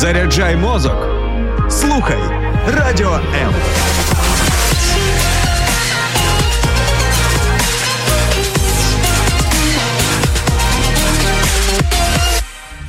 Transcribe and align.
Заряджай 0.00 0.56
мозок. 0.56 1.08
Слухай 1.70 2.18
радіо 2.66 3.20
М. 3.42 3.54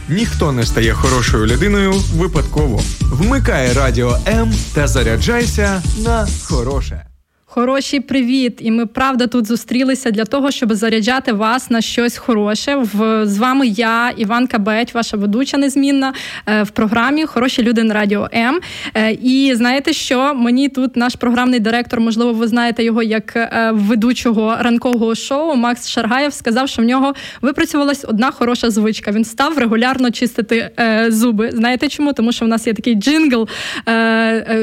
Ніхто 0.09 0.51
не 0.51 0.65
стає 0.65 0.93
хорошою 0.93 1.45
людиною 1.45 1.93
випадково. 2.15 2.81
Вмикай 3.01 3.73
радіо 3.73 4.17
М 4.27 4.53
та 4.73 4.87
заряджайся 4.87 5.83
на 5.97 6.27
хороше. 6.43 7.10
Хороший 7.53 7.99
привіт! 7.99 8.57
І 8.59 8.71
ми 8.71 8.85
правда 8.85 9.27
тут 9.27 9.47
зустрілися 9.47 10.11
для 10.11 10.25
того, 10.25 10.51
щоб 10.51 10.73
заряджати 10.73 11.33
вас 11.33 11.69
на 11.69 11.81
щось 11.81 12.17
хороше. 12.17 12.75
В 12.75 13.25
з 13.25 13.37
вами 13.37 13.67
я, 13.67 14.13
Іван 14.17 14.47
Кабеть, 14.47 14.93
ваша 14.93 15.17
ведуча 15.17 15.57
незмінна 15.57 16.13
е, 16.47 16.63
в 16.63 16.69
програмі 16.69 17.25
Хороші 17.25 17.63
люди 17.63 17.83
на 17.83 17.93
радіо 17.93 18.29
М. 18.33 18.59
Е, 18.95 19.11
і 19.11 19.55
знаєте, 19.55 19.93
що 19.93 20.33
мені 20.33 20.69
тут 20.69 20.95
наш 20.95 21.15
програмний 21.15 21.59
директор, 21.59 21.99
можливо, 21.99 22.33
ви 22.33 22.47
знаєте 22.47 22.83
його 22.83 23.03
як 23.03 23.35
е, 23.35 23.71
ведучого 23.73 24.57
ранкового 24.59 25.15
шоу 25.15 25.55
Макс 25.55 25.87
Шаргаєв 25.87 26.33
сказав, 26.33 26.69
що 26.69 26.81
в 26.81 26.85
нього 26.85 27.13
випрацювалась 27.41 28.05
одна 28.07 28.31
хороша 28.31 28.69
звичка. 28.69 29.11
Він 29.11 29.25
став 29.25 29.57
регулярно 29.57 30.11
чистити 30.11 30.69
зуби. 31.07 31.49
Знаєте 31.53 31.87
чому? 31.87 32.13
Тому 32.13 32.31
що 32.31 32.45
в 32.45 32.47
нас 32.47 32.67
є 32.67 32.73
такий 32.73 32.95
джингл 32.95 33.47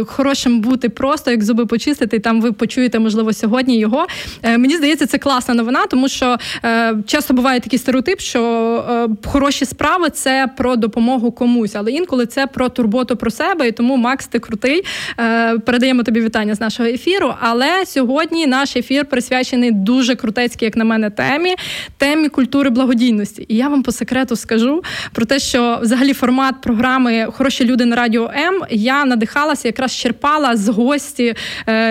хорошим 0.07 0.61
бути 0.61 0.89
просто, 0.89 1.31
як 1.31 1.45
зуби 1.45 1.67
почистити, 1.67 2.17
і 2.17 2.21
там 2.21 2.41
ви 2.41 2.53
почуєте 2.53 2.78
чуєте, 2.79 2.99
можливо, 2.99 3.33
сьогодні 3.33 3.79
його. 3.79 4.07
Е, 4.43 4.59
мені 4.59 4.77
здається, 4.77 5.07
це 5.07 5.19
класна 5.19 5.55
новина, 5.55 5.87
тому 5.87 6.09
що 6.09 6.37
е, 6.65 6.95
часто 7.07 7.35
буває 7.35 7.61
такий 7.61 7.79
стереотип, 7.79 8.21
що 8.21 8.41
е, 8.91 9.29
хороші 9.29 9.65
справи 9.65 10.11
це 10.11 10.49
про 10.57 10.77
допомогу 10.77 11.33
комусь, 11.33 11.75
але 11.75 11.91
інколи 11.91 12.27
це 12.27 12.47
про 12.47 12.69
турботу 12.69 13.17
про 13.17 13.31
себе. 13.31 13.69
І 13.69 13.73
тому 13.73 13.97
Макс, 13.97 14.27
ти 14.27 14.39
крутий. 14.39 14.85
Передаємо 15.67 16.03
тобі 16.03 16.21
вітання 16.21 16.55
з 16.55 16.61
нашого 16.61 16.89
ефіру. 16.89 17.35
Але 17.41 17.87
сьогодні 17.87 18.47
наш 18.47 18.77
ефір 18.77 19.05
присвячений 19.05 19.71
дуже 19.71 20.15
крутецькій, 20.15 20.65
як 20.65 20.77
на 20.77 20.85
мене, 20.85 21.11
темі 21.11 21.55
темі 21.97 22.29
культури 22.29 22.71
благодійності. 22.71 23.47
І 23.49 23.57
я 23.57 23.69
вам 23.69 23.83
по 23.83 23.93
секрету 23.93 24.37
скажу 24.37 24.83
про 25.13 25.27
те, 25.27 25.39
що 25.39 25.79
взагалі 25.83 26.13
формат 26.13 26.61
програми 26.61 27.27
Хороші 27.33 27.65
люди 27.65 27.85
на 27.85 27.97
радіо 27.97 28.31
М 28.37 28.63
я 28.71 29.05
надихалася, 29.05 29.69
якраз 29.69 29.97
черпала 29.97 30.57
з 30.57 30.69
гості 30.69 31.35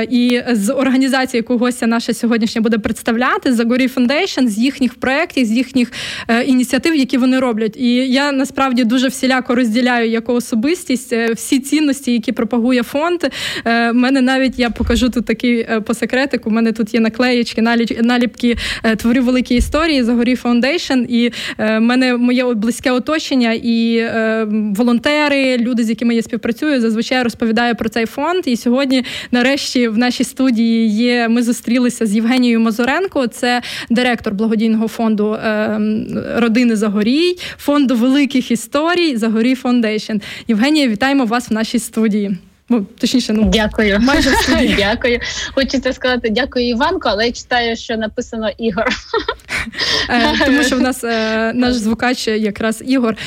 і 0.10 0.42
з 0.52 0.74
організації, 0.78 1.40
яку 1.40 1.58
гостя 1.58 1.88
наша 1.88 2.14
сьогоднішня 2.14 2.62
буде 2.62 2.78
представляти 2.78 3.54
Загорі 3.54 3.88
Foundation, 3.88 4.48
з 4.48 4.58
їхніх 4.58 4.96
проєктів, 4.96 5.46
з 5.46 5.52
їхніх 5.52 5.92
е, 6.28 6.44
ініціатив, 6.44 6.96
які 6.96 7.18
вони 7.18 7.40
роблять. 7.40 7.78
І 7.78 7.96
я 7.96 8.32
насправді 8.32 8.84
дуже 8.84 9.08
всіляко 9.08 9.56
розділяю 9.56 10.10
як 10.10 10.30
особистість 10.30 11.14
е, 11.14 11.34
всі 11.34 11.60
цінності, 11.60 12.12
які 12.14 12.32
пропагує 12.32 12.84
фонд. 12.84 13.24
Е, 13.66 13.94
мене 13.94 14.22
навіть 14.22 14.60
я 14.60 14.70
покажу 14.70 15.10
тут 15.10 15.26
такий 15.26 15.68
по 15.86 15.94
секретику. 15.94 16.50
У 16.50 16.54
мене 16.54 16.72
тут 16.72 16.94
є 16.94 17.00
наклеєчки, 17.00 17.62
наліпки 18.02 18.58
творю 18.98 19.24
великі 19.24 19.56
історії. 19.56 20.04
Загорі 20.04 20.36
Foundation. 20.36 21.06
І 21.10 21.32
в 21.58 21.80
мене 21.80 22.18
моє 22.18 22.54
близьке 22.54 22.92
оточення 22.92 23.54
і 23.64 24.08
волонтери, 24.50 25.58
люди, 25.58 25.84
з 25.84 25.90
якими 25.90 26.16
я 26.16 26.22
співпрацюю, 26.22 26.82
зазвичай 26.82 27.24
розповідаю 27.24 27.76
про 27.76 27.90
цей 27.90 28.06
фонд. 28.06 28.44
І 28.46 28.58
сьогодні, 28.58 29.04
нарешті, 29.32 29.88
в 29.88 29.98
нашій 29.98 30.24
студії 30.24 30.67
є. 30.88 31.28
Ми 31.28 31.44
зустрілися 31.44 32.06
з 32.06 32.16
Євгенією 32.16 32.60
Мазуренко, 32.60 33.28
це 33.28 33.62
директор 33.90 34.34
благодійного 34.34 34.88
фонду 34.88 35.34
е, 35.34 35.80
родини 36.36 36.76
Загорій, 36.76 37.38
фонду 37.58 37.96
великих 37.96 38.52
історій 38.52 39.18
Zagoriy 39.18 39.56
Foundation. 39.56 40.18
Євгенія, 40.48 40.88
вітаємо 40.88 41.26
вас 41.26 41.50
в 41.50 41.54
нашій 41.54 41.80
студії. 41.80 42.38
Ну, 42.70 42.86
точніше, 43.00 43.34
ну 43.34 43.44
дякую. 43.54 44.00
Майже 44.00 44.30
дякую. 44.78 45.20
Хочеться 45.56 45.94
сказати 45.94 46.30
дякую 46.30 46.68
Іванко, 46.68 47.10
але 47.10 47.26
я 47.26 47.32
читаю, 47.32 47.76
що 47.76 47.98
написано 47.98 48.50
Ігор. 48.58 48.88
Е, 50.10 50.46
тому 50.46 50.64
що 50.64 50.76
в 50.76 50.82
нас 50.82 51.04
е, 51.04 51.54
наш 51.54 51.74
звукач 51.74 52.28
якраз 52.28 52.84
Ігор. 52.86 53.18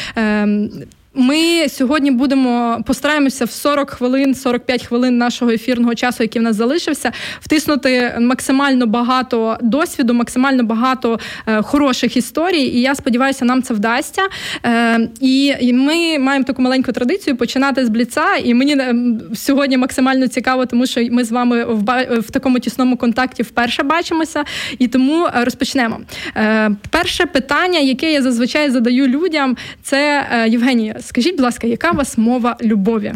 Ем, 1.16 1.24
ми 1.30 1.68
сьогодні 1.68 2.10
будемо 2.10 2.82
постараємося 2.86 3.44
в 3.44 3.50
40 3.50 3.90
хвилин, 3.90 4.34
45 4.34 4.86
хвилин 4.86 5.18
нашого 5.18 5.50
ефірного 5.50 5.94
часу, 5.94 6.22
який 6.22 6.40
в 6.40 6.44
нас 6.44 6.56
залишився, 6.56 7.12
втиснути 7.40 8.16
максимально 8.20 8.86
багато 8.86 9.58
досвіду, 9.62 10.14
максимально 10.14 10.62
багато 10.62 11.20
е, 11.46 11.62
хороших 11.62 12.16
історій. 12.16 12.62
І 12.62 12.80
я 12.80 12.94
сподіваюся, 12.94 13.44
нам 13.44 13.62
це 13.62 13.74
вдасться. 13.74 14.22
Е, 14.64 15.08
і 15.20 15.72
ми 15.72 16.18
маємо 16.18 16.44
таку 16.44 16.62
маленьку 16.62 16.92
традицію 16.92 17.36
починати 17.36 17.86
з 17.86 17.88
бліца. 17.88 18.36
І 18.44 18.54
мені 18.54 18.76
е, 18.76 18.94
сьогодні 19.34 19.76
максимально 19.76 20.28
цікаво, 20.28 20.66
тому 20.66 20.86
що 20.86 21.00
ми 21.10 21.24
з 21.24 21.32
вами 21.32 21.64
в, 21.64 22.06
в 22.20 22.30
такому 22.30 22.58
тісному 22.58 22.96
контакті 22.96 23.42
вперше 23.42 23.82
бачимося. 23.82 24.44
І 24.78 24.88
тому 24.88 25.26
е, 25.26 25.44
розпочнемо. 25.44 26.00
Е, 26.36 26.70
перше 26.90 27.26
питання, 27.26 27.78
яке 27.78 28.12
я 28.12 28.22
зазвичай 28.22 28.70
задаю 28.70 29.06
людям, 29.06 29.56
це 29.82 30.26
е, 30.32 30.48
Євгенія. 30.48 30.99
Скажіть, 31.00 31.36
будь 31.36 31.44
ласка, 31.44 31.66
яка 31.66 31.90
у 31.90 31.94
вас 31.94 32.18
мова 32.18 32.56
любові? 32.62 33.14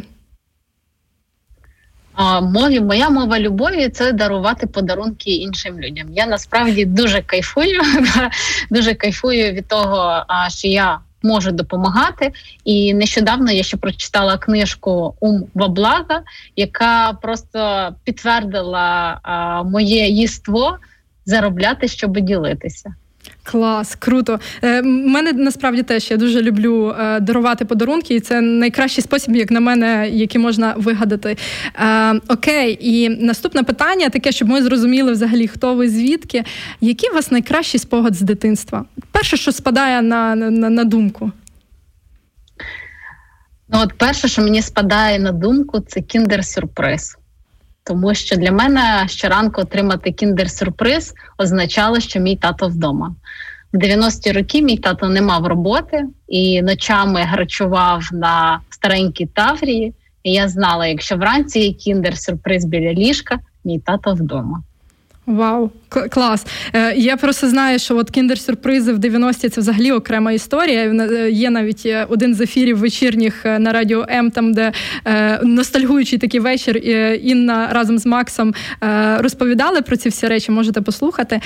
Мові, 2.42 2.80
моя 2.80 3.10
мова 3.10 3.38
любові 3.40 3.88
це 3.88 4.12
дарувати 4.12 4.66
подарунки 4.66 5.30
іншим 5.30 5.80
людям. 5.80 6.06
Я 6.12 6.26
насправді 6.26 6.84
дуже 6.84 7.22
кайфую, 7.22 7.80
дуже 8.70 8.94
кайфую 8.94 9.52
від 9.52 9.68
того, 9.68 10.24
що 10.48 10.68
я 10.68 10.98
можу 11.22 11.52
допомагати. 11.52 12.32
І 12.64 12.94
нещодавно 12.94 13.52
я 13.52 13.62
ще 13.62 13.76
прочитала 13.76 14.38
книжку 14.38 15.14
Ум 15.20 15.46
Ваблага, 15.54 16.22
яка 16.56 17.12
просто 17.22 17.88
підтвердила 18.04 19.20
моє 19.64 20.08
їство 20.08 20.78
заробляти, 21.26 21.88
щоб 21.88 22.20
ділитися. 22.20 22.94
Клас, 23.44 23.94
круто. 23.94 24.40
Е, 24.62 24.82
Мене 24.82 25.32
насправді 25.32 25.82
теж 25.82 26.10
я 26.10 26.16
дуже 26.16 26.42
люблю 26.42 26.94
е, 26.98 27.20
дарувати 27.20 27.64
подарунки, 27.64 28.14
і 28.14 28.20
це 28.20 28.40
найкращий 28.40 29.04
спосіб, 29.04 29.36
як 29.36 29.50
на 29.50 29.60
мене, 29.60 30.08
який 30.10 30.40
можна 30.40 30.74
вигадати. 30.76 31.36
Е, 31.74 32.20
Окей, 32.28 32.78
і 32.80 33.08
наступне 33.08 33.62
питання 33.62 34.08
таке, 34.08 34.32
щоб 34.32 34.48
ми 34.48 34.62
зрозуміли 34.62 35.12
взагалі, 35.12 35.48
хто 35.48 35.74
ви 35.74 35.88
звідки. 35.88 36.44
Який 36.80 37.10
у 37.10 37.14
вас 37.14 37.30
найкращий 37.30 37.80
спогад 37.80 38.14
з 38.14 38.20
дитинства? 38.20 38.84
Перше, 39.12 39.36
що 39.36 39.52
спадає 39.52 40.02
на, 40.02 40.34
на, 40.34 40.70
на 40.70 40.84
думку. 40.84 41.32
Ну, 43.68 43.80
от 43.82 43.98
перше, 43.98 44.28
що 44.28 44.42
мені 44.42 44.62
спадає 44.62 45.18
на 45.18 45.32
думку, 45.32 45.80
це 45.80 46.00
кіндер-сюрприз. 46.00 47.16
Тому 47.84 48.14
що 48.14 48.36
для 48.36 48.52
мене 48.52 49.04
щоранку 49.08 49.60
отримати 49.60 50.10
кіндер-сюрприз 50.10 51.14
означало, 51.38 52.00
що 52.00 52.20
мій 52.20 52.36
тато 52.36 52.68
вдома. 52.68 53.14
В 53.72 53.76
90-ті 53.76 54.32
роки 54.32 54.62
мій 54.62 54.76
тато 54.76 55.08
не 55.08 55.22
мав 55.22 55.46
роботи 55.46 56.04
і 56.28 56.62
ночами 56.62 57.22
грачував 57.22 58.08
на 58.12 58.60
старенькій 58.70 59.26
таврії. 59.26 59.94
І 60.22 60.32
я 60.32 60.48
знала, 60.48 60.86
якщо 60.86 61.16
вранці 61.16 61.60
є 61.60 61.72
кіндер-сюрприз 61.72 62.64
біля 62.64 62.92
ліжка, 62.92 63.38
мій 63.64 63.78
тато 63.78 64.14
вдома. 64.14 64.62
Вау, 65.26 65.70
клас. 66.10 66.46
Е, 66.72 66.94
я 66.96 67.16
просто 67.16 67.48
знаю, 67.48 67.78
що 67.78 67.96
от 67.96 68.10
кіндер-сюрпризи 68.10 68.92
в 68.92 68.98
90-ті 68.98 69.48
це 69.48 69.60
взагалі 69.60 69.92
окрема 69.92 70.32
історія. 70.32 70.80
Е, 70.84 71.30
є 71.30 71.50
навіть 71.50 71.82
е, 71.86 72.06
один 72.08 72.34
з 72.34 72.40
ефірів 72.40 72.78
вечірніх 72.78 73.44
на 73.44 73.72
радіо 73.72 74.06
М, 74.10 74.30
там 74.30 74.52
де 74.52 74.72
ностальгуючий 75.42 76.18
такий 76.18 76.40
вечір 76.40 76.76
Інна 77.22 77.68
разом 77.72 77.98
з 77.98 78.06
Максом 78.06 78.54
розповідали 79.18 79.82
про 79.82 79.96
ці 79.96 80.08
всі 80.08 80.26
речі. 80.26 80.52
Можете 80.52 80.80
послухати. 80.80 81.40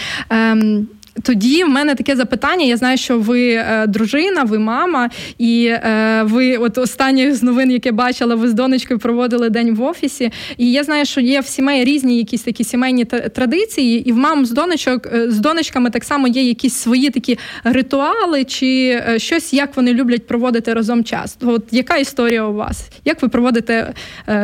Тоді 1.23 1.65
в 1.65 1.69
мене 1.69 1.95
таке 1.95 2.17
запитання. 2.17 2.65
Я 2.65 2.77
знаю, 2.77 2.99
що 2.99 3.19
ви 3.19 3.51
е, 3.53 3.87
дружина, 3.87 4.43
ви 4.43 4.59
мама, 4.59 5.11
і 5.39 5.67
е, 5.67 6.23
ви, 6.25 6.57
от 6.57 6.79
останнє 6.79 7.35
з 7.35 7.43
новин, 7.43 7.71
яке 7.71 7.93
бачила, 7.93 8.35
ви 8.35 8.49
з 8.49 8.55
донечкою 8.55 9.01
проводили 9.01 9.51
день 9.51 9.75
в 9.75 9.83
офісі. 9.83 10.31
І 10.57 10.73
я 10.73 10.85
знаю, 10.85 11.05
що 11.07 11.21
є 11.21 11.41
в 11.41 11.47
сімей 11.47 11.85
різні 11.85 12.19
якісь 12.19 12.43
такі 12.43 12.65
сімейні 12.65 13.05
традиції, 13.05 14.09
і 14.09 14.13
в 14.13 14.17
мам 14.17 14.47
з 14.47 14.51
донечок 14.51 15.07
е, 15.07 15.31
з 15.31 15.39
донечками 15.39 15.91
так 15.91 16.05
само 16.05 16.29
є 16.29 16.43
якісь 16.43 16.75
свої 16.75 17.11
такі 17.11 17.39
ритуали, 17.65 18.45
чи 18.45 19.03
щось, 19.17 19.55
як 19.55 19.77
вони 19.77 19.95
люблять 19.95 20.27
проводити 20.27 20.75
разом 20.75 21.05
час. 21.05 21.39
От 21.43 21.65
яка 21.71 21.97
історія 21.97 22.45
у 22.45 22.55
вас? 22.55 22.91
Як 23.05 23.23
ви 23.23 23.29
проводите 23.29 23.93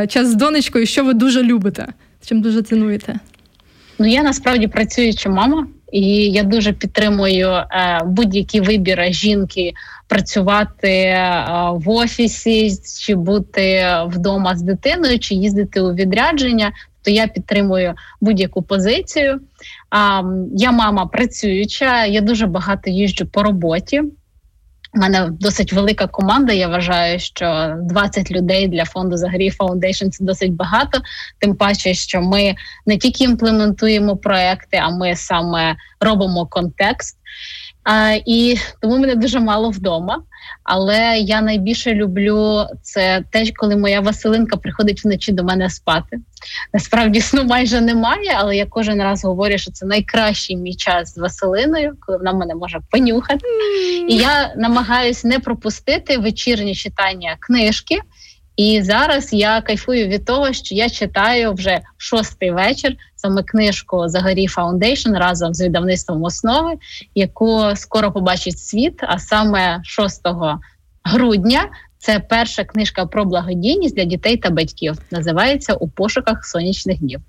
час 0.09 0.29
з 0.29 0.35
донечкою? 0.35 0.87
Що 0.87 1.05
ви 1.05 1.15
дуже 1.15 1.43
любите? 1.43 1.87
Чим 2.27 2.41
дуже 2.41 2.63
цінуєте? 2.63 3.19
Ну 3.99 4.07
я 4.07 4.23
насправді 4.23 4.69
працююча 4.69 5.31
мама. 5.31 5.67
І 5.95 6.31
я 6.31 6.43
дуже 6.43 6.73
підтримую 6.73 7.49
е, 7.49 8.01
будь-які 8.05 8.61
вибіри 8.61 9.13
жінки 9.13 9.73
працювати 10.09 10.91
е, 10.91 11.45
в 11.75 11.91
офісі, 11.91 12.73
чи 13.07 13.15
бути 13.15 13.87
вдома 14.07 14.57
з 14.57 14.63
дитиною, 14.63 15.19
чи 15.19 15.35
їздити 15.35 15.81
у 15.81 15.95
відрядження. 15.95 16.73
То 17.03 17.11
я 17.11 17.27
підтримую 17.27 17.95
будь-яку 18.21 18.63
позицію. 18.63 19.41
Я 20.55 20.73
мама 20.73 21.07
працююча, 21.07 22.05
я 22.05 22.21
дуже 22.21 22.47
багато 22.47 22.91
їжджу 22.91 23.27
по 23.33 23.43
роботі. 23.43 24.03
У 24.95 24.99
мене 24.99 25.29
досить 25.41 25.73
велика 25.73 26.07
команда. 26.07 26.53
Я 26.53 26.69
вважаю, 26.69 27.19
що 27.19 27.75
20 27.81 28.31
людей 28.31 28.69
для 28.69 28.85
фонду 28.85 29.17
Загрі 29.17 29.51
Foundation– 29.51 30.09
це 30.11 30.25
досить 30.25 30.53
багато. 30.53 31.01
Тим 31.39 31.55
паче, 31.55 31.95
що 31.95 32.23
ми 32.23 32.55
не 32.87 32.99
тільки 32.99 33.25
імплементуємо 33.25 34.17
проекти, 34.17 34.77
а 34.77 34.91
ми 34.91 35.17
саме 35.17 35.77
робимо 36.01 36.47
контекст. 36.47 37.19
А, 37.85 38.19
І 38.27 38.57
тому 38.81 38.99
мене 38.99 39.15
дуже 39.15 39.41
мало 39.41 39.71
вдома. 39.71 40.23
Але 40.65 41.19
я 41.19 41.41
найбільше 41.41 41.95
люблю 41.95 42.65
це 42.83 43.25
те, 43.31 43.45
коли 43.57 43.77
моя 43.77 44.01
Василинка 44.01 44.57
приходить 44.57 45.05
вночі 45.05 45.33
до 45.33 45.45
мене 45.45 45.71
спати. 45.71 46.19
Насправді 46.73 47.21
сну 47.21 47.45
майже 47.45 47.81
немає, 47.81 48.35
але 48.37 48.57
я 48.57 48.67
кожен 48.67 49.03
раз 49.03 49.25
говорю, 49.25 49.59
що 49.59 49.73
це 49.73 49.87
найкращий 49.87 50.57
мій 50.57 50.75
час 50.75 51.15
з 51.15 51.19
Василиною, 51.19 51.97
коли 52.01 52.19
вона 52.19 52.33
мене 52.33 52.55
може 52.55 52.81
понюхати. 52.91 53.47
І 54.09 54.17
я 54.17 54.55
намагаюся 54.57 55.29
не 55.29 55.39
пропустити 55.39 56.19
вечірнє 56.19 56.75
читання 56.75 57.37
книжки. 57.41 58.01
І 58.57 58.83
зараз 58.83 59.33
я 59.33 59.61
кайфую 59.61 60.09
від 60.09 60.25
того, 60.25 60.53
що 60.53 60.75
я 60.75 60.91
читаю 60.91 61.53
вже 61.53 61.81
шостий 61.97 62.51
вечір 62.51 62.97
саме 63.25 63.43
книжку 63.43 64.09
Zagoriy 64.09 64.47
Foundation 64.47 65.15
разом 65.15 65.55
з 65.55 65.61
видавництвом 65.61 66.23
основи, 66.23 66.75
яку 67.15 67.63
скоро 67.75 68.13
побачить 68.13 68.59
світ. 68.59 68.95
А 69.01 69.19
саме 69.19 69.81
6 69.85 70.23
грудня 71.05 71.69
це 71.99 72.21
перша 72.21 72.65
книжка 72.65 73.07
про 73.07 73.25
благодійність 73.25 73.97
для 73.97 74.05
дітей 74.05 74.37
та 74.37 74.51
батьків. 74.51 74.95
Називається 75.11 75.75
у 75.75 75.89
пошуках 75.89 76.45
сонячних 76.45 76.99
днів. 76.99 77.21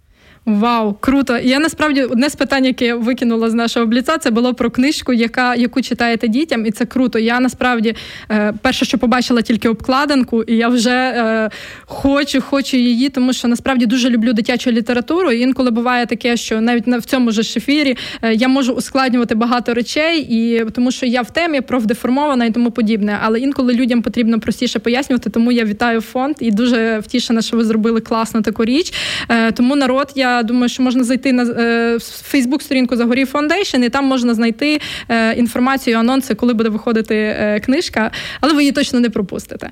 Вау, 0.45 0.93
круто! 0.99 1.37
Я 1.37 1.59
насправді 1.59 2.03
одне 2.03 2.29
з 2.29 2.35
питань, 2.35 2.65
яке 2.65 2.85
я 2.85 2.95
викинула 2.95 3.49
з 3.49 3.53
нашого 3.53 3.85
бліца, 3.85 4.17
це 4.17 4.31
було 4.31 4.53
про 4.53 4.71
книжку, 4.71 5.13
яка 5.13 5.55
яку 5.55 5.81
читаєте 5.81 6.27
дітям, 6.27 6.65
і 6.65 6.71
це 6.71 6.85
круто. 6.85 7.19
Я 7.19 7.39
насправді 7.39 7.95
е, 8.31 8.53
перше, 8.61 8.85
що 8.85 8.97
побачила 8.97 9.41
тільки 9.41 9.69
обкладинку, 9.69 10.43
і 10.43 10.55
я 10.55 10.67
вже 10.67 10.91
е, 10.91 11.49
хочу, 11.85 12.41
хочу 12.41 12.77
її, 12.77 13.09
тому 13.09 13.33
що 13.33 13.47
насправді 13.47 13.85
дуже 13.85 14.09
люблю 14.09 14.33
дитячу 14.33 14.71
літературу. 14.71 15.31
І 15.31 15.39
інколи 15.39 15.71
буває 15.71 16.05
таке, 16.05 16.37
що 16.37 16.61
навіть 16.61 16.87
в 16.87 17.05
цьому 17.05 17.31
ж 17.31 17.41
ефірі 17.57 17.97
е, 18.21 18.33
я 18.33 18.47
можу 18.47 18.73
ускладнювати 18.73 19.35
багато 19.35 19.73
речей, 19.73 20.19
і 20.29 20.65
тому 20.65 20.91
що 20.91 21.05
я 21.05 21.21
в 21.21 21.31
темі 21.31 21.61
профдеформована 21.61 22.45
і 22.45 22.51
тому 22.51 22.71
подібне. 22.71 23.19
Але 23.23 23.39
інколи 23.39 23.73
людям 23.73 24.01
потрібно 24.01 24.39
простіше 24.39 24.79
пояснювати, 24.79 25.29
тому 25.29 25.51
я 25.51 25.65
вітаю 25.65 26.01
фонд 26.01 26.35
і 26.39 26.51
дуже 26.51 26.99
втішена, 26.99 27.41
що 27.41 27.57
ви 27.57 27.63
зробили 27.63 28.01
класну 28.01 28.41
таку 28.41 28.65
річ. 28.65 28.93
Е, 29.29 29.51
тому 29.51 29.75
народ 29.75 30.11
я 30.15 30.34
думаю, 30.43 30.69
що 30.69 30.83
можна 30.83 31.03
зайти 31.03 31.33
на 31.33 31.43
е, 31.43 31.99
Фейсбук-сторінку 31.99 32.95
Zagoriy 32.95 33.27
Foundation, 33.27 33.83
і 33.83 33.89
там 33.89 34.05
можна 34.05 34.33
знайти 34.33 34.81
е, 35.09 35.33
інформацію, 35.33 35.97
анонси, 35.97 36.35
коли 36.35 36.53
буде 36.53 36.69
виходити 36.69 37.15
е, 37.15 37.59
книжка, 37.59 38.11
але 38.41 38.53
ви 38.53 38.61
її 38.61 38.71
точно 38.71 38.99
не 38.99 39.09
пропустите. 39.09 39.69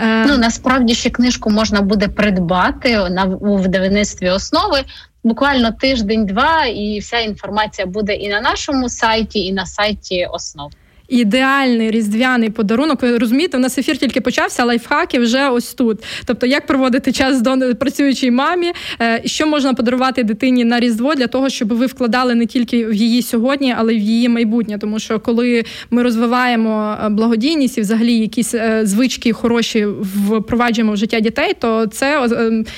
Ну 0.00 0.38
насправді 0.38 0.94
ще 0.94 1.10
книжку 1.10 1.50
можна 1.50 1.80
буде 1.80 2.08
придбати 2.08 2.96
на 3.10 3.24
у 3.24 3.56
видавництві 3.56 4.30
основи. 4.30 4.78
Буквально 5.24 5.72
тиждень-два, 5.72 6.64
і 6.64 6.98
вся 6.98 7.18
інформація 7.18 7.86
буде 7.86 8.14
і 8.14 8.28
на 8.28 8.40
нашому 8.40 8.88
сайті, 8.88 9.38
і 9.38 9.52
на 9.52 9.66
сайті 9.66 10.28
основ 10.32 10.72
ідеальний 11.14 11.90
різдвяний 11.90 12.50
подарунок. 12.50 13.02
Ви 13.02 13.18
розумієте, 13.18 13.56
у 13.56 13.60
нас 13.60 13.78
ефір 13.78 13.98
тільки 13.98 14.20
почався, 14.20 14.64
лайфхаки 14.64 15.18
вже 15.18 15.48
ось 15.48 15.74
тут. 15.74 16.04
Тобто, 16.24 16.46
як 16.46 16.66
проводити 16.66 17.12
час 17.12 17.42
з 17.42 17.74
працюючій 17.74 18.30
мамі, 18.30 18.72
е, 19.00 19.22
що 19.24 19.46
можна 19.46 19.74
подарувати 19.74 20.22
дитині 20.22 20.64
на 20.64 20.80
різдво 20.80 21.14
для 21.14 21.26
того, 21.26 21.48
щоб 21.48 21.68
ви 21.68 21.86
вкладали 21.86 22.34
не 22.34 22.46
тільки 22.46 22.86
в 22.86 22.94
її 22.94 23.22
сьогодні, 23.22 23.74
але 23.78 23.94
й 23.94 23.98
в 23.98 24.00
її 24.00 24.28
майбутнє. 24.28 24.78
Тому 24.78 24.98
що 24.98 25.20
коли 25.20 25.64
ми 25.90 26.02
розвиваємо 26.02 26.96
е, 27.04 27.08
благодійність 27.08 27.78
і 27.78 27.80
взагалі 27.80 28.18
якісь 28.18 28.54
е, 28.54 28.80
звички 28.86 29.32
хороші 29.32 29.86
впроваджуємо 29.86 30.92
в 30.92 30.96
життя 30.96 31.20
дітей, 31.20 31.52
то 31.60 31.86
це 31.86 32.28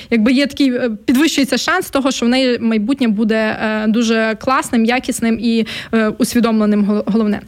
якби 0.09 0.31
є 0.31 0.47
такий 0.47 0.73
підвищується 1.05 1.57
шанс 1.57 1.89
того, 1.89 2.11
що 2.11 2.25
в 2.25 2.29
неї 2.29 2.59
майбутнє 2.59 3.07
буде 3.07 3.57
дуже 3.87 4.37
класним, 4.39 4.85
якісним 4.85 5.39
і 5.41 5.65
усвідомленим. 6.17 7.03
Головне. 7.05 7.41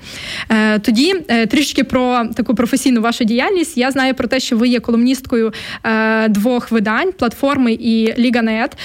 Е, 0.79 0.81
тоді 0.81 1.15
е, 1.27 1.45
трішки 1.45 1.83
про 1.83 2.25
таку 2.35 2.55
професійну 2.55 3.01
вашу 3.01 3.23
діяльність. 3.23 3.77
Я 3.77 3.91
знаю 3.91 4.13
про 4.13 4.27
те, 4.27 4.39
що 4.39 4.57
ви 4.57 4.67
є 4.67 4.79
колумністкою 4.79 5.53
е, 5.83 6.27
двох 6.27 6.71
видань 6.71 7.11
платформи 7.11 7.73
і 7.73 8.13
Ліганет. 8.17 8.77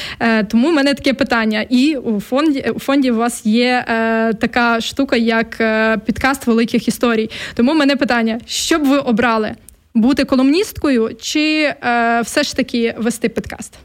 Тому 0.48 0.70
в 0.70 0.72
мене 0.72 0.94
таке 0.94 1.14
питання. 1.14 1.66
І 1.70 1.96
у 1.96 2.20
фонді 2.20 2.64
у 2.74 2.78
фонді 2.78 3.10
у 3.10 3.16
вас 3.16 3.46
є 3.46 3.84
така 4.40 4.80
штука, 4.80 5.16
як 5.16 5.62
підкаст 6.04 6.46
великих 6.46 6.88
історій. 6.88 7.30
Тому 7.54 7.72
в 7.72 7.76
мене 7.76 7.96
питання: 7.96 8.40
що 8.46 8.78
б 8.78 8.84
ви 8.84 8.98
обрали? 8.98 9.52
Бути 9.94 10.24
колумністкою 10.24 11.10
чи 11.20 11.74
все 12.22 12.42
ж 12.42 12.56
таки 12.56 12.94
вести 12.98 13.28
подкаст? 13.28 13.78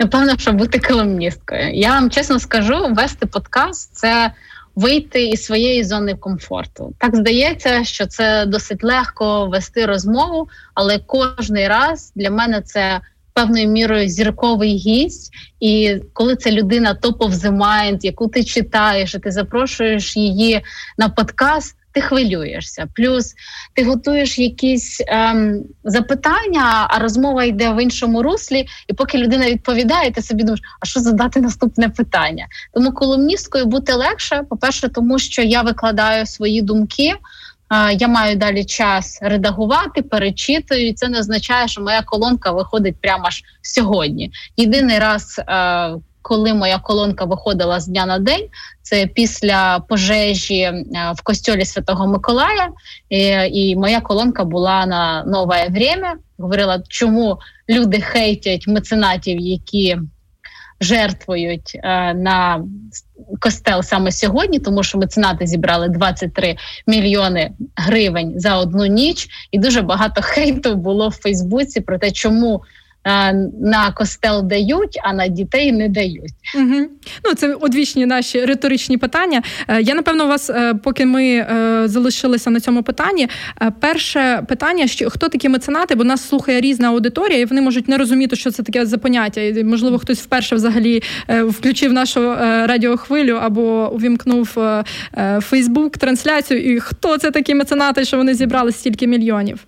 Напевно, 0.00 0.38
що 0.38 0.52
бути 0.52 0.78
колумністкою. 0.78 1.70
Я 1.74 1.88
вам 1.88 2.10
чесно 2.10 2.40
скажу, 2.40 2.88
вести 2.90 3.26
подкаст 3.26 3.94
це 3.94 4.32
вийти 4.74 5.26
із 5.26 5.44
своєї 5.44 5.84
зони 5.84 6.14
комфорту. 6.14 6.94
Так 6.98 7.16
здається, 7.16 7.84
що 7.84 8.06
це 8.06 8.46
досить 8.46 8.84
легко 8.84 9.46
вести 9.46 9.86
розмову, 9.86 10.48
але 10.74 10.98
кожний 10.98 11.68
раз 11.68 12.12
для 12.16 12.30
мене 12.30 12.60
це 12.60 13.00
певною 13.32 13.68
мірою 13.68 14.08
зірковий 14.08 14.76
гість. 14.76 15.32
І 15.60 15.96
коли 16.12 16.36
це 16.36 16.50
людина 16.50 16.94
топ 16.94 17.22
of 17.22 17.30
the 17.30 17.58
mind, 17.58 17.98
яку 18.02 18.28
ти 18.28 18.44
читаєш, 18.44 19.14
і 19.14 19.18
ти 19.18 19.30
запрошуєш 19.30 20.16
її 20.16 20.60
на 20.98 21.08
подкаст 21.08 21.76
ти 21.92 22.00
хвилюєшся. 22.00 22.88
Плюс 22.94 23.34
ти 23.74 23.84
готуєш 23.84 24.38
якісь 24.38 25.02
ем, 25.06 25.62
запитання, 25.84 26.86
а 26.88 26.98
розмова 26.98 27.44
йде 27.44 27.70
в 27.70 27.82
іншому 27.82 28.22
руслі, 28.22 28.66
і 28.88 28.92
поки 28.92 29.18
людина 29.18 29.46
відповідає, 29.46 30.10
ти 30.10 30.22
собі 30.22 30.42
думаєш, 30.42 30.60
а 30.80 30.86
що 30.86 31.00
задати 31.00 31.40
наступне 31.40 31.88
питання? 31.88 32.46
Тому 32.74 32.92
колумністкою 32.92 33.66
бути 33.66 33.92
легше. 33.92 34.42
По 34.50 34.56
перше, 34.56 34.88
тому 34.88 35.18
що 35.18 35.42
я 35.42 35.62
викладаю 35.62 36.26
свої 36.26 36.62
думки. 36.62 37.14
Я 37.98 38.08
маю 38.08 38.36
далі 38.36 38.64
час 38.64 39.18
редагувати, 39.22 40.02
перечитую. 40.02 40.88
і 40.88 40.92
Це 40.92 41.08
не 41.08 41.18
означає, 41.18 41.68
що 41.68 41.80
моя 41.80 42.02
колонка 42.02 42.50
виходить 42.52 42.96
прямо 43.00 43.24
аж 43.26 43.42
сьогодні. 43.62 44.32
Єдиний 44.56 44.98
раз, 44.98 45.38
е, 45.38 45.94
коли 46.22 46.54
моя 46.54 46.78
колонка 46.78 47.24
виходила 47.24 47.80
з 47.80 47.86
дня 47.86 48.06
на 48.06 48.18
день, 48.18 48.48
це 48.82 49.06
після 49.06 49.78
пожежі 49.88 50.60
е, 50.60 50.84
в 51.16 51.22
костьолі 51.22 51.64
Святого 51.64 52.06
Миколая. 52.06 52.68
І, 53.08 53.18
і 53.52 53.76
моя 53.76 54.00
колонка 54.00 54.44
була 54.44 54.86
на 54.86 55.24
нове 55.24 55.68
время. 55.70 56.16
Говорила, 56.38 56.82
чому 56.88 57.38
люди 57.68 58.00
хейтять 58.00 58.68
меценатів, 58.68 59.40
які 59.40 59.98
жертвують 60.80 61.72
е, 61.74 62.14
на 62.14 62.64
костел 63.40 63.82
саме 63.82 64.12
сьогодні, 64.12 64.58
тому 64.58 64.82
що 64.82 64.98
меценати 64.98 65.46
зібрали 65.46 65.88
23 65.88 66.56
мільйони 66.86 67.50
гривень 67.76 68.32
за 68.36 68.56
одну 68.56 68.86
ніч, 68.86 69.28
і 69.50 69.58
дуже 69.58 69.82
багато 69.82 70.22
хейту 70.24 70.74
було 70.76 71.08
в 71.08 71.12
Фейсбуці 71.22 71.80
про 71.80 71.98
те, 71.98 72.10
чому 72.10 72.62
Е, 72.62 72.62
на 73.04 73.92
костел 73.96 74.42
дають, 74.42 74.98
а 75.02 75.12
на 75.12 75.28
дітей 75.28 75.72
не 75.72 75.88
дають. 75.88 76.32
Угу. 76.54 76.88
Ну 77.24 77.34
це 77.36 77.54
одвічні 77.54 78.06
наші 78.06 78.44
риторичні 78.44 78.98
питання. 78.98 79.42
Е, 79.68 79.82
я 79.82 79.94
напевно 79.94 80.26
вас, 80.26 80.50
е, 80.50 80.74
поки 80.74 81.06
ми 81.06 81.46
залишилися 81.84 82.50
на 82.50 82.60
цьому 82.60 82.82
питанні. 82.82 83.28
Перше 83.80 84.44
питання: 84.48 84.86
що 84.86 85.10
хто 85.10 85.28
такі 85.28 85.48
меценати? 85.48 85.94
Бо 85.94 86.04
нас 86.04 86.28
слухає 86.28 86.60
різна 86.60 86.88
аудиторія, 86.88 87.38
і 87.38 87.44
вони 87.44 87.60
можуть 87.60 87.88
не 87.88 87.98
розуміти, 87.98 88.36
що 88.36 88.50
це 88.50 88.62
таке 88.62 88.86
за 88.86 88.98
поняття. 88.98 89.40
Можливо, 89.64 89.98
хтось 89.98 90.20
вперше 90.20 90.56
взагалі 90.56 91.02
включив 91.28 91.92
нашу 91.92 92.34
радіохвилю 92.40 93.38
або 93.42 93.92
увімкнув 93.94 94.58
Фейсбук 95.40 95.98
трансляцію. 95.98 96.74
І 96.74 96.80
хто 96.80 97.18
це 97.18 97.30
такі 97.30 97.54
меценати, 97.54 98.04
що 98.04 98.16
вони 98.16 98.34
зібрали 98.34 98.72
стільки 98.72 99.06
мільйонів? 99.06 99.66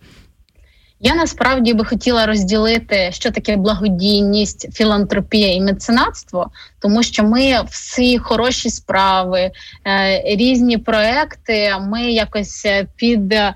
Я 1.01 1.15
насправді 1.15 1.75
би 1.75 1.85
хотіла 1.85 2.27
розділити, 2.27 3.13
що 3.13 3.31
таке 3.31 3.57
благодійність, 3.57 4.75
філантропія 4.75 5.55
і 5.55 5.61
меценатство, 5.61 6.51
тому 6.79 7.03
що 7.03 7.25
ми 7.25 7.63
всі 7.71 8.19
хороші 8.19 8.71
справи, 8.71 9.51
е, 9.87 10.23
різні 10.37 10.79
проекти. 10.79 11.77
Ми 11.81 12.03
якось 12.03 12.67
е, 12.67 12.87
під 12.97 13.33
е, 13.33 13.55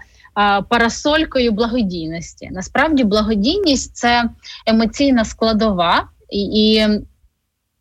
парасолькою 0.68 1.52
благодійності. 1.52 2.48
Насправді, 2.52 3.04
благодійність 3.04 3.96
це 3.96 4.24
емоційна 4.66 5.24
складова, 5.24 6.08
і, 6.30 6.86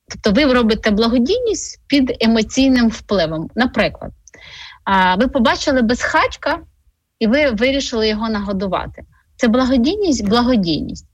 тобто, 0.10 0.42
ви 0.42 0.54
робите 0.54 0.92
благодійність 0.92 1.82
під 1.88 2.18
емоційним 2.20 2.90
впливом. 2.90 3.50
Наприклад, 3.56 4.12
ви 5.18 5.28
побачили 5.28 5.82
безхатька, 5.82 6.60
і 7.20 7.28
ви 7.28 7.52
вирішили 7.52 8.08
його 8.08 8.30
нагодувати. 8.30 9.04
Це 9.38 9.48
благодійність, 9.48 10.30
благодійність. 10.30 11.06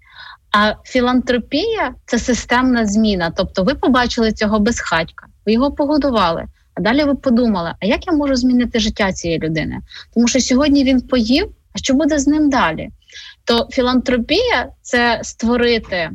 А 0.51 0.73
філантропія 0.83 1.93
це 2.05 2.19
системна 2.19 2.85
зміна. 2.85 3.33
Тобто, 3.37 3.63
ви 3.63 3.75
побачили 3.75 4.31
цього 4.31 4.59
безхатька, 4.59 5.27
ви 5.45 5.53
його 5.53 5.71
погодували. 5.71 6.45
А 6.75 6.81
далі 6.81 7.03
ви 7.03 7.15
подумали, 7.15 7.73
а 7.79 7.85
як 7.85 8.07
я 8.07 8.13
можу 8.13 8.35
змінити 8.35 8.79
життя 8.79 9.13
цієї 9.13 9.39
людини? 9.39 9.79
Тому 10.13 10.27
що 10.27 10.39
сьогодні 10.39 10.83
він 10.83 11.01
поїв, 11.01 11.49
а 11.73 11.77
що 11.77 11.93
буде 11.93 12.19
з 12.19 12.27
ним 12.27 12.49
далі? 12.49 12.89
То 13.45 13.67
філантропія 13.71 14.67
це 14.81 15.19
створити 15.23 16.11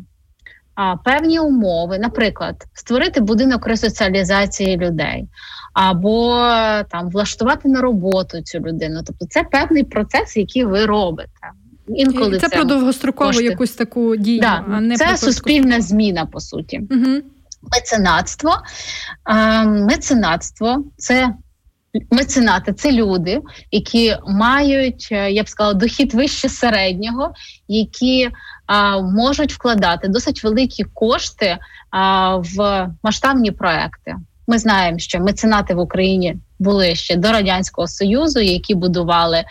а, 0.75 0.97
певні 0.97 1.41
умови, 1.41 1.99
наприклад, 1.99 2.65
створити 2.75 3.21
будинок 3.21 3.67
ресоціалізації 3.67 4.77
людей, 4.77 5.29
або 5.73 6.37
там 6.91 7.11
влаштувати 7.11 7.69
на 7.69 7.81
роботу 7.81 8.43
цю 8.43 8.59
людину. 8.59 9.00
Тобто, 9.07 9.27
це 9.27 9.43
певний 9.43 9.85
процес, 9.85 10.37
який 10.37 10.65
ви 10.65 10.87
робите. 10.87 11.50
Інколи 11.88 12.38
це, 12.38 12.49
це 12.49 12.57
про 12.57 12.64
довгострокову 12.64 13.30
кошти. 13.30 13.45
якусь 13.45 13.73
таку 13.73 14.16
дію, 14.16 14.40
да, 14.40 14.64
а 14.73 14.80
не 14.80 14.97
це 14.97 15.07
про 15.07 15.16
суспільна 15.16 15.80
зміна 15.80 16.26
по 16.26 16.40
суті. 16.40 16.80
Угу. 16.90 17.23
Меценатство. 17.73 18.52
Меценатство 19.64 20.85
це 20.97 21.35
меценати, 22.11 22.73
це 22.73 22.92
люди, 22.92 23.40
які 23.71 24.16
мають, 24.26 25.09
е, 25.12 25.30
я 25.30 25.42
б 25.42 25.49
сказала, 25.49 25.75
дохід 25.75 26.14
вище 26.14 26.49
середнього, 26.49 27.33
які 27.68 28.30
а, 28.66 29.00
можуть 29.00 29.52
вкладати 29.52 30.09
досить 30.09 30.45
великі 30.45 30.85
кошти 30.95 31.59
а, 31.90 32.37
в 32.37 32.88
масштабні 33.02 33.50
проекти. 33.50 34.16
Ми 34.47 34.59
знаємо, 34.59 34.99
що 34.99 35.21
меценати 35.21 35.75
в 35.75 35.78
Україні 35.78 36.37
були 36.59 36.95
ще 36.95 37.16
до 37.16 37.33
радянського 37.33 37.88
союзу, 37.88 38.40
які 38.40 38.75
будували 38.75 39.45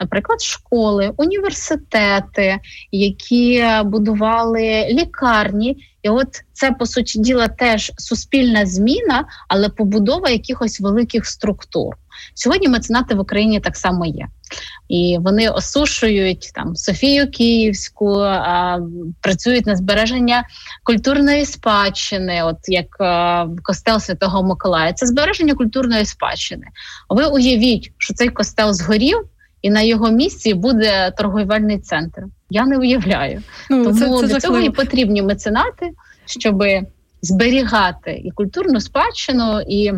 наприклад, 0.00 0.40
школи, 0.40 1.12
університети, 1.16 2.58
які 2.92 3.64
будували 3.84 4.86
лікарні. 4.90 5.76
І 6.02 6.08
от 6.08 6.28
це 6.52 6.70
по 6.70 6.86
суті 6.86 7.18
діла 7.18 7.48
теж 7.48 7.92
суспільна 7.98 8.66
зміна, 8.66 9.24
але 9.48 9.68
побудова 9.68 10.30
якихось 10.30 10.80
великих 10.80 11.26
структур. 11.26 11.94
Сьогодні 12.34 12.68
меценати 12.68 13.14
в 13.14 13.20
Україні 13.20 13.60
так 13.60 13.76
само 13.76 14.06
є. 14.06 14.26
І 14.88 15.18
вони 15.20 15.48
осушують 15.48 16.50
там 16.54 16.76
Софію 16.76 17.30
Київську, 17.30 18.18
а, 18.18 18.78
працюють 19.20 19.66
на 19.66 19.76
збереження 19.76 20.44
культурної 20.82 21.46
спадщини, 21.46 22.42
от 22.42 22.58
як 22.66 23.00
а, 23.00 23.46
костел 23.62 24.00
Святого 24.00 24.42
Миколая. 24.42 24.92
Це 24.92 25.06
збереження 25.06 25.54
культурної 25.54 26.04
спадщини. 26.04 26.66
Ви 27.08 27.26
уявіть, 27.26 27.92
що 27.98 28.14
цей 28.14 28.28
костел 28.28 28.72
згорів, 28.72 29.18
і 29.64 29.70
на 29.70 29.80
його 29.80 30.10
місці 30.10 30.54
буде 30.54 31.10
торговельний 31.10 31.78
центр. 31.78 32.22
Я 32.50 32.66
не 32.66 32.78
уявляю. 32.78 33.42
Ну, 33.70 33.84
Тому 33.84 34.20
це, 34.20 34.26
це 34.26 34.32
для 34.32 34.40
цього 34.40 34.58
і 34.58 34.70
потрібні 34.70 35.22
меценати, 35.22 35.90
щоб 36.26 36.64
зберігати 37.22 38.12
і 38.24 38.30
культурну 38.30 38.80
спадщину, 38.80 39.60
і 39.68 39.92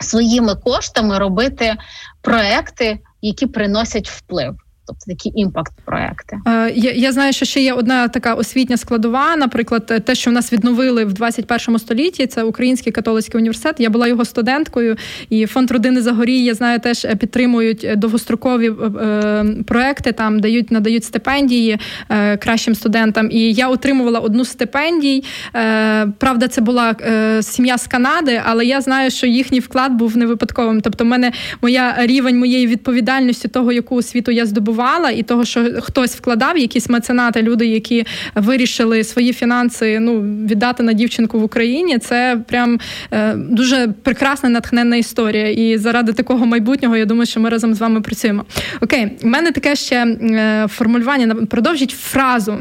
своїми 0.00 0.54
коштами 0.54 1.18
робити 1.18 1.74
проекти, 2.22 2.98
які 3.22 3.46
приносять 3.46 4.08
вплив 4.08 4.56
тобто 4.86 5.04
такі 5.06 5.32
імпакт-проекти. 5.34 6.36
Е, 6.46 6.72
я 6.76 6.92
я 6.92 7.12
знаю, 7.12 7.32
що 7.32 7.44
ще 7.44 7.60
є 7.60 7.72
одна 7.72 8.08
така 8.08 8.34
освітня 8.34 8.76
складова. 8.76 9.36
Наприклад, 9.36 10.02
те, 10.04 10.14
що 10.14 10.30
в 10.30 10.34
нас 10.34 10.52
відновили 10.52 11.04
в 11.04 11.12
21 11.12 11.78
столітті, 11.78 12.26
це 12.26 12.42
Український 12.42 12.92
католицький 12.92 13.38
університет. 13.38 13.76
Я 13.78 13.90
була 13.90 14.08
його 14.08 14.24
студенткою, 14.24 14.96
і 15.30 15.46
фонд 15.46 15.70
родини 15.70 16.02
Загорій, 16.02 16.44
я 16.44 16.54
знаю, 16.54 16.80
теж 16.80 17.06
підтримують 17.18 17.88
довгострокові 17.96 18.68
е, 18.68 18.72
е, 18.72 19.44
проекти. 19.66 20.12
Там 20.12 20.40
дають 20.40 20.70
надають 20.70 21.04
стипендії 21.04 21.78
е, 22.08 22.36
кращим 22.36 22.74
студентам. 22.74 23.28
І 23.30 23.52
я 23.52 23.68
отримувала 23.68 24.18
одну 24.20 24.44
стипендій. 24.44 25.24
Е, 25.54 26.06
правда, 26.18 26.48
це 26.48 26.60
була 26.60 26.94
е, 27.00 27.42
сім'я 27.42 27.78
з 27.78 27.86
Канади, 27.86 28.42
але 28.44 28.64
я 28.66 28.80
знаю, 28.80 29.10
що 29.10 29.26
їхній 29.26 29.60
вклад 29.60 29.92
був 29.92 30.16
не 30.16 30.26
випадковим. 30.26 30.80
Тобто, 30.80 31.04
мене 31.04 31.32
моя 31.62 31.94
рівень 31.98 32.38
моєї 32.38 32.66
відповідальності, 32.66 33.48
того, 33.48 33.72
яку 33.72 33.96
освіту 33.96 34.30
я 34.30 34.46
здобув 34.46 34.75
мотивувала, 34.76 35.10
і 35.10 35.22
того, 35.22 35.44
що 35.44 35.80
хтось 35.82 36.16
вкладав, 36.16 36.58
якісь 36.58 36.88
меценати, 36.88 37.42
люди, 37.42 37.66
які 37.66 38.04
вирішили 38.34 39.04
свої 39.04 39.32
фінанси 39.32 40.00
ну, 40.00 40.20
віддати 40.20 40.82
на 40.82 40.92
дівчинку 40.92 41.38
в 41.38 41.44
Україні, 41.44 41.98
це 41.98 42.38
прям 42.48 42.78
е, 43.10 43.34
дуже 43.34 43.88
прекрасна 44.02 44.48
натхненна 44.48 44.96
історія. 44.96 45.50
І 45.50 45.78
заради 45.78 46.12
такого 46.12 46.46
майбутнього 46.46 46.96
я 46.96 47.04
думаю, 47.04 47.26
що 47.26 47.40
ми 47.40 47.48
разом 47.48 47.74
з 47.74 47.80
вами 47.80 48.00
працюємо. 48.00 48.44
Окей, 48.80 49.18
у 49.22 49.26
мене 49.26 49.52
таке 49.52 49.76
ще 49.76 50.06
е, 50.06 50.66
формулювання 50.68 51.34
продовжіть 51.34 51.90
фразу. 51.90 52.60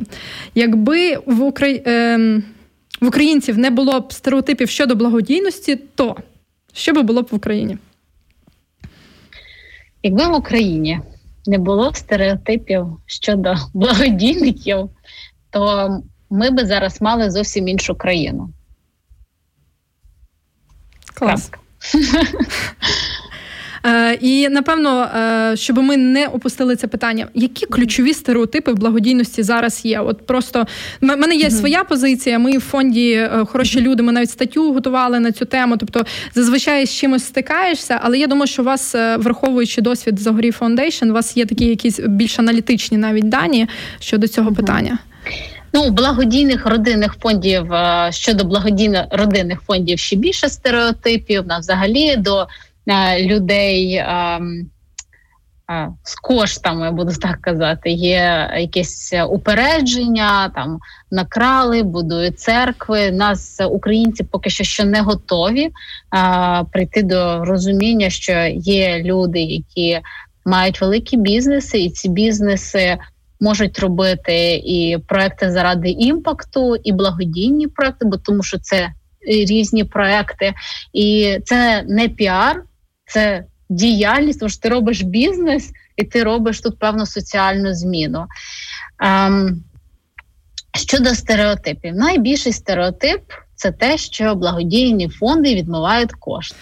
Якби 0.55 1.17
в 1.25 1.43
Украї... 1.43 1.83
е, 1.87 2.41
в 3.01 3.07
українців 3.07 3.57
не 3.57 3.69
було 3.69 3.99
б 3.99 4.13
стереотипів 4.13 4.69
щодо 4.69 4.95
благодійності, 4.95 5.77
то 5.95 6.15
що 6.73 6.93
би 6.93 7.01
було 7.01 7.21
б 7.21 7.27
в 7.31 7.35
Україні? 7.35 7.77
Якби 10.03 10.27
в 10.27 10.33
Україні 10.33 10.99
не 11.47 11.57
було 11.57 11.93
стереотипів 11.93 12.87
щодо 13.05 13.55
благодійників, 13.73 14.89
то 15.49 15.89
ми 16.29 16.49
би 16.49 16.65
зараз 16.65 17.01
мали 17.01 17.31
зовсім 17.31 17.67
іншу 17.67 17.95
країну. 17.95 18.49
Клас. 21.13 21.51
Е, 23.85 24.13
і 24.21 24.49
напевно, 24.49 25.03
е, 25.03 25.57
щоб 25.57 25.77
ми 25.77 25.97
не 25.97 26.27
опустили 26.27 26.75
це 26.75 26.87
питання, 26.87 27.27
які 27.33 27.65
ключові 27.65 28.13
стереотипи 28.13 28.71
в 28.71 28.75
благодійності 28.75 29.43
зараз 29.43 29.85
є? 29.85 29.99
От 29.99 30.25
просто 30.25 30.67
в 31.01 31.05
мене 31.05 31.35
є 31.35 31.51
своя 31.51 31.83
позиція. 31.83 32.39
Ми 32.39 32.57
в 32.57 32.61
фонді 32.61 33.11
е, 33.11 33.45
хороші 33.45 33.81
люди. 33.81 34.03
Ми 34.03 34.11
навіть 34.11 34.29
статтю 34.29 34.73
готували 34.73 35.19
на 35.19 35.31
цю 35.31 35.45
тему. 35.45 35.77
Тобто, 35.77 36.05
зазвичай 36.35 36.85
з 36.85 36.93
чимось 36.93 37.25
стикаєшся, 37.25 37.99
але 38.03 38.19
я 38.19 38.27
думаю, 38.27 38.47
що 38.47 38.61
у 38.61 38.65
вас, 38.65 38.95
враховуючи 39.17 39.81
досвід 39.81 40.19
Zagoriy 40.19 40.51
Foundation, 40.51 41.09
у 41.09 41.13
вас 41.13 41.37
є 41.37 41.45
такі 41.45 41.65
якісь 41.65 41.99
більш 41.99 42.39
аналітичні 42.39 42.97
навіть 42.97 43.29
дані 43.29 43.67
щодо 43.99 44.27
цього 44.27 44.53
питання. 44.53 44.97
Ну, 45.73 45.89
благодійних 45.89 46.65
родинних 46.65 47.15
фондів 47.21 47.65
щодо 48.09 48.43
благодійних 48.43 49.05
родинних 49.11 49.61
фондів 49.61 49.99
ще 49.99 50.15
більше 50.15 50.49
стереотипів. 50.49 51.47
На 51.47 51.59
взагалі 51.59 52.15
до 52.15 52.47
людей 53.19 53.95
ем, 53.95 54.69
е, 55.71 55.89
з 56.03 56.15
коштами, 56.15 56.91
буду 56.91 57.13
так 57.13 57.41
казати, 57.41 57.89
є 57.89 58.51
якесь 58.57 59.13
упередження, 59.29 60.49
там 60.49 60.79
накрали, 61.11 61.83
будують 61.83 62.39
церкви. 62.39 63.11
Нас 63.11 63.61
українці 63.69 64.23
поки 64.23 64.49
що 64.49 64.63
ще 64.63 64.85
не 64.85 65.01
готові 65.01 65.71
а, 66.09 66.61
е, 66.61 66.65
прийти 66.71 67.03
до 67.03 67.45
розуміння, 67.45 68.09
що 68.09 68.31
є 68.55 69.03
люди, 69.03 69.39
які 69.39 69.99
мають 70.45 70.81
великі 70.81 71.17
бізнеси, 71.17 71.79
і 71.79 71.89
ці 71.89 72.09
бізнеси. 72.09 72.97
Можуть 73.39 73.79
робити 73.79 74.61
і 74.65 74.97
проекти 75.07 75.51
заради 75.51 75.89
імпакту, 75.89 76.75
і 76.75 76.91
благодійні 76.91 77.67
проекти, 77.67 78.05
бо 78.05 78.17
тому 78.17 78.43
що 78.43 78.59
це 78.59 78.93
різні 79.27 79.83
проекти, 79.83 80.53
і 80.93 81.37
це 81.45 81.83
не 81.87 82.09
піар, 82.09 82.63
це 83.07 83.45
діяльність, 83.69 84.39
тому 84.39 84.49
що 84.49 84.61
ти 84.61 84.69
робиш 84.69 85.01
бізнес 85.01 85.71
і 85.97 86.03
ти 86.03 86.23
робиш 86.23 86.61
тут 86.61 86.79
певну 86.79 87.05
соціальну 87.05 87.73
зміну. 87.73 88.25
Ем, 88.99 89.63
Щодо 90.75 91.09
стереотипів, 91.09 91.95
найбільший 91.95 92.53
стереотип 92.53 93.21
це 93.55 93.71
те, 93.71 93.97
що 93.97 94.35
благодійні 94.35 95.09
фонди 95.09 95.55
відмивають 95.55 96.11
кошти. 96.11 96.55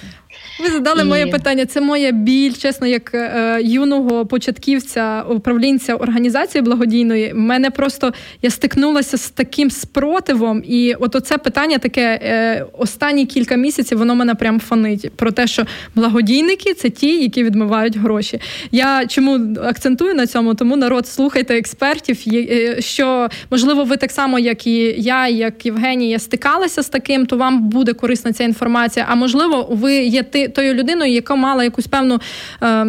Ви 0.60 0.70
задали 0.70 1.02
і... 1.02 1.06
моє 1.06 1.28
питання. 1.28 1.66
Це 1.66 1.82
моя 1.82 2.12
біль, 2.12 2.54
чесно, 2.54 2.88
як 2.88 3.14
е, 3.14 3.60
юного 3.64 4.26
початківця 4.26 5.24
управлінця 5.30 5.96
організації 5.96 6.62
благодійної. 6.62 7.34
Мене 7.34 7.72
просто 7.72 8.14
я 8.42 8.50
стикнулася 8.50 9.18
з 9.18 9.30
таким 9.30 9.72
спротивом, 9.72 10.64
і 10.68 10.94
от 10.94 11.16
оце 11.16 11.38
питання 11.38 11.78
таке 11.78 12.20
е, 12.24 12.66
останні 12.78 13.26
кілька 13.26 13.56
місяців 13.56 13.98
воно 13.98 14.16
мене 14.16 14.36
прям 14.36 14.60
фонить 14.60 15.12
про 15.16 15.32
те, 15.32 15.48
що 15.48 15.66
благодійники 15.96 16.74
це 16.74 16.90
ті, 16.90 17.22
які 17.22 17.44
відмивають 17.44 17.98
гроші. 17.98 18.40
Я 18.72 19.06
чому 19.08 19.56
акцентую 19.64 20.14
на 20.14 20.28
цьому? 20.28 20.54
Тому 20.54 20.76
народ 20.76 21.08
слухайте 21.08 21.58
експертів, 21.58 22.24
е, 22.28 22.82
що 22.82 23.30
можливо 23.52 23.84
ви 23.84 23.98
так 23.98 24.12
само, 24.12 24.40
як 24.40 24.68
і 24.68 24.96
я, 24.98 25.28
як 25.28 25.66
Євгенія, 25.66 26.20
стикалися 26.20 26.84
з 26.84 26.90
таким, 26.90 27.26
то 27.26 27.38
вам 27.38 27.70
буде 27.70 27.94
корисна 27.94 28.34
ця 28.34 28.44
інформація. 28.44 29.06
А 29.10 29.16
можливо, 29.16 29.68
ви 29.72 29.96
є 29.96 30.23
ти 30.24 30.48
тою 30.48 30.74
людиною, 30.74 31.14
яка 31.14 31.36
мала 31.36 31.64
якусь 31.64 31.88
певну 31.88 32.20
е, 32.62 32.86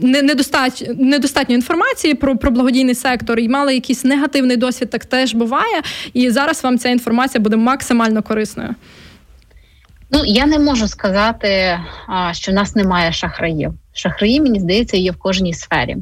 недостатньо, 0.00 0.94
недостатньо 0.98 1.54
інформації 1.54 2.14
про 2.14 2.36
про 2.36 2.50
благодійний 2.50 2.94
сектор 2.94 3.38
і 3.38 3.48
мала 3.48 3.72
якийсь 3.72 4.04
негативний 4.04 4.56
досвід, 4.56 4.90
так 4.90 5.04
теж 5.04 5.34
буває. 5.34 5.82
І 6.12 6.30
зараз 6.30 6.64
вам 6.64 6.78
ця 6.78 6.88
інформація 6.88 7.42
буде 7.42 7.56
максимально 7.56 8.22
корисною. 8.22 8.74
Ну, 10.10 10.22
я 10.24 10.46
не 10.46 10.58
можу 10.58 10.88
сказати, 10.88 11.78
що 12.32 12.52
в 12.52 12.54
нас 12.54 12.76
немає 12.76 13.12
шахраїв. 13.12 13.72
Шахраї, 13.92 14.40
мені 14.40 14.60
здається, 14.60 14.96
є 14.96 15.10
в 15.10 15.16
кожній 15.16 15.54
сфері. 15.54 15.96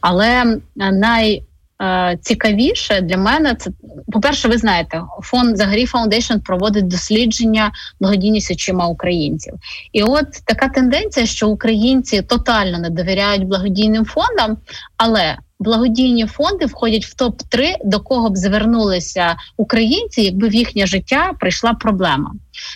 Але 0.00 0.58
найцікавіше 0.76 3.00
для 3.00 3.16
мене 3.16 3.54
це 3.54 3.70
по-перше, 4.12 4.48
ви 4.48 4.58
знаєте, 4.58 5.02
фонд 5.22 5.56
Zagoriy 5.56 5.86
Foundation 5.86 6.38
проводить 6.38 6.88
дослідження 6.88 7.72
благодійність 8.00 8.50
очима 8.50 8.86
українців. 8.86 9.54
І 9.92 10.02
от 10.02 10.26
така 10.44 10.68
тенденція, 10.68 11.26
що 11.26 11.48
українці 11.48 12.22
тотально 12.22 12.78
не 12.78 12.90
довіряють 12.90 13.44
благодійним 13.44 14.04
фондам, 14.04 14.56
але 14.96 15.36
благодійні 15.58 16.26
фонди 16.26 16.66
входять 16.66 17.04
в 17.04 17.14
топ 17.14 17.42
3 17.48 17.76
до 17.84 18.00
кого 18.00 18.30
б 18.30 18.36
звернулися 18.36 19.36
українці, 19.56 20.22
якби 20.22 20.48
в 20.48 20.54
їхнє 20.54 20.86
життя 20.86 21.32
прийшла 21.40 21.74
проблема. 21.74 22.32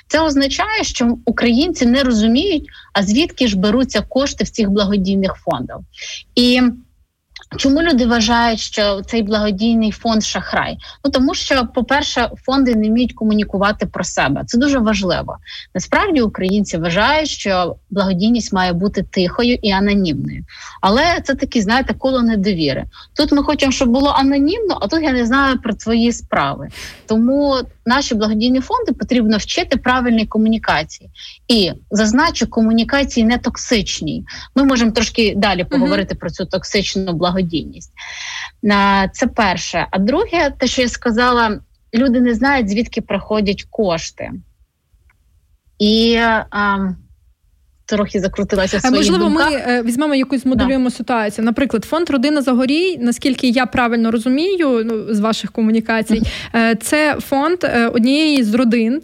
Це 0.08 0.20
означає, 0.20 0.84
що 0.84 1.16
українці 1.24 1.86
не 1.86 2.02
розуміють, 2.02 2.66
а 2.92 3.02
звідки 3.02 3.48
ж 3.48 3.58
беруться 3.58 4.00
кошти 4.00 4.44
в 4.44 4.48
цих 4.48 4.70
благодійних 4.70 5.34
фондах. 5.34 5.78
І 6.34 6.62
Чому 7.56 7.82
люди 7.82 8.06
вважають, 8.06 8.60
що 8.60 9.02
цей 9.02 9.22
благодійний 9.22 9.92
фонд 9.92 10.24
шахрай? 10.24 10.78
Ну 11.04 11.10
тому 11.10 11.34
що, 11.34 11.68
по-перше, 11.74 12.30
фонди 12.46 12.74
не 12.74 12.88
вміють 12.88 13.12
комунікувати 13.12 13.86
про 13.86 14.04
себе. 14.04 14.42
Це 14.46 14.58
дуже 14.58 14.78
важливо. 14.78 15.36
Насправді 15.74 16.20
українці 16.20 16.76
вважають, 16.76 17.28
що 17.28 17.76
благодійність 17.90 18.52
має 18.52 18.72
бути 18.72 19.02
тихою 19.02 19.58
і 19.62 19.70
анонімною. 19.70 20.44
Але 20.80 21.20
це 21.24 21.34
такі, 21.34 21.60
знаєте, 21.60 21.94
коло 21.94 22.22
недовіри. 22.22 22.84
Тут 23.16 23.32
ми 23.32 23.42
хочемо, 23.42 23.72
щоб 23.72 23.88
було 23.88 24.10
анонімно, 24.10 24.78
а 24.80 24.86
тут 24.86 25.02
я 25.02 25.12
не 25.12 25.26
знаю 25.26 25.58
про 25.58 25.74
твої 25.74 26.12
справи. 26.12 26.68
Тому 27.06 27.56
наші 27.88 28.14
благодійні 28.14 28.61
фонди 28.61 28.92
потрібно 28.92 29.37
вчити 29.37 29.76
правильній 29.76 30.26
комунікації. 30.26 31.11
І 31.49 31.73
зазначу, 31.90 32.47
комунікації 32.47 33.26
не 33.26 33.38
токсичні. 33.38 34.25
Ми 34.54 34.64
можемо 34.64 34.90
трошки 34.90 35.35
далі 35.37 35.64
поговорити 35.64 36.14
mm-hmm. 36.14 36.18
про 36.18 36.30
цю 36.30 36.47
токсичну 36.47 37.12
благодійність. 37.12 37.92
Це 39.12 39.26
перше. 39.26 39.87
А 39.90 39.99
друге, 39.99 40.50
те, 40.59 40.66
що 40.66 40.83
я 40.83 40.88
сказала, 40.88 41.61
люди 41.95 42.21
не 42.21 42.35
знають, 42.35 42.68
звідки 42.68 43.00
приходять 43.00 43.66
кошти. 43.71 44.33
І 45.78 46.16
а, 46.50 46.78
трохи 47.88 48.21
закрутилася 48.21 48.80
своїм 48.80 48.97
Можливо, 48.97 49.25
думках. 49.25 49.50
ми 49.50 49.57
е, 49.57 49.83
візьмемо 49.83 50.14
якусь 50.14 50.45
моделюємо 50.45 50.88
да. 50.88 50.97
ситуацію. 50.97 51.45
Наприклад, 51.45 51.85
фонд 51.85 52.11
Родина 52.11 52.42
Загорій, 52.42 52.99
наскільки 53.00 53.49
я 53.49 53.66
правильно 53.66 54.11
розумію, 54.11 54.83
ну 54.85 55.14
з 55.14 55.21
ваших 55.21 55.52
комунікацій, 55.52 56.23
mm-hmm. 56.54 56.76
це 56.76 57.16
фонд 57.21 57.59
е, 57.64 57.87
однієї 57.87 58.42
з 58.42 58.54
родин 58.54 59.02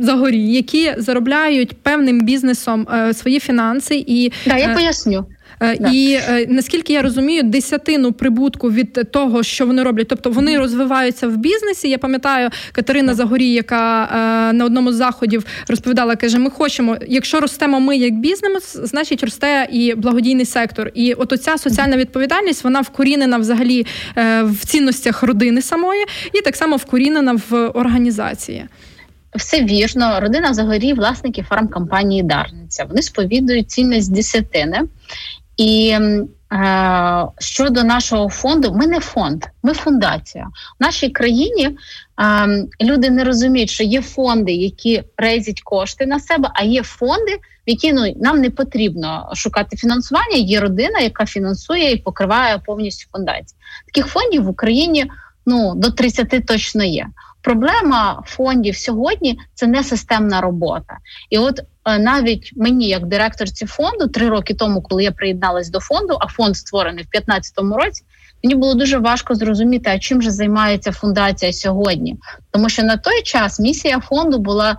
Загорій, 0.00 0.52
які 0.52 0.94
заробляють 0.98 1.82
певним 1.82 2.20
бізнесом 2.20 2.86
свої 3.12 3.40
фінанси 3.40 4.04
і 4.06 4.32
да, 4.46 4.56
я 4.56 4.74
поясню. 4.74 5.26
Е, 5.62 5.92
і 5.92 6.18
е, 6.28 6.46
наскільки 6.48 6.92
я 6.92 7.02
розумію, 7.02 7.42
десятину 7.42 8.12
прибутку 8.12 8.70
від 8.70 9.10
того, 9.10 9.42
що 9.42 9.66
вони 9.66 9.82
роблять, 9.82 10.08
тобто 10.08 10.30
вони 10.30 10.58
розвиваються 10.58 11.28
в 11.28 11.36
бізнесі. 11.36 11.88
Я 11.88 11.98
пам'ятаю 11.98 12.50
Катерина 12.72 13.14
Загорій, 13.14 13.52
яка 13.52 14.04
е, 14.04 14.52
на 14.52 14.64
одному 14.64 14.92
з 14.92 14.94
заходів 14.94 15.46
розповідала, 15.68 16.16
каже: 16.16 16.38
Ми 16.38 16.50
хочемо, 16.50 16.96
якщо 17.08 17.40
ростемо 17.40 17.80
ми 17.80 17.96
як 17.96 18.14
бізнес, 18.14 18.76
значить 18.82 19.24
росте 19.24 19.68
і 19.72 19.94
благодійний 19.94 20.46
сектор. 20.46 20.90
І 20.94 21.12
от 21.12 21.32
оця 21.32 21.58
соціальна 21.58 21.96
відповідальність 21.96 22.64
вона 22.64 22.80
вкорінена 22.80 23.38
взагалі 23.38 23.86
в 24.42 24.66
цінностях 24.66 25.22
родини 25.22 25.62
самої, 25.62 26.04
і 26.32 26.40
так 26.40 26.56
само 26.56 26.76
вкорінена 26.76 27.40
в 27.50 27.68
організації. 27.68 28.66
Все 29.34 29.64
вірно, 29.64 30.20
родина 30.20 30.54
Загорій, 30.54 30.92
власники 30.92 31.42
фармкомпанії 31.42 32.22
Дарниця. 32.22 32.84
Вони 32.84 33.02
сповідують 33.02 33.70
цінність 33.70 34.12
десятини. 34.12 34.82
І 35.56 35.98
е, 36.52 37.26
щодо 37.38 37.84
нашого 37.84 38.28
фонду, 38.28 38.74
ми 38.74 38.86
не 38.86 39.00
фонд, 39.00 39.44
ми 39.62 39.74
фундація. 39.74 40.46
В 40.80 40.82
нашій 40.82 41.08
країні 41.08 41.64
е, 41.66 41.76
люди 42.80 43.10
не 43.10 43.24
розуміють, 43.24 43.70
що 43.70 43.84
є 43.84 44.02
фонди, 44.02 44.52
які 44.52 45.02
рейзять 45.16 45.60
кошти 45.60 46.06
на 46.06 46.20
себе, 46.20 46.50
а 46.54 46.64
є 46.64 46.82
фонди, 46.82 47.34
в 47.66 47.70
які 47.70 47.92
ну 47.92 48.14
нам 48.16 48.40
не 48.40 48.50
потрібно 48.50 49.30
шукати 49.34 49.76
фінансування. 49.76 50.36
Є 50.36 50.60
родина, 50.60 51.00
яка 51.00 51.26
фінансує 51.26 51.92
і 51.92 51.96
покриває 51.96 52.58
повністю 52.58 53.08
фундацію. 53.12 53.58
Таких 53.86 54.06
фондів 54.06 54.44
в 54.44 54.48
Україні 54.48 55.06
ну 55.46 55.74
до 55.74 55.90
30 55.90 56.46
точно 56.46 56.84
є. 56.84 57.06
Проблема 57.46 58.22
фондів 58.26 58.76
сьогодні 58.76 59.38
це 59.54 59.66
не 59.66 59.84
системна 59.84 60.40
робота, 60.40 60.96
і 61.30 61.38
от 61.38 61.60
е, 61.84 61.98
навіть 61.98 62.52
мені, 62.56 62.88
як 62.88 63.06
директорці 63.06 63.66
фонду, 63.66 64.06
три 64.06 64.28
роки 64.28 64.54
тому, 64.54 64.82
коли 64.82 65.04
я 65.04 65.12
приєдналась 65.12 65.70
до 65.70 65.80
фонду, 65.80 66.16
а 66.20 66.26
фонд 66.26 66.56
створений 66.56 67.04
в 67.04 67.10
2015 67.10 67.84
році. 67.84 68.02
Мені 68.44 68.54
було 68.54 68.74
дуже 68.74 68.98
важко 68.98 69.34
зрозуміти, 69.34 69.90
а 69.90 69.98
чим 69.98 70.22
же 70.22 70.30
займається 70.30 70.92
фундація 70.92 71.52
сьогодні, 71.52 72.16
тому 72.50 72.68
що 72.68 72.82
на 72.82 72.96
той 72.96 73.22
час 73.22 73.60
місія 73.60 74.00
фонду 74.00 74.38
була 74.38 74.76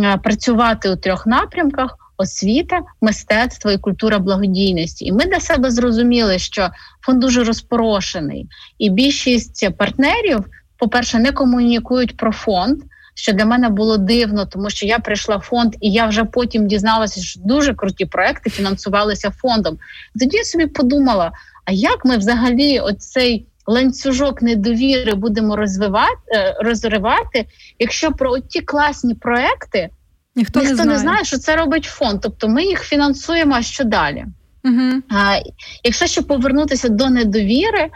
е, 0.00 0.16
працювати 0.16 0.90
у 0.90 0.96
трьох 0.96 1.26
напрямках: 1.26 1.98
освіта, 2.16 2.80
мистецтво 3.00 3.70
і 3.70 3.78
культура 3.78 4.18
благодійності. 4.18 5.04
І 5.04 5.12
ми 5.12 5.24
для 5.24 5.40
себе 5.40 5.70
зрозуміли, 5.70 6.38
що 6.38 6.70
фонд 7.00 7.20
дуже 7.20 7.44
розпорошений, 7.44 8.46
і 8.78 8.90
більшість 8.90 9.76
партнерів 9.76 10.44
по-перше, 10.82 11.18
не 11.18 11.32
комунікують 11.32 12.16
про 12.16 12.32
фонд. 12.32 12.78
Що 13.14 13.32
для 13.32 13.44
мене 13.44 13.68
було 13.68 13.96
дивно, 13.96 14.46
тому 14.46 14.70
що 14.70 14.86
я 14.86 14.98
прийшла 14.98 15.36
в 15.36 15.40
фонд, 15.40 15.74
і 15.80 15.92
я 15.92 16.06
вже 16.06 16.24
потім 16.24 16.66
дізналася, 16.66 17.20
що 17.20 17.40
дуже 17.44 17.74
круті 17.74 18.06
проекти 18.06 18.50
фінансувалися 18.50 19.30
фондом. 19.30 19.78
Тоді 20.20 20.36
я 20.36 20.44
собі 20.44 20.66
подумала: 20.66 21.32
а 21.64 21.72
як 21.72 22.04
ми 22.04 22.16
взагалі 22.16 22.80
оцей 22.80 23.46
ланцюжок 23.66 24.42
недовіри 24.42 25.14
будемо 25.14 25.56
розвивати 25.56 26.16
е, 26.34 26.56
розривати, 26.60 27.46
якщо 27.78 28.12
про 28.12 28.38
ті 28.38 28.60
класні 28.60 29.14
проекти 29.14 29.88
ніхто, 30.36 30.60
ніхто 30.60 30.74
не, 30.74 30.82
знає. 30.82 30.90
не 30.90 30.98
знає, 30.98 31.24
що 31.24 31.38
це 31.38 31.56
робить 31.56 31.84
фонд? 31.84 32.20
Тобто 32.22 32.48
ми 32.48 32.64
їх 32.64 32.82
фінансуємо 32.82 33.54
а 33.54 33.62
що 33.62 33.84
далі. 33.84 34.24
Угу. 34.64 35.02
А, 35.10 35.38
Якщо 35.84 36.06
ще 36.06 36.22
повернутися 36.22 36.88
до 36.88 37.10
недовіри, 37.10 37.90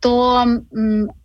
то 0.00 0.44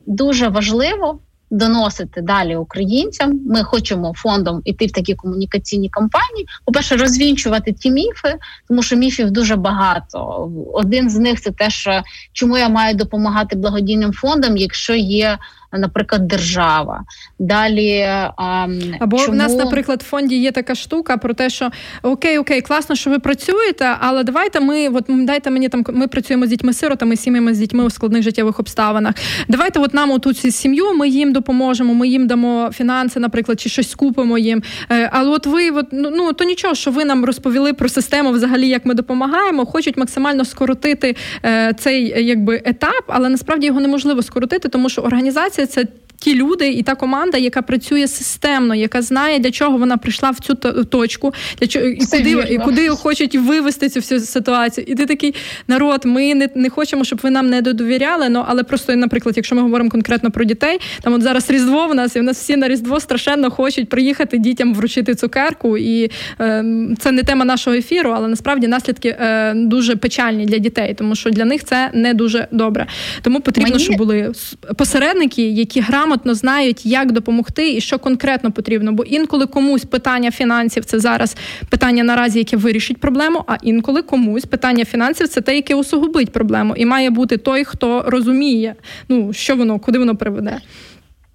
дуже 0.06 0.48
важливо 0.48 1.20
доносити 1.52 2.22
далі 2.22 2.56
українцям. 2.56 3.40
Ми 3.46 3.64
хочемо 3.64 4.14
фондом 4.16 4.62
іти 4.66 4.86
в 4.86 4.92
такі 4.92 5.16
комунікаційні 5.16 5.90
кампанії. 5.90 6.48
По 6.66 6.72
перше, 6.72 6.96
розвінчувати 6.96 7.74
ті 7.74 7.92
міфи, 7.92 8.36
тому 8.68 8.84
що 8.84 8.96
міфів 8.96 9.32
дуже 9.32 9.56
багато. 9.56 10.50
Один 10.74 11.10
з 11.10 11.18
них 11.18 11.42
це 11.42 11.52
те, 11.52 11.70
що 11.70 12.02
чому 12.34 12.58
я 12.58 12.70
маю 12.70 12.96
допомагати 12.96 13.56
благодійним 13.56 14.14
фондам, 14.14 14.58
якщо 14.58 14.96
є 14.96 15.38
наприклад, 15.74 16.28
держава. 16.28 17.04
Далі 17.40 18.00
а, 18.38 18.68
або 19.00 19.18
чому... 19.18 19.32
в 19.32 19.36
нас, 19.36 19.56
наприклад, 19.56 20.02
в 20.02 20.06
фонді 20.06 20.36
є 20.36 20.52
така 20.52 20.76
штука 20.76 21.18
про 21.18 21.34
те, 21.34 21.50
що 21.50 21.70
окей, 22.02 22.38
окей, 22.38 22.62
класно, 22.62 22.96
що 22.96 23.10
ви 23.10 23.20
працюєте, 23.20 23.96
але 24.00 24.24
давайте 24.24 24.60
ми, 24.60 24.88
от 24.88 25.06
дайте 25.08 25.50
мені 25.50 25.70
там, 25.70 25.84
ми 25.94 26.08
працюємо 26.08 26.46
з 26.46 26.50
дітьми-сиротами, 26.50 27.16
сім'ями 27.16 27.54
з 27.54 27.60
дітьми 27.60 27.84
у 27.84 27.90
складних 27.90 28.24
життєвих 28.24 28.60
обставинах. 28.60 29.16
Давайте, 29.48 29.80
от 29.80 29.94
нам 29.94 30.12
оту 30.12 30.34
цю 30.34 30.52
сім'ю, 30.52 30.94
ми 30.94 31.10
їм 31.10 31.34
допоможемо, 31.34 31.94
ми 31.94 32.08
їм 32.08 32.28
дамо 32.28 32.70
фінанси, 32.74 33.20
наприклад, 33.20 33.60
чи 33.60 33.70
щось 33.70 33.96
купимо 33.96 34.38
їм. 34.38 34.64
Е, 34.90 35.10
але 35.14 35.30
от 35.30 35.46
ви, 35.46 35.70
от, 35.70 35.86
ну, 35.92 36.10
ну 36.16 36.34
то 36.34 36.44
нічого, 36.44 36.76
що 36.76 36.92
ви 36.92 37.06
нам 37.06 37.26
розповіли 37.26 37.74
про 37.74 37.90
систему, 37.90 38.32
взагалі, 38.32 38.68
як 38.68 38.86
ми 38.86 38.94
допомагаємо, 38.94 39.66
хочуть 39.66 39.98
максимально 39.98 40.46
скоротити 40.46 41.16
е, 41.46 41.74
цей 41.80 42.26
якби 42.26 42.62
етап, 42.66 43.04
але 43.08 43.30
насправді 43.30 43.68
його 43.68 43.80
неможливо 43.80 44.22
скоротити, 44.22 44.70
тому 44.70 44.90
що 44.90 45.02
організація 45.02 45.61
це 45.66 45.86
ті 46.22 46.36
люди 46.36 46.70
і 46.70 46.84
та 46.84 46.96
команда, 46.96 47.38
яка 47.38 47.62
працює 47.62 48.08
системно, 48.08 48.76
яка 48.76 49.02
знає, 49.02 49.40
для 49.40 49.52
чого 49.52 49.78
вона 49.78 49.98
прийшла 49.98 50.32
в 50.32 50.40
цю 50.40 50.56
точку, 50.86 51.34
для 51.60 51.68
чого 51.68 51.86
і 51.86 52.06
куди 52.06 52.30
і 52.50 52.58
куди 52.58 52.90
хочуть 52.90 53.36
вивести 53.36 53.90
цю 53.90 54.00
всю 54.00 54.20
ситуацію. 54.20 54.86
І 54.88 54.96
ти 54.96 55.06
такий 55.06 55.36
народ, 55.68 56.02
ми 56.06 56.36
не 56.36 56.50
не 56.56 56.70
хочемо, 56.70 57.04
щоб 57.04 57.20
ви 57.24 57.30
нам 57.30 57.50
не 57.50 57.62
додовіряли. 57.62 58.30
Ну 58.30 58.46
але 58.48 58.64
просто, 58.64 58.96
наприклад, 58.96 59.38
якщо 59.38 59.56
ми 59.56 59.62
говоримо 59.62 59.90
конкретно 59.90 60.32
про 60.32 60.44
дітей, 60.44 60.80
там 61.02 61.14
от 61.14 61.22
зараз 61.22 61.50
різдво 61.50 61.88
в 61.88 61.96
нас, 61.96 62.16
і 62.16 62.20
в 62.20 62.24
нас 62.24 62.38
всі 62.38 62.56
на 62.56 62.68
різдво 62.68 63.00
страшенно 63.00 63.52
хочуть 63.52 63.90
приїхати 63.90 64.38
дітям 64.38 64.74
вручити 64.74 65.16
цукерку. 65.16 65.78
І 65.78 66.12
е, 66.40 66.66
це 67.00 67.12
не 67.12 67.24
тема 67.24 67.46
нашого 67.46 67.76
ефіру, 67.76 68.12
але 68.16 68.28
насправді 68.28 68.68
наслідки 68.68 69.10
е, 69.20 69.54
дуже 69.56 69.96
печальні 69.96 70.46
для 70.46 70.58
дітей, 70.58 70.94
тому 70.98 71.16
що 71.16 71.30
для 71.30 71.46
них 71.46 71.64
це 71.64 71.90
не 71.94 72.14
дуже 72.14 72.48
добре. 72.52 72.88
Тому 73.22 73.42
потрібно, 73.42 73.72
Мені... 73.72 73.84
щоб 73.84 73.98
були 73.98 74.32
посередники, 74.78 75.50
які 75.50 75.82
грамотно 75.82 76.11
грамотно 76.12 76.36
знають, 76.36 76.86
як 76.86 77.12
допомогти 77.12 77.74
і 77.74 77.82
що 77.82 78.00
конкретно 78.00 78.52
потрібно. 78.52 78.92
Бо 78.92 79.04
інколи 79.04 79.46
комусь 79.46 79.86
питання 79.86 80.32
фінансів 80.32 80.86
це 80.86 81.00
зараз 81.00 81.36
питання 81.70 82.04
наразі, 82.04 82.40
яке 82.40 82.58
вирішить 82.58 83.00
проблему. 83.00 83.44
А 83.48 83.56
інколи 83.62 84.02
комусь 84.02 84.46
питання 84.46 84.86
фінансів 84.86 85.28
це 85.28 85.42
те, 85.42 85.56
яке 85.56 85.76
усугубить 85.76 86.32
проблему, 86.32 86.76
і 86.76 86.86
має 86.86 87.10
бути 87.10 87.38
той, 87.38 87.64
хто 87.64 88.04
розуміє, 88.08 88.76
ну 89.10 89.34
що 89.34 89.56
воно, 89.56 89.80
куди 89.80 90.00
воно 90.00 90.16
приведе. 90.16 90.58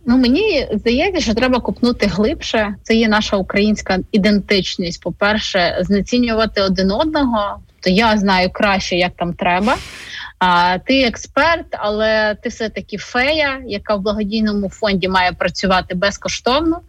Ну 0.07 0.19
мені 0.19 0.69
здається, 0.73 1.21
що 1.21 1.35
треба 1.35 1.61
купнути 1.61 2.07
глибше. 2.07 2.75
Це 2.83 2.95
є 2.95 3.09
наша 3.09 3.37
українська 3.37 3.99
ідентичність. 4.13 5.03
По 5.03 5.13
перше, 5.13 5.79
знецінювати 5.81 6.63
один 6.63 6.91
одного. 6.91 7.57
То 7.81 7.91
я 7.91 8.17
знаю 8.17 8.51
краще, 8.53 8.97
як 8.97 9.13
там 9.17 9.35
треба. 9.35 9.77
А 10.39 10.79
ти 10.79 11.03
експерт, 11.03 11.67
але 11.71 12.35
ти 12.43 12.49
все 12.49 12.69
таки 12.69 12.99
фея, 12.99 13.63
яка 13.67 13.95
в 13.95 14.01
благодійному 14.01 14.69
фонді 14.69 15.09
має 15.09 15.33
працювати 15.33 15.95
безкоштовно, 15.95 16.81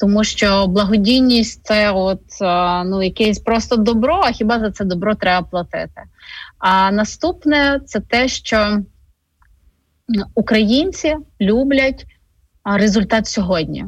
тому 0.00 0.24
що 0.24 0.66
благодійність 0.66 1.64
це 1.64 1.90
от 1.90 2.22
ну 2.86 3.02
якесь 3.02 3.38
просто 3.38 3.76
добро. 3.76 4.20
А 4.24 4.32
хіба 4.32 4.60
за 4.60 4.70
це 4.70 4.84
добро 4.84 5.14
треба 5.14 5.46
платити? 5.46 6.02
А 6.58 6.90
наступне 6.90 7.80
це 7.86 8.00
те, 8.00 8.28
що 8.28 8.78
українці 10.34 11.16
люблять 11.40 12.04
результат 12.64 13.26
сьогодні. 13.26 13.84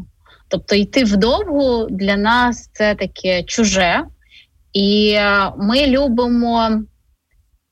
Тобто 0.48 0.74
йти 0.74 1.04
вдовгу 1.04 1.86
для 1.90 2.16
нас 2.16 2.70
це 2.72 2.94
таке 2.94 3.42
чуже, 3.42 4.04
і 4.72 5.18
ми 5.58 5.86
любимо 5.86 6.82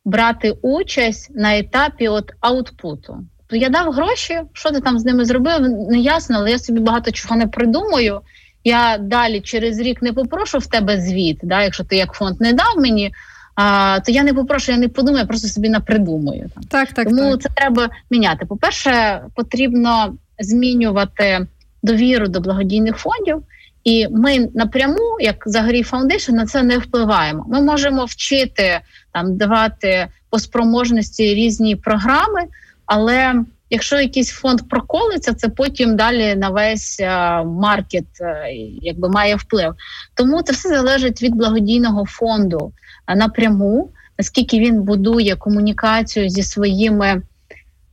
брати 0.05 0.55
участь 0.63 1.31
на 1.35 1.59
етапі 1.59 2.09
от 2.09 2.33
аутпуту. 2.41 3.19
То 3.47 3.57
я 3.57 3.69
дав 3.69 3.93
гроші, 3.93 4.41
що 4.53 4.71
ти 4.71 4.81
там 4.81 4.99
з 4.99 5.05
ними 5.05 5.25
зробив, 5.25 5.61
не 5.91 5.99
ясно, 5.99 6.37
але 6.39 6.51
я 6.51 6.59
собі 6.59 6.81
багато 6.81 7.11
чого 7.11 7.37
не 7.37 7.47
придумаю. 7.47 8.21
Я 8.65 8.99
далі 8.99 9.41
через 9.41 9.79
рік 9.79 10.03
не 10.03 10.13
попрошу 10.13 10.59
в 10.59 10.67
тебе 10.67 11.01
звіт, 11.01 11.39
да, 11.43 11.63
якщо 11.63 11.85
ти 11.85 11.97
як 11.97 12.13
фонд 12.13 12.41
не 12.41 12.53
дав 12.53 12.79
мені, 12.79 13.15
а, 13.55 13.99
то 14.07 14.13
я 14.13 14.23
не 14.23 14.35
попрошу, 14.35 14.73
я 14.73 14.79
не 14.79 14.89
подумаю, 14.89 15.19
я 15.19 15.27
просто 15.27 15.49
собі 15.49 15.69
напридумую. 15.69 16.51
Так, 16.69 16.93
так, 16.93 17.09
Тому 17.09 17.31
так. 17.31 17.43
це 17.43 17.49
треба 17.57 17.91
міняти. 18.11 18.47
По-перше, 18.47 19.21
потрібно 19.35 20.15
змінювати 20.39 21.47
довіру 21.83 22.29
до 22.29 22.41
благодійних 22.41 22.97
фондів. 22.97 23.43
І 23.85 24.09
ми 24.09 24.49
напряму, 24.55 25.17
як 25.21 25.43
Zagoriy 25.47 25.83
Foundation, 25.83 26.35
на 26.35 26.47
це 26.47 26.63
не 26.63 26.79
впливаємо. 26.79 27.45
Ми 27.49 27.61
можемо 27.61 28.05
вчити 28.05 28.81
там 29.13 29.37
давати 29.37 30.09
по 30.31 30.39
спроможності 30.39 31.35
різні 31.35 31.77
програми, 31.77 32.41
але 32.87 33.35
якщо 33.71 34.01
якийсь 34.01 34.31
фонд 34.31 34.61
проколиться, 34.69 35.35
це 35.35 35.49
потім 35.49 35.97
далі 35.97 36.35
на 36.35 36.49
весь 36.49 37.01
а, 37.01 37.43
маркет 37.43 38.05
а, 38.21 38.49
якби 38.83 39.09
має 39.09 39.37
вплив. 39.37 39.75
Тому 40.15 40.43
це 40.43 40.53
все 40.53 40.69
залежить 40.69 41.23
від 41.23 41.35
благодійного 41.35 42.05
фонду 42.05 42.73
а, 43.07 43.15
напряму, 43.15 43.91
наскільки 44.19 44.59
він 44.59 44.83
будує 44.83 45.37
комунікацію 45.37 46.29
зі 46.29 46.43
своїми 46.43 47.23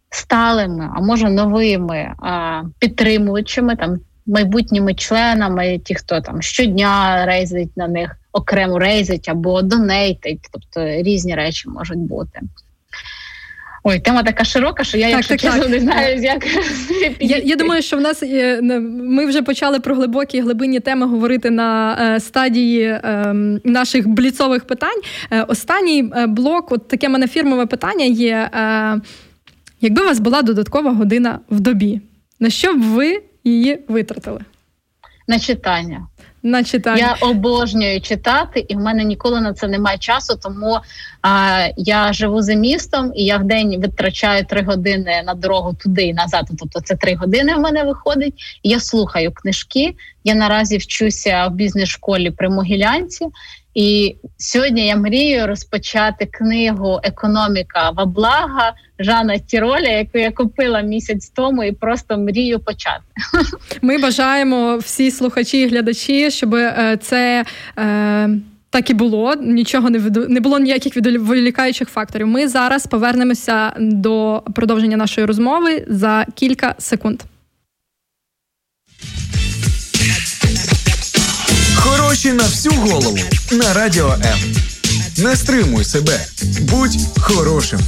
сталими, 0.09 0.89
а 0.95 1.01
може 1.01 1.29
новими 1.29 2.13
підтримувачами 2.79 3.75
там 3.75 3.99
майбутніми 4.29 4.93
членами, 4.93 5.79
ті, 5.85 5.95
хто 5.95 6.21
там 6.21 6.41
щодня 6.41 7.25
рейзить 7.25 7.77
на 7.77 7.87
них 7.87 8.15
окремо 8.31 8.79
рейзить 8.79 9.29
або 9.29 9.61
донейтить, 9.61 10.49
тобто 10.51 10.87
різні 11.03 11.35
речі 11.35 11.69
можуть 11.69 11.99
бути. 11.99 12.39
Ой, 13.83 13.99
тема 13.99 14.23
така 14.23 14.43
широка, 14.43 14.83
що 14.83 14.97
я 14.97 15.05
так, 15.05 15.13
якщо 15.13 15.33
так, 15.33 15.41
чесно, 15.41 15.61
так. 15.61 15.71
не 15.71 15.79
знаю, 15.79 16.21
як 16.21 16.45
я 17.19 17.37
я 17.37 17.55
думаю, 17.55 17.81
що 17.81 17.97
в 17.97 18.01
нас 18.01 18.23
ми 18.81 19.25
вже 19.25 19.41
почали 19.41 19.79
про 19.79 19.95
глибокі 19.95 20.41
глибинні 20.41 20.79
теми 20.79 21.05
говорити 21.05 21.49
на 21.49 21.97
е, 22.15 22.19
стадії 22.19 22.83
е, 22.83 23.33
наших 23.63 24.07
бліцових 24.07 24.65
питань. 24.65 24.99
Е, 25.31 25.43
останній 25.43 26.11
е, 26.15 26.27
блок, 26.27 26.71
от 26.71 26.87
таке 26.87 27.09
мене 27.09 27.27
фірмове 27.27 27.65
питання 27.65 28.05
є: 28.05 28.49
якби 29.81 30.01
у 30.01 30.05
вас 30.05 30.19
була 30.19 30.41
додаткова 30.41 30.91
година 30.91 31.39
в 31.49 31.59
добі, 31.59 32.01
на 32.39 32.49
що 32.49 32.73
б 32.73 32.81
ви 32.81 33.21
її 33.43 33.79
витратили? 33.87 34.39
На 35.27 35.39
читання. 35.39 36.07
На 36.43 36.63
читання. 36.63 37.17
Я 37.21 37.27
обожнюю 37.27 38.01
читати, 38.01 38.65
і 38.67 38.75
в 38.75 38.79
мене 38.79 39.03
ніколи 39.03 39.41
на 39.41 39.53
це 39.53 39.67
немає 39.67 39.97
часу, 39.97 40.39
тому 40.43 40.79
а, 41.21 41.67
я 41.77 42.13
живу 42.13 42.41
за 42.41 42.53
містом, 42.53 43.11
і 43.15 43.25
я 43.25 43.37
в 43.37 43.43
день 43.43 43.81
витрачаю 43.81 44.45
три 44.45 44.61
години 44.61 45.23
на 45.25 45.33
дорогу 45.33 45.73
туди 45.73 46.03
і 46.03 46.13
назад. 46.13 46.49
Тобто 46.59 46.81
це 46.81 46.95
три 46.95 47.15
години 47.15 47.55
в 47.55 47.59
мене 47.59 47.83
виходить. 47.83 48.33
Я 48.63 48.79
слухаю 48.79 49.31
книжки. 49.31 49.95
Я 50.23 50.35
наразі 50.35 50.77
вчуся 50.77 51.47
в 51.47 51.53
бізнес-школі 51.53 52.31
при 52.31 52.49
Могилянці. 52.49 53.27
І 53.73 54.15
сьогодні 54.37 54.87
я 54.87 54.95
мрію 54.95 55.47
розпочати 55.47 56.25
книгу 56.25 56.99
Економіка 57.03 57.89
во 57.89 58.05
блага 58.05 58.73
Жана 58.99 59.37
Тіроля, 59.37 59.89
яку 59.89 60.17
я 60.17 60.31
купила 60.31 60.81
місяць 60.81 61.29
тому, 61.29 61.63
і 61.63 61.71
просто 61.71 62.17
мрію 62.17 62.59
почати. 62.59 63.03
Ми 63.81 63.97
бажаємо 63.97 64.77
всі 64.77 65.11
слухачі 65.11 65.61
і 65.61 65.67
глядачі, 65.67 66.31
щоб 66.31 66.55
е, 66.55 66.97
це. 67.01 67.45
Е... 67.79 68.29
Так 68.71 68.89
і 68.89 68.93
було, 68.93 69.35
нічого 69.35 69.89
не 69.89 69.99
видно, 69.99 70.25
не 70.29 70.39
було 70.39 70.59
ніяких 70.59 70.97
відволікаючих 70.97 71.89
факторів. 71.89 72.27
Ми 72.27 72.47
зараз 72.47 72.87
повернемося 72.87 73.73
до 73.79 74.43
продовження 74.55 74.97
нашої 74.97 75.27
розмови 75.27 75.85
за 75.87 76.25
кілька 76.35 76.75
секунд. 76.77 77.21
Хороші 81.79 82.33
на 82.33 82.43
всю 82.43 82.75
голову 82.75 83.17
на 83.51 83.73
радіо 83.73 84.15
М. 84.23 84.55
Не 85.17 85.35
стримуй 85.35 85.85
себе, 85.85 86.25
будь 86.59 86.97
хорошим. 87.21 87.79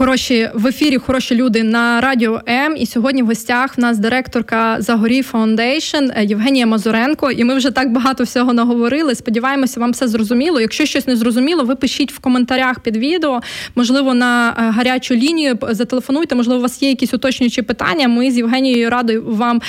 Хороші 0.00 0.50
в 0.54 0.66
ефірі, 0.66 0.98
хороші 0.98 1.34
люди 1.34 1.62
на 1.62 2.00
радіо 2.00 2.40
М. 2.48 2.76
І 2.76 2.86
сьогодні 2.86 3.22
в 3.22 3.26
гостях 3.26 3.78
в 3.78 3.80
нас 3.80 3.98
директорка 3.98 4.76
Zagoriy 4.78 5.22
Foundation 5.22 6.10
Євгенія 6.20 6.66
Мазуренко. 6.66 7.30
І 7.30 7.44
ми 7.44 7.54
вже 7.54 7.70
так 7.70 7.92
багато 7.92 8.24
всього 8.24 8.52
наговорили. 8.52 9.14
Сподіваємося, 9.14 9.80
вам 9.80 9.90
все 9.90 10.08
зрозуміло. 10.08 10.60
Якщо 10.60 10.86
щось 10.86 11.06
не 11.06 11.16
зрозуміло, 11.16 11.64
ви 11.64 11.74
пишіть 11.74 12.12
в 12.12 12.18
коментарях 12.18 12.80
під 12.80 12.96
відео. 12.96 13.40
Можливо, 13.74 14.14
на 14.14 14.48
е, 14.48 14.52
гарячу 14.70 15.14
лінію 15.14 15.58
зателефонуйте. 15.70 16.34
Можливо, 16.34 16.58
у 16.58 16.62
вас 16.62 16.82
є 16.82 16.88
якісь 16.88 17.14
уточнюючі 17.14 17.62
питання. 17.62 18.08
Ми 18.08 18.30
з 18.30 18.36
Євгенією 18.36 18.90
радою 18.90 19.24
вам 19.26 19.60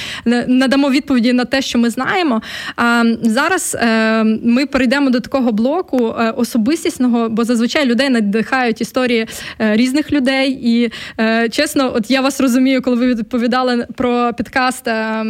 надамо 0.47 0.89
відповіді 0.89 1.33
на 1.33 1.45
те, 1.45 1.61
що 1.61 1.79
ми 1.79 1.89
знаємо. 1.89 2.41
А 2.75 3.03
зараз 3.21 3.77
е, 3.81 4.23
ми 4.23 4.65
перейдемо 4.65 5.09
до 5.09 5.19
такого 5.19 5.51
блоку 5.51 6.15
е, 6.19 6.31
особистісного, 6.31 7.29
бо 7.29 7.43
зазвичай 7.43 7.85
людей 7.85 8.09
надихають 8.09 8.81
історії 8.81 9.27
різних 9.59 10.11
людей 10.11 10.20
людей. 10.21 10.59
І 10.63 10.91
е, 11.19 11.49
чесно, 11.49 11.91
от 11.95 12.11
я 12.11 12.21
вас 12.21 12.41
розумію, 12.41 12.81
коли 12.81 12.95
ви 12.95 13.07
відповідали 13.07 13.87
про 13.95 14.33
підкаст, 14.37 14.87
е, 14.87 15.25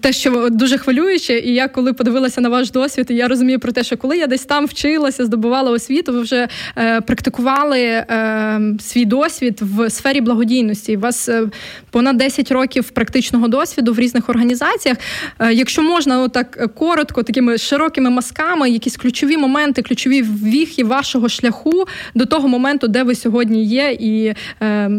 те, 0.00 0.12
що 0.12 0.48
дуже 0.50 0.78
хвилююче, 0.78 1.38
і 1.38 1.54
я 1.54 1.68
коли 1.68 1.92
подивилася 1.92 2.40
на 2.40 2.48
ваш 2.48 2.70
досвід, 2.70 3.06
і 3.10 3.14
я 3.14 3.28
розумію 3.28 3.58
про 3.58 3.72
те, 3.72 3.84
що 3.84 3.96
коли 3.96 4.18
я 4.18 4.26
десь 4.26 4.44
там 4.44 4.66
вчилася, 4.66 5.24
здобувала 5.24 5.70
освіту, 5.70 6.12
ви 6.12 6.20
вже 6.20 6.48
е, 6.76 7.00
практикували 7.00 7.80
е, 7.80 8.60
свій 8.80 9.04
досвід 9.04 9.58
в 9.60 9.90
сфері 9.90 10.20
благодійності. 10.20 10.96
У 10.96 11.00
вас 11.00 11.28
е, 11.28 11.42
понад 11.90 12.16
10 12.16 12.52
років 12.52 12.90
практичного 12.90 13.48
досвіду 13.48 13.92
в 13.92 13.98
різних 13.98 14.28
організаціях. 14.28 14.96
Е, 15.38 15.52
якщо 15.52 15.82
можна, 15.82 16.22
отак 16.22 16.74
коротко, 16.74 17.22
такими 17.22 17.58
широкими 17.58 18.10
мазками, 18.10 18.70
якісь 18.70 18.96
ключові 18.96 19.36
моменти, 19.36 19.82
ключові 19.82 20.22
віхи 20.22 20.84
вашого 20.84 21.28
шляху 21.28 21.84
до 22.14 22.26
того 22.26 22.48
моменту, 22.48 22.88
де 22.88 23.02
ви 23.02 23.14
сьогодні 23.14 23.64
є, 23.68 23.96
і 24.00 24.34
е, 24.62 24.90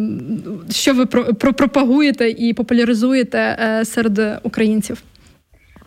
що 0.69 0.93
ви 0.93 1.05
пропагуєте 1.34 2.29
і 2.29 2.53
популяризуєте 2.53 3.39
е, 3.39 3.86
серед 3.86 4.39
українців? 4.43 5.03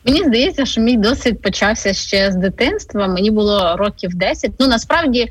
Мені 0.05 0.18
здається, 0.18 0.66
що 0.66 0.81
мій 0.81 0.97
досвід 0.97 1.42
почався 1.42 1.92
ще 1.92 2.33
з 2.33 2.37
дитинства. 2.37 3.09
Мені 3.09 3.31
було 3.31 3.77
років 3.77 4.14
10. 4.14 4.53
Ну 4.61 4.68
насправді. 4.68 5.29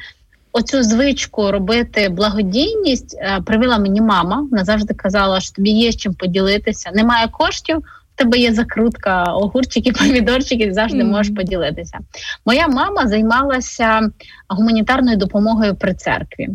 Оцю 0.54 0.84
звичку 0.84 1.52
робити 1.52 2.10
благодійність 2.10 3.18
е, 3.20 3.42
привела 3.46 3.78
мені 3.78 4.02
мама. 4.02 4.48
Вона 4.52 4.66
завжди 4.66 4.94
казала, 4.94 5.40
що 5.40 5.56
тобі 5.56 5.70
є 5.70 5.94
чим 5.94 6.14
поділитися. 6.14 6.92
Немає 6.96 7.28
коштів, 7.28 7.84
тебе 8.24 8.38
є 8.38 8.54
закрутка, 8.54 9.24
огурчики, 9.24 9.92
помідорчики, 10.00 10.74
завжди 10.74 11.04
можеш 11.04 11.36
поділитися. 11.36 12.00
Моя 12.46 12.68
мама 12.68 13.08
займалася 13.08 14.10
гуманітарною 14.50 15.18
допомогою 15.18 15.76
при 15.76 15.94
церкві, 15.94 16.50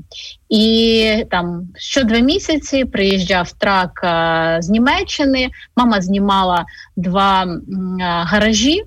і 0.49 1.25
там 1.31 1.69
що 1.77 2.05
два 2.05 2.19
місяці 2.19 2.85
приїжджав 2.85 3.53
трак 3.53 4.01
а, 4.05 4.57
з 4.63 4.69
Німеччини. 4.69 5.49
Мама 5.77 6.01
знімала 6.01 6.65
два 6.97 7.43
а, 7.43 8.25
гаражі, 8.25 8.83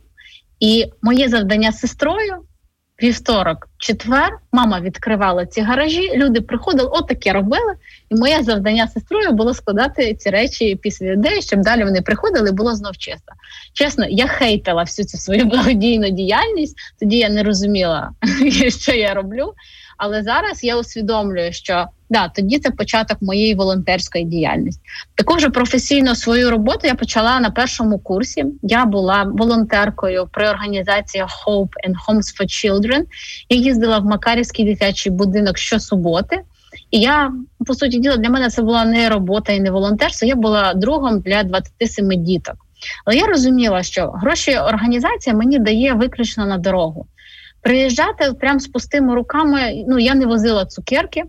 і 0.59 0.85
моє 1.01 1.29
завдання 1.29 1.71
з 1.71 1.79
сестрою 1.79 2.35
вівторок, 3.03 3.67
четвер, 3.77 4.37
мама 4.51 4.79
відкривала 4.79 5.45
ці 5.45 5.61
гаражі. 5.61 6.11
Люди 6.15 6.41
приходили, 6.41 6.89
отаке 6.89 7.33
робили. 7.33 7.73
І 8.09 8.15
моє 8.15 8.43
завдання 8.43 8.87
сестрою 8.87 9.31
було 9.31 9.53
складати 9.53 10.13
ці 10.13 10.29
речі 10.29 10.75
після 10.75 11.05
людей, 11.05 11.41
щоб 11.41 11.61
далі 11.61 11.83
вони 11.83 12.01
приходили. 12.01 12.51
Було 12.51 12.75
знов 12.75 12.97
чисто. 12.97 13.33
Чесно, 13.73 14.05
я 14.09 14.27
хейтила 14.27 14.83
всю 14.83 15.05
цю 15.05 15.17
свою 15.17 15.45
благодійну 15.49 16.09
діяльність. 16.09 16.77
Тоді 16.99 17.17
я 17.17 17.29
не 17.29 17.43
розуміла, 17.43 18.11
що 18.79 18.91
я 18.91 19.13
роблю. 19.13 19.53
Але 19.97 20.23
зараз 20.23 20.63
я 20.63 20.77
усвідомлюю, 20.77 21.53
що 21.53 21.85
да, 22.09 22.27
тоді 22.27 22.59
це 22.59 22.71
початок 22.71 23.21
моєї 23.21 23.55
волонтерської 23.55 24.23
діяльності. 24.23 24.81
Також 25.15 25.47
професійно 25.53 26.15
свою 26.15 26.51
роботу 26.51 26.79
я 26.83 26.95
почала 26.95 27.39
на 27.39 27.51
першому 27.51 27.99
курсі. 27.99 28.45
Я 28.61 28.85
була 28.85 29.23
волонтеркою 29.23 30.27
при 30.31 30.49
організації 30.49 31.23
Hope 31.23 31.69
and 31.87 31.95
Homes 32.07 32.39
for 32.39 32.45
Children. 32.45 33.03
Я 33.49 33.57
їздила 33.57 33.99
в 33.99 34.05
Макарівський 34.05 34.65
дитячий 34.65 35.11
будинок 35.11 35.57
щосуботи. 35.57 36.41
І 36.91 36.99
я 36.99 37.31
по 37.65 37.73
суті 37.73 37.99
діла 37.99 38.17
для 38.17 38.29
мене 38.29 38.49
це 38.49 38.61
була 38.61 38.85
не 38.85 39.09
робота 39.09 39.53
і 39.53 39.59
не 39.59 39.71
волонтерство. 39.71 40.27
Я 40.27 40.35
була 40.35 40.73
другом 40.73 41.19
для 41.19 41.43
27 41.43 42.23
діток. 42.23 42.55
Але 43.05 43.17
я 43.17 43.25
розуміла, 43.25 43.83
що 43.83 44.07
гроші 44.07 44.57
організація 44.57 45.35
мені 45.35 45.59
дає 45.59 45.93
виключно 45.93 46.45
на 46.45 46.57
дорогу. 46.57 47.07
Приїжджати 47.61 48.33
прямо 48.39 48.59
з 48.59 48.67
пустими 48.67 49.15
руками. 49.15 49.83
Ну 49.87 49.99
я 49.99 50.15
не 50.15 50.25
возила 50.25 50.65
цукерки. 50.65 51.23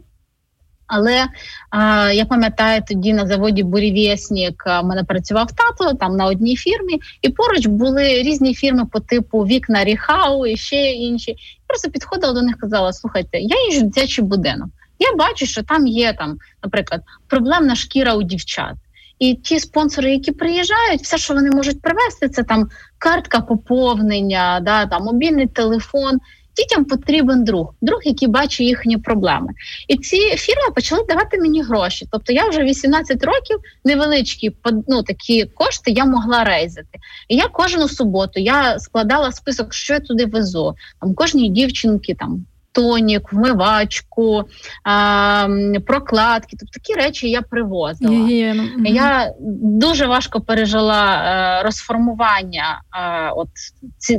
Але 0.90 1.26
а, 1.70 2.10
я 2.12 2.24
пам'ятаю, 2.24 2.82
тоді 2.88 3.12
на 3.12 3.26
заводі 3.26 3.62
Бурівєснік 3.62 4.62
в 4.66 4.82
мене 4.82 5.04
працював 5.04 5.48
тато 5.52 5.94
там 5.94 6.16
на 6.16 6.26
одній 6.26 6.56
фірмі, 6.56 7.00
і 7.22 7.28
поруч 7.28 7.66
були 7.66 8.22
різні 8.22 8.54
фірми 8.54 8.86
по 8.92 9.00
типу 9.00 9.38
вікна 9.40 9.84
Ріхау 9.84 10.46
і 10.46 10.56
ще 10.56 10.92
інші. 10.92 11.36
Просто 11.66 11.90
підходила 11.90 12.32
до 12.32 12.42
них 12.42 12.56
казала: 12.58 12.92
слухайте, 12.92 13.38
я 13.38 13.66
їжджу 13.66 13.84
дитячий 13.84 14.24
будинок. 14.24 14.68
Я 14.98 15.16
бачу, 15.16 15.46
що 15.46 15.62
там 15.62 15.86
є 15.86 16.12
там, 16.12 16.38
наприклад, 16.62 17.02
проблемна 17.28 17.74
шкіра 17.74 18.14
у 18.14 18.22
дівчат. 18.22 18.74
І 19.18 19.34
ті 19.34 19.60
спонсори, 19.60 20.12
які 20.12 20.32
приїжджають, 20.32 21.02
все, 21.02 21.18
що 21.18 21.34
вони 21.34 21.50
можуть 21.50 21.82
привезти, 21.82 22.28
це 22.28 22.42
там 22.42 22.68
картка 22.98 23.40
поповнення, 23.40 24.60
да, 24.62 24.86
там 24.86 25.02
мобільний 25.02 25.46
телефон. 25.46 26.18
Дітям 26.56 26.84
потрібен 26.84 27.44
друг, 27.44 27.74
друг, 27.80 28.00
який 28.04 28.28
бачить 28.28 28.66
їхні 28.66 28.98
проблеми. 28.98 29.52
І 29.88 29.96
ці 29.96 30.16
фірми 30.16 30.70
почали 30.74 31.04
давати 31.08 31.38
мені 31.38 31.62
гроші. 31.62 32.06
Тобто 32.12 32.32
я 32.32 32.48
вже 32.48 32.62
18 32.62 33.24
років 33.24 33.58
невеличкі 33.84 34.56
ну, 34.88 35.02
такі 35.02 35.44
кошти 35.44 35.90
я 35.90 36.04
могла 36.04 36.44
рейзити. 36.44 36.98
І 37.28 37.36
я 37.36 37.48
кожну 37.48 37.88
суботу 37.88 38.40
я 38.40 38.78
складала 38.78 39.32
список, 39.32 39.74
що 39.74 39.94
я 39.94 40.00
туди 40.00 40.26
везу. 40.26 40.74
Там 41.00 41.14
кожній 41.14 41.48
дівчинки 41.48 42.14
там 42.14 42.44
тонік, 42.72 43.32
вмивачку, 43.32 44.44
а, 44.84 45.48
прокладки. 45.86 46.56
Тобто 46.60 46.72
такі 46.72 46.94
речі 46.94 47.30
я 47.30 47.42
привозила. 47.42 48.12
Гігієну. 48.12 48.62
Я 48.84 49.32
дуже 49.62 50.06
важко 50.06 50.40
пережила 50.40 51.04
а, 51.04 51.60
е, 51.60 51.62
розформування 51.62 52.82
а, 52.90 53.30
от 53.32 53.48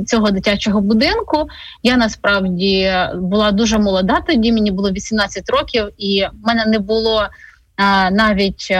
цього 0.06 0.30
дитячого 0.30 0.80
будинку. 0.80 1.46
Я 1.82 1.96
насправді 1.96 2.92
була 3.14 3.52
дуже 3.52 3.78
молода 3.78 4.20
тоді, 4.26 4.52
мені 4.52 4.70
було 4.70 4.90
18 4.90 5.50
років, 5.50 5.88
і 5.98 6.26
в 6.32 6.46
мене 6.46 6.66
не 6.66 6.78
було 6.78 7.28
а, 7.76 8.10
навіть. 8.10 8.72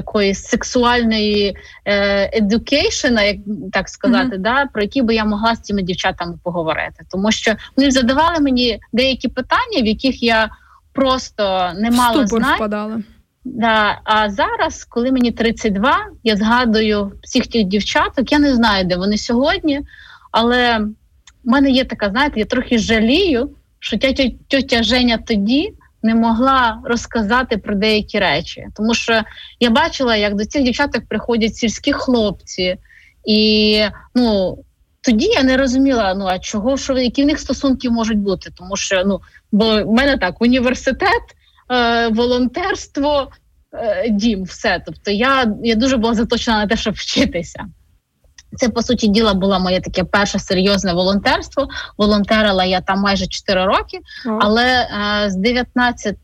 Такої 0.00 0.34
сексуальної 0.34 1.56
е, 1.84 2.40
education, 2.42 3.24
як 3.24 3.36
так 3.72 3.88
сказати, 3.88 4.36
mm-hmm. 4.36 4.42
да, 4.42 4.66
про 4.72 4.82
які 4.82 5.02
би 5.02 5.14
я 5.14 5.24
могла 5.24 5.54
з 5.54 5.60
цими 5.60 5.82
дівчатами 5.82 6.38
поговорити. 6.42 7.04
Тому 7.10 7.32
що 7.32 7.54
вони 7.76 7.90
задавали 7.90 8.40
мені 8.40 8.80
деякі 8.92 9.28
питання, 9.28 9.82
в 9.82 9.86
яких 9.86 10.22
я 10.22 10.50
просто 10.92 11.72
не 11.76 11.90
мала 11.90 12.26
знань. 12.26 13.04
Да, 13.44 14.00
А 14.04 14.30
зараз, 14.30 14.84
коли 14.84 15.12
мені 15.12 15.32
32, 15.32 15.98
я 16.24 16.36
згадую 16.36 17.12
всіх 17.22 17.46
тих 17.46 17.64
дівчаток, 17.64 18.32
я 18.32 18.38
не 18.38 18.54
знаю, 18.54 18.84
де 18.84 18.96
вони 18.96 19.18
сьогодні, 19.18 19.80
але 20.32 20.78
в 21.44 21.48
мене 21.48 21.70
є 21.70 21.84
така, 21.84 22.10
знаєте, 22.10 22.40
я 22.40 22.46
трохи 22.46 22.78
жалію, 22.78 23.50
що 23.78 23.98
тетя, 23.98 24.30
тетя 24.48 24.82
Женя 24.82 25.18
тоді 25.26 25.74
не 26.02 26.14
могла 26.14 26.80
розказати 26.84 27.56
про 27.56 27.74
деякі 27.74 28.18
речі, 28.18 28.66
тому 28.76 28.94
що 28.94 29.22
я 29.60 29.70
бачила, 29.70 30.16
як 30.16 30.34
до 30.34 30.44
цих 30.44 30.62
дівчаток 30.62 31.08
приходять 31.08 31.56
сільські 31.56 31.92
хлопці, 31.92 32.76
і 33.24 33.82
ну 34.14 34.58
тоді 35.00 35.26
я 35.26 35.42
не 35.42 35.56
розуміла, 35.56 36.14
ну 36.14 36.26
а 36.26 36.38
чого 36.38 36.76
що 36.76 36.98
які 36.98 37.22
в 37.22 37.26
них 37.26 37.38
стосунки 37.38 37.90
можуть 37.90 38.18
бути, 38.18 38.50
тому 38.56 38.76
що 38.76 39.02
ну 39.06 39.20
бо 39.52 39.84
в 39.84 39.92
мене 39.92 40.16
так 40.16 40.42
університет, 40.42 41.22
е, 41.72 42.08
волонтерство, 42.08 43.30
е, 43.72 44.08
дім, 44.10 44.44
все. 44.44 44.82
Тобто 44.86 45.10
я, 45.10 45.54
я 45.62 45.74
дуже 45.74 45.96
була 45.96 46.14
заточена 46.14 46.58
на 46.58 46.66
те, 46.66 46.76
щоб 46.76 46.94
вчитися. 46.94 47.66
Це 48.56 48.68
по 48.68 48.82
суті 48.82 49.08
діла 49.08 49.34
було 49.34 49.60
моє 49.60 49.80
таке 49.80 50.04
перше 50.04 50.38
серйозне 50.38 50.92
волонтерство. 50.92 51.68
Волонтерила 51.98 52.64
я 52.64 52.80
там 52.80 53.00
майже 53.00 53.26
4 53.26 53.64
роки, 53.64 53.98
але 54.40 54.66
е, 54.66 55.30
з 55.30 55.36
19, 55.36 56.16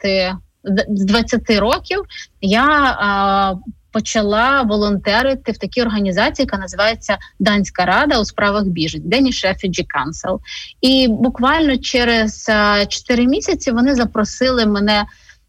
з 0.89 1.05
20 1.05 1.51
років 1.51 2.03
я 2.41 2.91
е, 2.91 3.69
почала 3.93 4.63
волонтерити 4.63 5.53
в 5.53 5.59
такій 5.59 5.83
організації, 5.83 6.45
яка 6.45 6.59
називається 6.59 7.19
Данська 7.39 7.85
Рада 7.85 8.21
у 8.21 8.25
справах 8.25 8.65
біжень 8.65 9.03
Danish 9.03 9.47
Refugee 9.47 9.85
Council. 9.97 10.39
І 10.81 11.09
буквально 11.09 11.77
через 11.77 12.47
е, 12.49 12.87
4 12.87 13.27
місяці 13.27 13.71
вони 13.71 13.95
запросили 13.95 14.67
мене. 14.67 15.05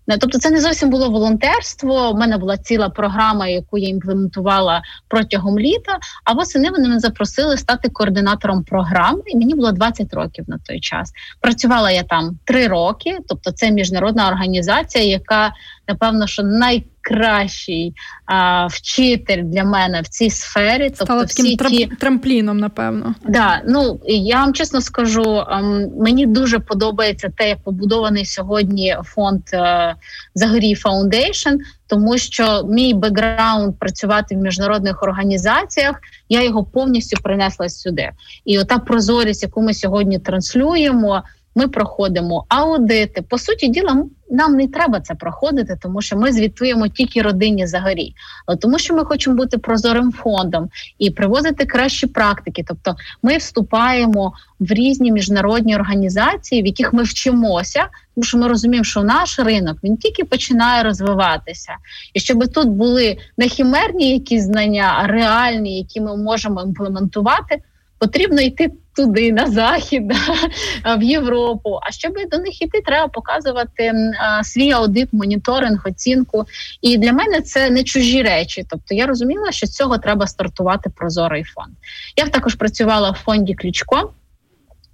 Е, 0.08 0.18
тобто, 0.18 0.38
це 0.38 0.50
не 0.50 0.62
зовсім 0.62 0.90
було 0.90 1.10
волонтерство. 1.10 2.12
У 2.12 2.18
мене 2.18 2.38
була 2.38 2.58
ціла 2.58 2.90
програма, 2.90 3.48
яку 3.48 3.78
я 3.78 3.90
імплементувала 3.90 4.82
протягом 5.08 5.60
літа. 5.60 5.98
А 6.24 6.34
восени 6.34 6.70
вони 6.70 6.88
мене 6.88 7.00
запросили 7.00 7.58
стати 7.58 7.90
координатором 7.90 8.64
програми, 8.64 9.22
і 9.26 9.38
мені 9.38 9.56
було 9.56 9.72
20 9.72 10.14
років 10.14 10.46
на 10.48 10.58
той 10.58 10.80
час. 10.80 11.12
Працювала 11.42 11.92
я 11.92 12.04
там 12.04 12.40
3 12.46 12.68
роки, 12.68 13.18
тобто 13.28 13.52
це 13.52 13.72
міжнародна 13.72 14.28
організація, 14.28 15.04
яка 15.04 15.52
напевно 15.88 16.28
що 16.28 16.44
найкращий 16.44 17.94
а, 18.26 18.68
вчитель 18.68 19.44
для 19.44 19.64
мене 19.64 20.02
в 20.02 20.08
цій 20.08 20.30
сфері. 20.30 20.90
Тобто 20.90 21.06
Стала 21.06 21.24
всі 21.24 21.56
таким 21.56 21.78
ті... 21.78 21.86
трампліном, 21.86 22.58
напевно. 22.58 23.16
Да, 23.28 23.62
ну 23.68 24.00
я 24.06 24.36
вам 24.36 24.54
чесно 24.54 24.82
скажу, 24.82 25.44
ем, 25.50 25.92
мені 26.00 26.26
дуже 26.26 26.60
подобається 26.60 27.30
те, 27.38 27.50
як 27.50 27.64
побудований 27.64 28.26
сьогодні 28.26 28.98
фонд 29.04 29.42
е, 29.54 29.96
Zagoriy 30.36 30.76
Foundation, 30.76 31.56
тому 31.88 32.18
що 32.18 32.64
мій 32.70 32.94
бекграунд 32.94 33.80
працювати 33.80 34.36
в 34.36 34.38
міжнародних 34.38 35.04
організаціях, 35.04 35.96
я 36.30 36.44
його 36.44 36.64
повністю 36.64 37.18
принесла 37.24 37.70
сюди. 37.70 38.10
І 38.46 38.60
ота 38.60 38.78
прозорість, 38.78 39.44
яку 39.44 39.62
ми 39.62 39.74
сьогодні 39.74 40.20
транслюємо 40.20 41.24
ми 41.58 41.68
проходимо 41.68 42.46
аудити. 42.50 43.22
По 43.22 43.38
суті, 43.38 43.68
діла 43.68 44.06
нам 44.30 44.56
не 44.56 44.68
треба 44.68 45.00
це 45.00 45.16
проходити, 45.16 45.78
тому 45.82 46.02
що 46.02 46.18
ми 46.18 46.32
звітуємо 46.32 46.88
тільки 46.88 47.22
родині 47.22 47.68
загорі, 47.68 48.14
але 48.46 48.58
тому, 48.58 48.80
що 48.80 48.96
ми 48.96 49.06
хочемо 49.06 49.36
бути 49.36 49.58
прозорим 49.58 50.12
фондом 50.12 50.70
і 51.00 51.12
привозити 51.12 51.66
кращі 51.66 52.08
практики. 52.08 52.64
Тобто, 52.68 52.96
ми 53.24 53.38
вступаємо 53.38 54.34
в 54.60 54.72
різні 54.72 55.12
міжнародні 55.12 55.76
організації, 55.76 56.62
в 56.62 56.66
яких 56.66 56.94
ми 56.94 57.04
вчимося, 57.04 57.88
тому 58.16 58.26
що 58.26 58.38
ми 58.38 58.48
розуміємо, 58.48 58.84
що 58.84 59.04
наш 59.04 59.40
ринок 59.40 59.78
він 59.84 59.98
тільки 59.98 60.24
починає 60.24 60.84
розвиватися, 60.84 61.72
і 62.14 62.20
щоб 62.20 62.48
тут 62.54 62.68
були 62.68 63.18
не 63.38 63.48
хімерні 63.48 64.14
якісь 64.14 64.44
знання, 64.44 64.96
а 64.98 65.08
реальні, 65.08 65.78
які 65.78 66.02
ми 66.02 66.18
можемо 66.18 66.62
імплементувати 66.62 67.62
потрібно 68.00 68.42
йти 68.42 68.72
туди, 68.96 69.32
на 69.32 69.48
захід, 69.48 70.04
в 70.98 71.04
Європу. 71.04 71.80
А 71.82 71.92
щоб 71.92 72.14
до 72.32 72.38
них 72.38 72.62
йти, 72.62 72.82
треба 72.86 73.08
показувати 73.08 73.94
свій 74.44 74.72
аудит, 74.72 75.14
моніторинг, 75.14 75.84
оцінку. 75.86 76.46
І 76.82 76.98
для 76.98 77.14
мене 77.14 77.42
це 77.42 77.70
не 77.70 77.84
чужі 77.84 78.24
речі. 78.24 78.66
Тобто 78.70 78.96
я 78.96 79.06
розуміла, 79.06 79.52
що 79.52 79.68
з 79.68 79.72
цього 79.72 79.98
треба 79.98 80.28
стартувати 80.28 80.90
прозорий 80.90 81.44
фонд. 81.44 81.74
Я 82.16 82.28
також 82.28 82.56
працювала 82.56 83.12
в 83.12 83.18
фонді 83.26 83.54
Ключко. 83.54 84.14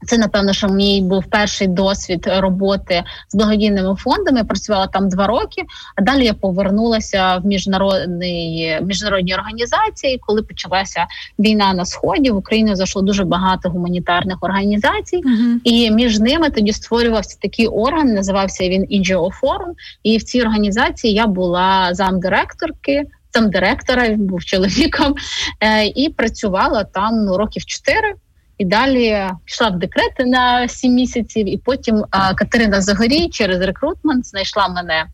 Це 0.07 0.17
напевно, 0.17 0.53
що 0.53 0.67
мій 0.67 1.01
був 1.01 1.23
перший 1.25 1.67
досвід 1.67 2.29
роботи 2.37 3.03
з 3.29 3.35
благодійними 3.35 3.95
фондами. 3.95 4.43
Працювала 4.43 4.87
там 4.87 5.09
два 5.09 5.27
роки. 5.27 5.63
А 5.95 6.01
далі 6.01 6.25
я 6.25 6.33
повернулася 6.33 7.37
в 7.37 7.45
міжнародні 7.45 8.79
міжнародні 8.81 9.35
організації. 9.35 10.19
Коли 10.21 10.43
почалася 10.43 11.05
війна 11.39 11.73
на 11.73 11.85
сході, 11.85 12.31
в 12.31 12.35
Україну 12.35 12.75
зайшло 12.75 13.01
дуже 13.01 13.23
багато 13.23 13.69
гуманітарних 13.69 14.37
організацій, 14.41 15.17
uh-huh. 15.17 15.59
і 15.63 15.91
між 15.91 16.19
ними 16.19 16.49
тоді 16.49 16.73
створювався 16.73 17.37
такий 17.41 17.67
орган. 17.67 18.07
Називався 18.07 18.69
він 18.69 18.81
NGO 18.81 19.29
Forum. 19.41 19.73
І 20.03 20.17
в 20.17 20.23
цій 20.23 20.41
організації 20.41 21.13
я 21.13 21.27
була 21.27 21.89
замдиректорки. 21.93 23.03
Замдиректора 23.33 24.09
він 24.09 24.27
був 24.27 24.45
чоловіком 24.45 25.15
е, 25.59 25.85
і 25.85 26.09
працювала 26.09 26.83
там 26.83 27.25
ну 27.25 27.37
років 27.37 27.65
чотири. 27.65 28.13
І 28.57 28.65
далі 28.65 29.29
пішла 29.45 29.69
в 29.69 29.79
декрет 29.79 30.13
на 30.19 30.67
сім 30.67 30.93
місяців, 30.93 31.47
і 31.49 31.57
потім 31.57 32.05
а, 32.11 32.33
Катерина 32.33 32.81
Загорій 32.81 33.29
через 33.29 33.61
рекрутмент 33.61 34.27
знайшла 34.27 34.67
мене 34.67 35.05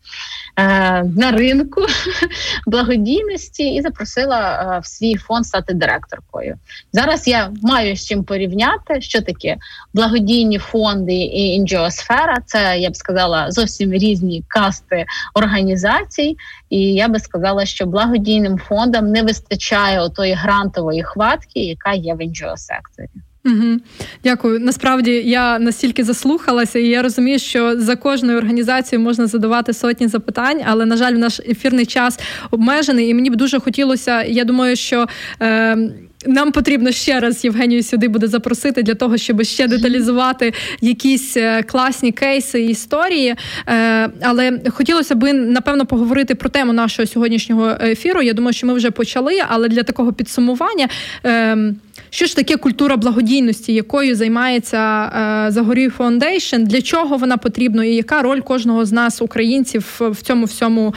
е, 0.56 1.02
на 1.04 1.30
ринку 1.30 1.86
благодійності 2.66 3.74
і 3.74 3.82
запросила 3.82 4.72
е, 4.76 4.80
в 4.80 4.86
свій 4.86 5.16
фонд 5.16 5.46
стати 5.46 5.74
директоркою. 5.74 6.56
Зараз 6.92 7.28
я 7.28 7.52
маю 7.62 7.96
з 7.96 8.06
чим 8.06 8.24
порівняти, 8.24 9.00
що 9.00 9.22
таке 9.22 9.56
благодійні 9.94 10.58
фонди 10.58 11.14
і 11.14 11.46
інджіосфера. 11.48 12.36
Це 12.46 12.78
я 12.78 12.90
б 12.90 12.96
сказала 12.96 13.50
зовсім 13.50 13.92
різні 13.92 14.44
касти 14.48 15.06
організацій. 15.34 16.36
І 16.70 16.80
я 16.80 17.08
би 17.08 17.18
сказала, 17.18 17.66
що 17.66 17.86
благодійним 17.86 18.58
фондам 18.58 19.06
не 19.06 19.22
вистачає 19.22 20.00
отої 20.00 20.32
грантової 20.32 21.02
хватки, 21.02 21.60
яка 21.60 21.92
є 21.92 22.14
в 22.14 22.22
інджіо 22.22 22.56
секторі. 22.56 23.08
Угу. 23.44 23.78
Дякую. 24.24 24.60
Насправді 24.60 25.10
я 25.10 25.58
настільки 25.58 26.04
заслухалася, 26.04 26.78
і 26.78 26.86
я 26.86 27.02
розумію, 27.02 27.38
що 27.38 27.80
за 27.80 27.96
кожною 27.96 28.38
організацією 28.38 29.04
можна 29.04 29.26
задавати 29.26 29.72
сотні 29.72 30.08
запитань, 30.08 30.60
але 30.66 30.86
на 30.86 30.96
жаль, 30.96 31.12
наш 31.12 31.40
ефірний 31.40 31.86
час 31.86 32.20
обмежений, 32.50 33.08
і 33.08 33.14
мені 33.14 33.30
б 33.30 33.36
дуже 33.36 33.60
хотілося. 33.60 34.22
Я 34.22 34.44
думаю, 34.44 34.76
що. 34.76 35.06
Е, 35.42 35.78
нам 36.26 36.52
потрібно 36.52 36.92
ще 36.92 37.20
раз 37.20 37.44
Євгенію 37.44 37.82
сюди 37.82 38.08
буде 38.08 38.26
запросити 38.26 38.82
для 38.82 38.94
того, 38.94 39.16
щоб 39.16 39.44
ще 39.44 39.68
деталізувати 39.68 40.52
якісь 40.80 41.36
е, 41.36 41.62
класні 41.62 42.12
кейси 42.12 42.62
і 42.62 42.68
історії. 42.68 43.34
Е, 43.66 44.10
але 44.22 44.60
хотілося 44.70 45.14
б 45.14 45.32
напевно 45.32 45.86
поговорити 45.86 46.34
про 46.34 46.48
тему 46.50 46.72
нашого 46.72 47.06
сьогоднішнього 47.06 47.76
ефіру. 47.80 48.22
Я 48.22 48.32
думаю, 48.32 48.52
що 48.52 48.66
ми 48.66 48.74
вже 48.74 48.90
почали, 48.90 49.42
але 49.48 49.68
для 49.68 49.82
такого 49.82 50.12
підсумування. 50.12 50.88
Ем, 51.24 51.76
що 52.10 52.26
ж 52.26 52.36
таке 52.36 52.56
культура 52.56 52.96
благодійності, 52.96 53.72
якою 53.72 54.16
займається 54.16 55.04
е, 55.46 55.50
Загорій 55.50 55.88
Фондейшн, 55.88 56.62
для 56.62 56.82
чого 56.82 57.16
вона 57.16 57.36
потрібна, 57.36 57.84
і 57.84 57.94
яка 57.94 58.22
роль 58.22 58.40
кожного 58.40 58.84
з 58.84 58.92
нас, 58.92 59.22
українців, 59.22 60.00
в 60.00 60.22
цьому 60.22 60.44
всьому 60.44 60.94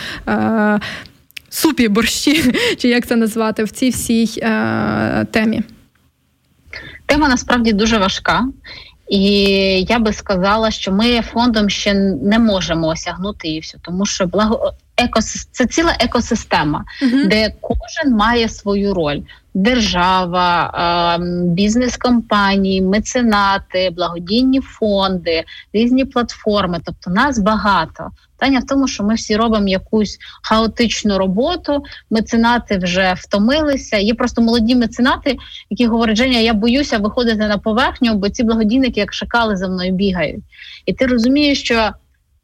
супі 1.53 1.87
борщі, 1.87 2.53
чи 2.77 2.87
як 2.87 3.07
це 3.07 3.15
назвати, 3.15 3.63
в 3.63 3.71
цій 3.71 3.89
всій 3.89 4.39
е, 4.41 5.25
темі? 5.31 5.61
Тема 7.05 7.29
насправді 7.29 7.73
дуже 7.73 7.97
важка. 7.97 8.47
І 9.09 9.23
я 9.89 9.99
би 9.99 10.13
сказала, 10.13 10.71
що 10.71 10.91
ми 10.91 11.21
фондом 11.21 11.69
ще 11.69 11.93
не 12.23 12.39
можемо 12.39 12.87
осягнути 12.87 13.47
і 13.47 13.59
все, 13.59 13.77
тому 13.81 14.05
що 14.05 14.25
благо 14.27 14.73
екосистема 14.97 15.49
це 15.51 15.65
ціла 15.65 15.97
екосистема, 15.99 16.85
uh-huh. 17.01 17.27
де 17.27 17.53
кожен 17.61 18.15
має 18.15 18.49
свою 18.49 18.93
роль 18.93 19.19
держава, 19.53 21.17
бізнес-компанії, 21.45 22.81
меценати, 22.81 23.89
благодійні 23.89 24.61
фонди, 24.61 25.43
різні 25.73 26.05
платформи. 26.05 26.79
Тобто 26.85 27.11
нас 27.11 27.39
багато. 27.39 28.09
Питання 28.37 28.59
в 28.59 28.65
тому, 28.65 28.87
що 28.87 29.03
ми 29.03 29.13
всі 29.13 29.35
робимо 29.35 29.67
якусь 29.67 30.17
хаотичну 30.41 31.17
роботу. 31.17 31.83
Меценати 32.09 32.77
вже 32.77 33.13
втомилися. 33.17 33.97
Є 33.97 34.13
просто 34.13 34.41
молоді 34.41 34.75
меценати, 34.75 35.37
які 35.69 35.87
говорять, 35.87 36.17
Женя, 36.17 36.39
я 36.39 36.53
боюся 36.53 36.97
виходити 36.97 37.47
на 37.47 37.57
поверхню, 37.57 38.13
бо 38.13 38.29
ці 38.29 38.43
благодійники, 38.43 38.99
як 38.99 39.13
шакали, 39.13 39.57
за 39.57 39.67
мною 39.67 39.91
бігають. 39.91 40.43
І 40.85 40.93
ти 40.93 41.05
розумієш, 41.05 41.59
що 41.59 41.91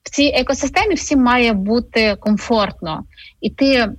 в 0.04 0.10
цій 0.10 0.26
екосистемі 0.26 0.96
всім 0.96 1.24
має 1.24 1.54
бути 1.54 2.16
комфортно. 2.20 3.04
І 3.42 3.50
ти 3.50 3.90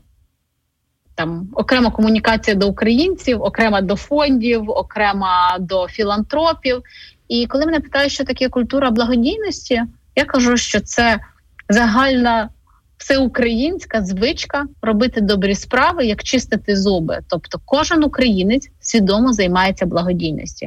там 1.20 1.48
окрема 1.54 1.90
комунікація 1.90 2.56
до 2.56 2.68
українців, 2.68 3.42
окрема 3.42 3.80
до 3.80 3.96
фондів, 3.96 4.70
окрема 4.70 5.56
до 5.60 5.88
філантропів. 5.88 6.82
І 7.28 7.46
коли 7.46 7.66
мене 7.66 7.80
питають, 7.80 8.12
що 8.12 8.24
таке 8.24 8.48
культура 8.48 8.90
благодійності, 8.90 9.82
я 10.16 10.24
кажу, 10.24 10.56
що 10.56 10.80
це 10.80 11.20
загальна 11.68 12.48
всеукраїнська 12.96 14.02
звичка 14.02 14.66
робити 14.82 15.20
добрі 15.20 15.54
справи, 15.54 16.06
як 16.06 16.22
чистити 16.22 16.76
зуби. 16.76 17.18
Тобто, 17.28 17.60
кожен 17.64 18.04
українець 18.04 18.70
свідомо 18.80 19.32
займається 19.32 19.86
благодійністю. 19.86 20.66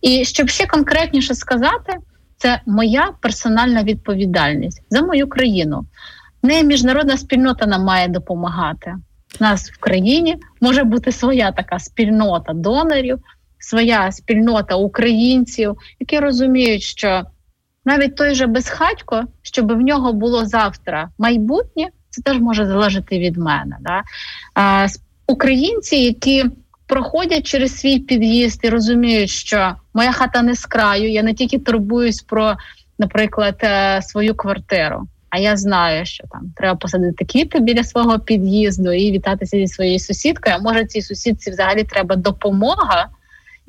І 0.00 0.24
щоб 0.24 0.48
ще 0.48 0.66
конкретніше 0.66 1.34
сказати, 1.34 1.96
це 2.36 2.60
моя 2.66 3.10
персональна 3.20 3.82
відповідальність 3.82 4.82
за 4.90 5.02
мою 5.02 5.28
країну. 5.28 5.84
Не 6.42 6.62
міжнародна 6.62 7.16
спільнота 7.16 7.66
нам 7.66 7.84
має 7.84 8.08
допомагати. 8.08 8.94
Нас 9.40 9.70
в 9.70 9.78
країні 9.78 10.36
може 10.60 10.84
бути 10.84 11.12
своя 11.12 11.52
така 11.52 11.78
спільнота 11.78 12.52
донорів, 12.52 13.18
своя 13.58 14.12
спільнота 14.12 14.74
українців, 14.74 15.76
які 16.00 16.18
розуміють, 16.18 16.82
що 16.82 17.22
навіть 17.84 18.16
той 18.16 18.34
же 18.34 18.46
безхатько, 18.46 19.24
щоб 19.42 19.72
в 19.72 19.80
нього 19.80 20.12
було 20.12 20.46
завтра 20.46 21.10
майбутнє, 21.18 21.88
це 22.10 22.22
теж 22.22 22.38
може 22.38 22.66
залежати 22.66 23.18
від 23.18 23.36
мене. 23.36 23.76
Да? 23.80 24.02
А, 24.54 24.86
Українці, 25.26 25.96
які 25.96 26.44
проходять 26.86 27.46
через 27.46 27.78
свій 27.78 27.98
під'їзд 27.98 28.60
і 28.62 28.68
розуміють, 28.68 29.30
що 29.30 29.74
моя 29.94 30.12
хата 30.12 30.42
не 30.42 30.54
з 30.54 30.66
краю, 30.66 31.10
я 31.10 31.22
не 31.22 31.34
тільки 31.34 31.58
турбуюсь 31.58 32.22
про, 32.22 32.56
наприклад, 32.98 33.56
е, 33.62 34.02
свою 34.02 34.34
квартиру. 34.34 35.06
А 35.30 35.38
я 35.38 35.56
знаю, 35.56 36.06
що 36.06 36.24
там 36.30 36.52
треба 36.56 36.74
посадити 36.74 37.24
квіти 37.24 37.60
біля 37.60 37.84
свого 37.84 38.18
під'їзду 38.18 38.92
і 38.92 39.12
вітатися 39.12 39.56
зі 39.56 39.66
своєю 39.66 39.98
сусідкою. 39.98 40.56
А 40.58 40.62
може 40.62 40.86
цій 40.86 41.02
сусідці 41.02 41.50
взагалі 41.50 41.84
треба 41.84 42.16
допомога. 42.16 43.08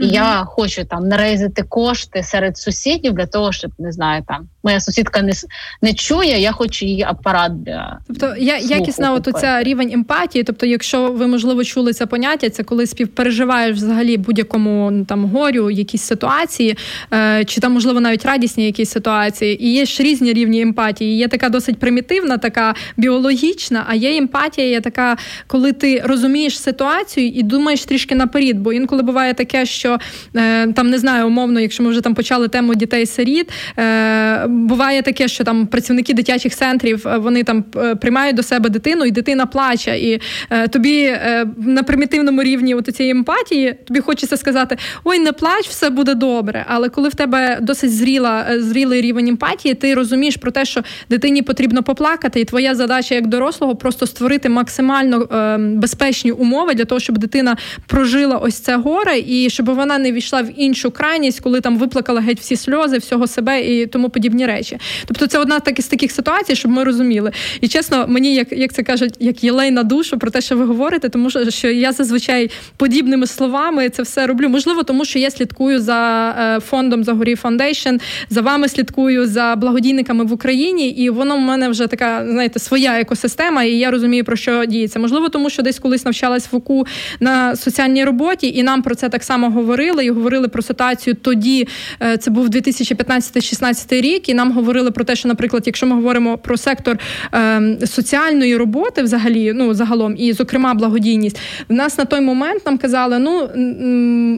І 0.01 0.05
mm-hmm. 0.05 0.13
я 0.13 0.43
хочу 0.47 0.85
там 0.85 1.07
нарейзити 1.07 1.63
кошти 1.63 2.23
серед 2.23 2.57
сусідів 2.57 3.13
для 3.13 3.25
того, 3.25 3.51
щоб 3.51 3.71
не 3.79 3.91
знаю, 3.91 4.23
там 4.27 4.47
моя 4.63 4.79
сусідка 4.79 5.21
не 5.21 5.33
не 5.81 5.93
чує. 5.93 6.39
Я 6.39 6.51
хочу 6.51 6.85
її 6.85 7.03
апарат 7.03 7.63
для 7.63 7.99
тобто 8.07 8.35
я 8.37 8.57
якісна 8.57 9.13
от 9.13 9.27
оця 9.27 9.63
рівень 9.63 9.91
емпатії. 9.93 10.43
Тобто, 10.43 10.65
якщо 10.65 11.11
ви 11.11 11.27
можливо 11.27 11.63
чули 11.63 11.93
це 11.93 12.05
поняття, 12.05 12.49
це 12.49 12.63
коли 12.63 12.87
співпереживаєш 12.87 13.77
взагалі 13.77 14.17
будь-якому 14.17 15.05
там 15.07 15.25
горю, 15.25 15.71
якісь 15.71 16.01
ситуації, 16.01 16.77
е, 17.13 17.45
чи 17.45 17.61
там 17.61 17.73
можливо 17.73 17.99
навіть 17.99 18.25
радісні 18.25 18.65
якісь 18.65 18.89
ситуації, 18.89 19.65
і 19.65 19.73
є 19.73 19.85
ж 19.85 20.03
різні 20.03 20.33
рівні 20.33 20.61
емпатії. 20.61 21.17
Є 21.17 21.27
така 21.27 21.49
досить 21.49 21.79
примітивна, 21.79 22.37
така 22.37 22.75
біологічна. 22.97 23.85
А 23.87 23.95
є 23.95 24.17
емпатія, 24.17 24.67
є 24.67 24.81
така, 24.81 25.17
коли 25.47 25.73
ти 25.73 26.01
розумієш 26.05 26.59
ситуацію 26.59 27.27
і 27.27 27.43
думаєш 27.43 27.85
трішки 27.85 28.15
наперед. 28.15 28.59
Бо 28.59 28.73
інколи 28.73 29.03
буває 29.03 29.33
таке, 29.33 29.65
що 29.65 29.90
що 29.91 30.39
е, 30.39 30.67
там 30.73 30.89
не 30.89 30.97
знаю, 30.97 31.27
умовно, 31.27 31.59
якщо 31.59 31.83
ми 31.83 31.89
вже 31.89 32.01
там 32.01 32.13
почали 32.13 32.47
тему 32.47 32.75
дітей-сиріт, 32.75 33.49
е, 33.79 34.47
буває 34.47 35.01
таке, 35.01 35.27
що 35.27 35.43
там 35.43 35.67
працівники 35.67 36.13
дитячих 36.13 36.55
центрів 36.55 37.07
е, 37.07 37.17
вони 37.17 37.43
там 37.43 37.63
приймають 38.01 38.35
до 38.35 38.43
себе 38.43 38.69
дитину, 38.69 39.05
і 39.05 39.11
дитина 39.11 39.45
плаче. 39.45 39.99
І 39.99 40.21
тобі 40.69 41.17
на 41.57 41.83
примітивному 41.83 42.43
рівні 42.43 42.75
от 42.75 42.95
цієї 42.95 43.11
емпатії 43.11 43.75
тобі 43.87 43.99
хочеться 43.99 44.37
сказати: 44.37 44.77
ой, 45.03 45.19
не 45.19 45.31
плач, 45.31 45.67
все 45.67 45.89
буде 45.89 46.15
добре. 46.15 46.65
Але 46.67 46.89
коли 46.89 47.09
в 47.09 47.15
тебе 47.15 47.57
досить 47.61 47.95
зріла, 47.95 48.45
зрілий 48.57 49.01
рівень 49.01 49.27
емпатії, 49.27 49.73
ти 49.73 49.93
розумієш 49.93 50.37
про 50.37 50.51
те, 50.51 50.65
що 50.65 50.81
дитині 51.09 51.41
потрібно 51.41 51.83
поплакати, 51.83 52.39
і 52.39 52.45
твоя 52.45 52.75
задача 52.75 53.15
як 53.15 53.27
дорослого 53.27 53.75
просто 53.75 54.07
створити 54.07 54.49
максимально 54.49 55.27
безпечні 55.59 56.31
умови 56.31 56.73
для 56.73 56.85
того, 56.85 56.99
щоб 56.99 57.17
дитина 57.17 57.57
прожила 57.87 58.37
ось 58.37 58.55
це 58.55 58.77
горе, 58.77 59.19
і 59.19 59.49
щоб 59.49 59.69
вона 59.73 59.97
не 59.97 60.11
війшла 60.11 60.41
в 60.41 60.49
іншу 60.57 60.91
крайність, 60.91 61.39
коли 61.39 61.61
там 61.61 61.77
виплакала 61.77 62.21
геть 62.21 62.39
всі 62.39 62.55
сльози, 62.55 62.97
всього 62.97 63.27
себе 63.27 63.61
і 63.61 63.85
тому 63.85 64.09
подібні 64.09 64.45
речі. 64.45 64.77
Тобто, 65.05 65.27
це 65.27 65.39
одна 65.39 65.59
з 65.77 65.87
таких 65.87 66.11
ситуацій, 66.11 66.55
щоб 66.55 66.71
ми 66.71 66.83
розуміли. 66.83 67.31
І 67.61 67.67
чесно, 67.67 68.05
мені 68.07 68.35
як 68.35 68.51
як 68.51 68.73
це 68.73 68.83
кажуть, 68.83 69.13
як 69.19 69.43
єлей 69.43 69.71
на 69.71 69.83
душу 69.83 70.17
про 70.17 70.31
те, 70.31 70.41
що 70.41 70.57
ви 70.57 70.65
говорите, 70.65 71.09
тому 71.09 71.29
що 71.49 71.69
я 71.69 71.91
зазвичай 71.91 72.51
подібними 72.77 73.27
словами 73.27 73.89
це 73.89 74.03
все 74.03 74.27
роблю. 74.27 74.49
Можливо, 74.49 74.83
тому 74.83 75.05
що 75.05 75.19
я 75.19 75.31
слідкую 75.31 75.79
за 75.79 76.29
е, 76.39 76.59
фондом 76.59 77.03
Zagoriy 77.03 77.35
Foundation, 77.35 77.95
за 78.29 78.41
вами 78.41 78.67
слідкую 78.69 79.27
за 79.27 79.55
благодійниками 79.55 80.23
в 80.23 80.33
Україні, 80.33 80.89
і 80.89 81.09
воно 81.09 81.35
в 81.35 81.39
мене 81.39 81.69
вже 81.69 81.87
така, 81.87 82.25
знаєте, 82.29 82.59
своя 82.59 82.99
екосистема, 82.99 83.63
і 83.63 83.71
я 83.71 83.91
розумію, 83.91 84.23
про 84.23 84.35
що 84.35 84.65
діється. 84.65 84.99
Можливо, 84.99 85.29
тому 85.29 85.49
що 85.49 85.61
десь 85.61 85.79
колись 85.79 86.05
навчалась 86.05 86.47
в 86.51 86.55
УКУ 86.55 86.85
на 87.19 87.55
соціальній 87.55 88.05
роботі, 88.05 88.47
і 88.55 88.63
нам 88.63 88.81
про 88.81 88.95
це 88.95 89.09
так 89.09 89.23
само 89.23 89.49
говорили 89.49 89.60
говорили 89.61 90.05
і 90.05 90.09
говорили 90.09 90.47
про 90.47 90.61
ситуацію 90.61 91.15
тоді. 91.15 91.67
Е, 92.03 92.17
це 92.17 92.31
був 92.31 92.49
2015-16 92.49 94.01
рік, 94.01 94.29
і 94.29 94.33
нам 94.33 94.51
говорили 94.51 94.91
про 94.91 95.03
те, 95.03 95.15
що, 95.15 95.27
наприклад, 95.27 95.63
якщо 95.65 95.85
ми 95.85 95.95
говоримо 95.95 96.37
про 96.37 96.57
сектор 96.57 96.97
ем, 97.31 97.77
соціальної 97.85 98.57
роботи, 98.57 99.03
взагалі, 99.03 99.53
ну 99.55 99.73
загалом, 99.73 100.15
і 100.17 100.33
зокрема 100.33 100.73
благодійність, 100.73 101.39
в 101.69 101.73
нас 101.73 101.97
на 101.97 102.05
той 102.05 102.21
момент 102.21 102.65
нам 102.65 102.77
казали, 102.77 103.19
ну 103.19 103.49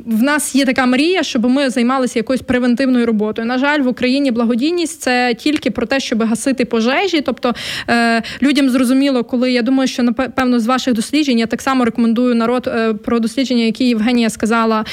в 0.05 0.23
нас 0.23 0.55
є 0.55 0.65
така 0.65 0.85
мрія, 0.85 1.23
щоб 1.23 1.49
ми 1.49 1.69
займалися 1.69 2.19
якоюсь 2.19 2.41
превентивною 2.41 3.05
роботою. 3.05 3.47
На 3.47 3.57
жаль, 3.57 3.79
в 3.79 3.87
Україні 3.87 4.31
благодійність 4.31 5.01
це 5.01 5.33
тільки 5.33 5.71
про 5.71 5.85
те, 5.85 5.99
щоб 5.99 6.23
гасити 6.23 6.65
пожежі. 6.65 7.21
Тобто 7.21 7.53
е, 7.89 8.23
людям 8.41 8.69
зрозуміло, 8.69 9.23
коли 9.23 9.51
я 9.51 9.61
думаю, 9.61 9.87
що 9.87 10.03
напевно 10.03 10.59
з 10.59 10.65
ваших 10.65 10.93
досліджень 10.93 11.39
я 11.39 11.45
так 11.45 11.61
само 11.61 11.85
рекомендую 11.85 12.35
народ 12.35 12.67
е, 12.67 12.93
про 12.93 13.19
дослідження, 13.19 13.63
які 13.63 13.87
Євгенія 13.87 14.29
сказала 14.29 14.85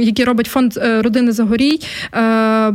які 0.00 0.24
робить 0.24 0.46
фонд 0.46 0.72
родини 0.76 1.32
Загорій, 1.32 1.80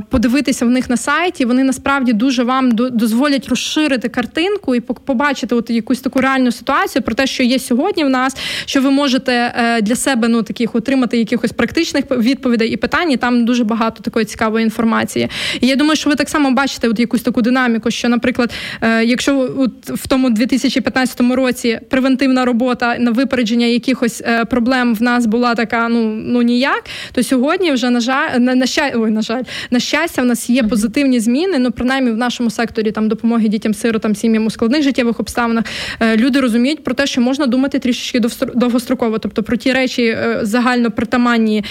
подивитися 0.10 0.66
в 0.66 0.70
них 0.70 0.90
на 0.90 0.98
сайті. 0.98 1.46
Вони 1.46 1.64
насправді 1.64 2.14
дуже 2.14 2.44
вам 2.44 2.72
дозволять 2.72 3.48
розширити 3.48 4.10
картинку 4.10 4.76
і 4.76 4.80
побачити 4.80 5.56
от 5.56 5.70
якусь 5.70 6.00
таку 6.00 6.22
реальну 6.22 6.52
ситуацію 6.52 7.02
про 7.02 7.16
те, 7.16 7.28
що 7.28 7.44
є 7.44 7.60
сьогодні 7.60 8.04
в 8.04 8.10
нас, 8.10 8.38
що 8.66 8.82
ви 8.82 8.92
можете 8.92 9.54
для 9.82 9.96
себе 9.96 10.28
ну 10.28 10.44
таких 10.44 10.76
отримати 10.76 11.18
якихось 11.18 11.52
практичних 11.52 12.12
відповідей 12.12 12.70
і 12.70 12.78
питань. 12.78 13.12
І 13.12 13.18
Там 13.18 13.46
дуже 13.46 13.64
багато 13.64 14.04
такої 14.04 14.26
цікавої 14.26 14.64
інформації. 14.64 15.30
І 15.62 15.68
я 15.68 15.76
думаю, 15.76 15.96
що 15.96 16.10
ви 16.10 16.16
так 16.16 16.30
само 16.30 16.52
бачите 16.52 16.90
от 16.90 17.00
якусь 17.00 17.22
таку 17.22 17.42
динаміку, 17.42 17.92
що, 17.92 18.10
наприклад, 18.10 18.54
якщо 19.04 19.54
от 19.58 19.90
в 19.90 20.08
тому 20.08 20.30
2015 20.30 21.22
році 21.22 21.80
превентивна 21.90 22.46
робота 22.46 22.98
на 23.00 23.12
випередження 23.12 23.66
якихось 23.66 24.24
е, 24.26 24.46
проблем 24.46 24.96
в 24.96 25.02
нас 25.02 25.26
була 25.26 25.56
така, 25.56 25.90
ну 25.90 26.16
ну 26.38 26.42
ніяк, 26.44 26.84
то 27.12 27.24
сьогодні 27.24 27.72
вже 27.72 27.90
на 27.90 28.00
жаль, 28.00 28.40
на, 28.40 28.56
на 28.56 28.66
щастя, 28.66 29.00
ой, 29.00 29.12
на 29.12 29.22
жаль, 29.22 29.44
на 29.72 29.80
щастя, 29.80 30.22
в 30.22 30.26
нас 30.26 30.50
є 30.50 30.64
позитивні 30.64 31.20
зміни. 31.20 31.60
Ну 31.60 31.72
принаймні 31.72 32.12
в 32.12 32.18
нашому 32.18 32.50
секторі 32.50 32.92
там 32.92 33.08
допомоги 33.08 33.48
дітям 33.48 33.74
сиротам, 33.74 34.16
сім'ям 34.16 34.46
у 34.46 34.50
складних 34.50 34.84
життєвих 34.84 35.20
обставинах. 35.20 35.64
Е, 36.00 36.18
люди 36.18 36.40
розуміють 36.40 36.84
про 36.84 36.94
те, 36.94 37.08
що 37.08 37.22
можна 37.22 37.46
думати 37.46 37.80
трішечки 37.80 38.20
довгостроково, 38.56 39.20
тобто 39.20 39.44
про 39.44 39.58
ті 39.58 39.72
речі 39.72 40.04
е, 40.04 40.40
загально 40.42 40.92
притаманні 40.92 41.64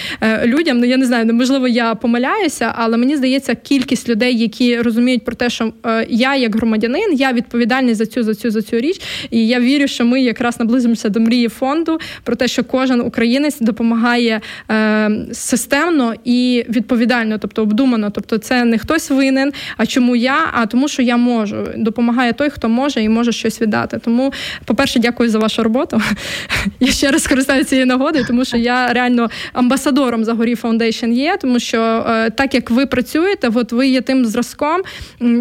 людям. 0.44 0.78
Ну 0.78 0.86
я 0.86 0.96
не 0.96 1.06
знаю, 1.06 1.34
можливо, 1.34 1.68
я 1.68 1.94
помиляюся, 1.94 2.72
але 2.76 2.96
мені 2.96 3.16
здається, 3.16 3.54
кількість 3.54 4.08
людей, 4.08 4.38
які 4.38 4.80
розуміють 4.80 5.24
про 5.24 5.34
те, 5.34 5.50
що 5.50 5.72
я 6.08 6.36
як 6.36 6.56
громадянин, 6.56 7.12
я 7.12 7.32
відповідальний 7.32 7.94
за 7.94 8.06
цю 8.06 8.22
за 8.22 8.34
цю 8.34 8.50
за 8.50 8.62
цю 8.62 8.80
річ, 8.80 9.00
і 9.30 9.46
я 9.46 9.60
вірю, 9.60 9.88
що 9.88 10.04
ми 10.04 10.22
якраз 10.22 10.60
наблизимося 10.60 11.08
до 11.08 11.20
мрії 11.20 11.48
фонду 11.48 11.98
про 12.24 12.36
те, 12.36 12.48
що 12.48 12.64
кожен 12.64 13.00
українець 13.00 13.60
допомагає 13.60 14.40
е, 14.70 15.10
системно 15.32 16.14
і 16.24 16.64
відповідально, 16.68 17.38
тобто 17.38 17.62
обдумано. 17.62 18.10
Тобто, 18.10 18.38
це 18.38 18.64
не 18.64 18.78
хтось 18.78 19.10
винен, 19.10 19.52
а 19.76 19.86
чому 19.86 20.16
я, 20.16 20.36
а 20.52 20.66
тому, 20.66 20.88
що 20.88 21.02
я 21.02 21.16
можу. 21.16 21.68
Допомагає 21.76 22.32
той, 22.32 22.50
хто 22.50 22.68
може 22.68 23.02
і 23.02 23.08
може 23.08 23.32
щось 23.32 23.62
віддати. 23.62 23.98
Тому, 23.98 24.32
по-перше, 24.64 24.98
дякую 24.98 25.30
за 25.30 25.38
вашу 25.38 25.62
роботу. 25.62 26.02
Я 26.80 26.88
ще 26.92 27.10
раз 27.10 27.22
скористаюся 27.22 27.68
цією 27.68 27.86
нагодою, 27.86 28.24
тому 28.28 28.44
що 28.44 28.56
я 28.56 28.92
реально 28.92 29.30
амбасадором 29.52 30.24
Zagoriy 30.24 30.54
Foundation 30.54 31.12
є, 31.12 31.36
тому 31.40 31.58
що 31.58 32.06
е, 32.08 32.30
так 32.30 32.54
як 32.54 32.70
ви 32.70 32.86
працюєте, 32.86 33.50
от 33.54 33.72
ви 33.72 33.88
є 33.88 34.00
тим 34.00 34.26
зразком. 34.26 34.82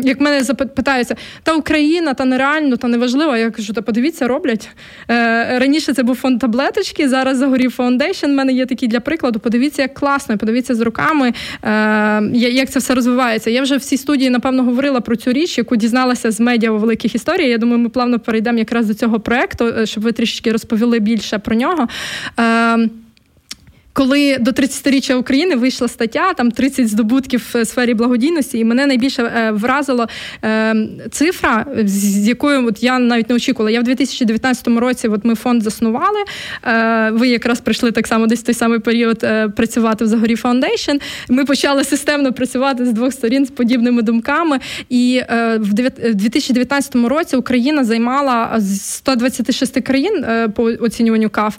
Як 0.03 0.22
мене 0.22 0.43
запитаються, 0.43 1.16
та 1.43 1.53
Україна, 1.53 2.13
та 2.13 2.26
нереально, 2.26 2.78
та 2.78 2.88
неважливо. 2.88 3.38
Я 3.38 3.51
кажу, 3.51 3.74
та 3.74 3.82
подивіться, 3.82 4.28
роблять. 4.28 4.70
Е, 5.09 5.59
Раніше 5.59 5.93
це 5.93 6.03
був 6.03 6.16
фонд 6.16 6.39
Таблеточки, 6.39 7.10
зараз 7.09 7.38
Zagoriy 7.38 7.72
Foundation. 7.72 8.26
У 8.26 8.34
мене 8.34 8.53
є 8.53 8.66
такі 8.66 8.88
для 8.88 8.99
прикладу. 9.06 9.39
Подивіться, 9.39 9.82
як 9.82 9.93
класно, 9.93 10.38
подивіться 10.38 10.76
з 10.76 10.82
руками, 10.82 11.34
е, 11.64 12.22
як 12.34 12.70
це 12.70 12.80
все 12.80 12.95
розвивається. 12.95 13.49
Я 13.49 13.62
вже 13.62 13.78
в 13.78 13.82
цій 13.82 13.97
студії, 13.97 14.30
напевно, 14.30 14.64
говорила 14.64 15.01
про 15.01 15.16
цю 15.16 15.34
річ, 15.34 15.58
яку 15.58 15.76
дізналася 15.76 16.32
з 16.32 16.39
медіа 16.39 16.72
у 16.72 16.78
великих 16.78 17.16
історій. 17.16 17.49
Я 17.49 17.58
думаю, 17.58 17.80
ми 17.80 17.89
плавно 17.89 18.20
перейдемо 18.20 18.60
якраз 18.60 18.88
до 18.88 18.93
цього 18.93 19.20
проекту, 19.20 19.66
е, 19.66 19.86
щоб 19.86 20.03
ви 20.03 20.12
трішечки 20.12 20.51
розповіли 20.51 20.99
більше 20.99 21.39
про 21.39 21.56
нього. 21.56 21.88
Коли 23.96 24.38
до 24.39 24.52
30-річчя 24.52 25.14
України 25.14 25.56
вийшла 25.56 25.88
стаття, 25.88 26.34
там 26.34 26.52
30 26.52 26.89
здобутків 26.89 27.50
в 27.54 27.66
сфері 27.66 27.93
благодійності, 27.93 28.60
і 28.60 28.64
мене 28.64 28.86
найбільше 28.86 29.24
е, 29.24 29.52
вразила 29.52 30.08
е, 30.43 30.76
цифра, 31.12 31.66
з 31.86 32.28
якою 32.28 32.68
от 32.68 32.84
я 32.84 33.00
навіть 33.00 33.30
не 33.30 33.36
очікувала. 33.36 33.72
Я 33.72 33.80
в 33.80 33.84
2019 33.84 34.68
році 34.68 35.08
от 35.08 35.26
ми 35.26 35.36
фонд 35.36 35.64
заснували. 35.64 36.20
Е, 36.64 37.10
ви 37.12 37.28
якраз 37.28 37.62
прийшли 37.62 37.91
так 37.91 38.08
само 38.08 38.28
десь 38.28 38.39
в 38.39 38.43
той 38.43 38.56
самий 38.56 38.80
період 38.80 39.26
працювати 39.56 40.06
в 40.06 40.08
Zagoriy 40.08 40.36
Foundation. 40.36 40.95
Ми 41.30 41.46
почали 41.46 41.84
системно 41.84 42.34
працювати 42.34 42.86
з 42.86 42.91
двох 42.91 43.14
сторін 43.14 43.46
з 43.46 43.50
подібними 43.50 44.02
думками. 44.02 44.60
І 44.89 45.22
в 45.58 45.74
2019 46.14 46.96
році 46.96 47.36
Україна 47.36 47.84
займала 47.84 48.54
з 48.58 48.82
126 48.82 49.82
країн 49.82 50.26
по 50.56 50.64
оцінюванню 50.64 51.30
КАФ, 51.30 51.58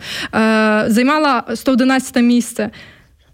займала 0.89 1.45
111 1.55 2.17
місце 2.17 2.26
місце. 2.27 2.71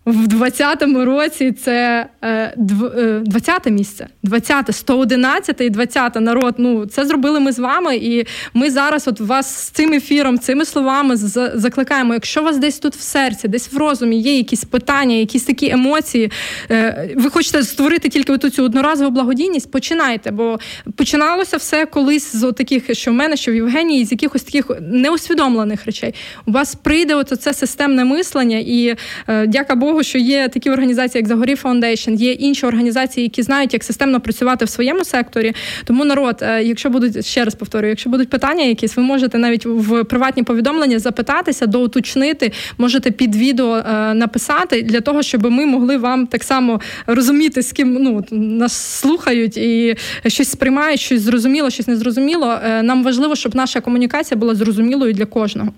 В 0.05 0.26
20-му 0.26 1.05
році 1.05 1.53
це 1.53 2.07
20-те 2.22 3.70
е, 3.70 3.70
місце, 3.70 4.07
20-те, 4.24 4.72
111 4.72 5.61
і 5.61 5.70
20 5.70 6.20
народ. 6.20 6.55
Ну 6.59 6.86
це 6.86 7.07
зробили 7.07 7.40
ми 7.40 7.53
з 7.53 7.59
вами, 7.59 7.96
і 7.96 8.26
ми 8.55 8.70
зараз, 8.70 9.09
от 9.09 9.20
вас 9.20 9.57
з 9.57 9.70
цим 9.70 9.92
ефіром, 9.92 10.38
цими 10.38 10.64
словами 10.64 11.16
закликаємо. 11.55 12.14
Якщо 12.14 12.40
у 12.40 12.44
вас 12.44 12.59
десь 12.59 12.78
тут 12.78 12.96
в 12.96 13.00
серці, 13.00 13.48
десь 13.48 13.72
в 13.72 13.76
розумі 13.76 14.20
є 14.20 14.36
якісь 14.36 14.64
питання, 14.64 15.14
якісь 15.16 15.44
такі 15.44 15.70
емоції, 15.70 16.30
е, 16.70 17.11
ви 17.16 17.30
хочете 17.30 17.62
створити 17.62 18.09
тільки 18.09 18.32
оту 18.32 18.50
цю 18.50 18.64
одноразову 18.64 19.11
благодійність, 19.11 19.70
починайте, 19.70 20.30
бо 20.30 20.59
починалося 20.96 21.57
все 21.57 21.86
колись 21.86 22.36
з 22.36 22.53
таких, 22.53 22.94
що 22.94 23.11
в 23.11 23.14
мене, 23.14 23.36
що 23.36 23.53
в 23.53 23.55
Євгенії, 23.55 24.05
з 24.05 24.12
якихось 24.12 24.42
таких 24.42 24.70
неусвідомлених 24.80 25.86
речей. 25.86 26.14
У 26.46 26.53
вас 26.53 26.74
прийде 26.74 27.14
оце 27.14 27.55
системне 27.55 28.05
мислення, 28.05 28.59
і 28.59 28.96
е, 29.28 29.46
дяка 29.46 29.74
Богу 29.74 29.91
того, 29.93 30.03
що 30.03 30.18
є 30.18 30.49
такі 30.49 30.70
організації, 30.70 31.20
як 31.20 31.28
Zagoriy 31.28 31.54
Foundation, 31.54 32.14
є 32.14 32.32
інші 32.32 32.66
організації, 32.66 33.24
які 33.24 33.43
знають, 33.43 33.72
як 33.72 33.84
системно 33.84 34.20
працювати 34.20 34.64
в 34.64 34.68
своєму 34.68 35.05
секторі. 35.05 35.53
Тому 35.84 36.05
народ, 36.05 36.38
е, 36.43 36.62
якщо 36.62 36.90
будуть 36.90 37.26
ще 37.26 37.45
раз 37.45 37.55
повторюю, 37.55 37.88
якщо 37.88 38.11
будуть 38.11 38.30
питання, 38.30 38.64
якісь 38.64 38.97
ви 38.97 39.03
можете 39.03 39.38
навіть 39.38 39.66
в 39.66 40.05
приватні 40.05 40.43
повідомлення 40.43 40.99
запитатися, 40.99 41.66
доуточнити, 41.66 42.53
можете 42.78 43.11
під 43.11 43.36
відео 43.36 43.76
е, 43.76 44.14
написати 44.14 44.82
для 44.82 45.01
того, 45.01 45.22
щоб 45.22 45.51
ми 45.51 45.66
могли 45.66 45.97
вам 45.97 46.26
так 46.26 46.45
само 46.45 46.80
розуміти, 47.07 47.62
з 47.62 47.72
ким 47.72 47.95
ну 48.01 48.24
нас 48.30 48.72
слухають 48.72 49.57
і 49.57 49.97
щось 50.26 50.51
сприймають, 50.51 51.01
щось 51.01 51.20
зрозуміло, 51.20 51.70
щось 51.70 51.88
незрозуміло. 51.88 52.59
Е, 52.64 52.82
нам 52.82 53.05
важливо, 53.05 53.36
щоб 53.36 53.55
наша 53.55 53.80
комунікація 53.80 54.38
була 54.38 54.55
зрозумілою 54.55 55.12
для 55.12 55.24
кожного. 55.24 55.72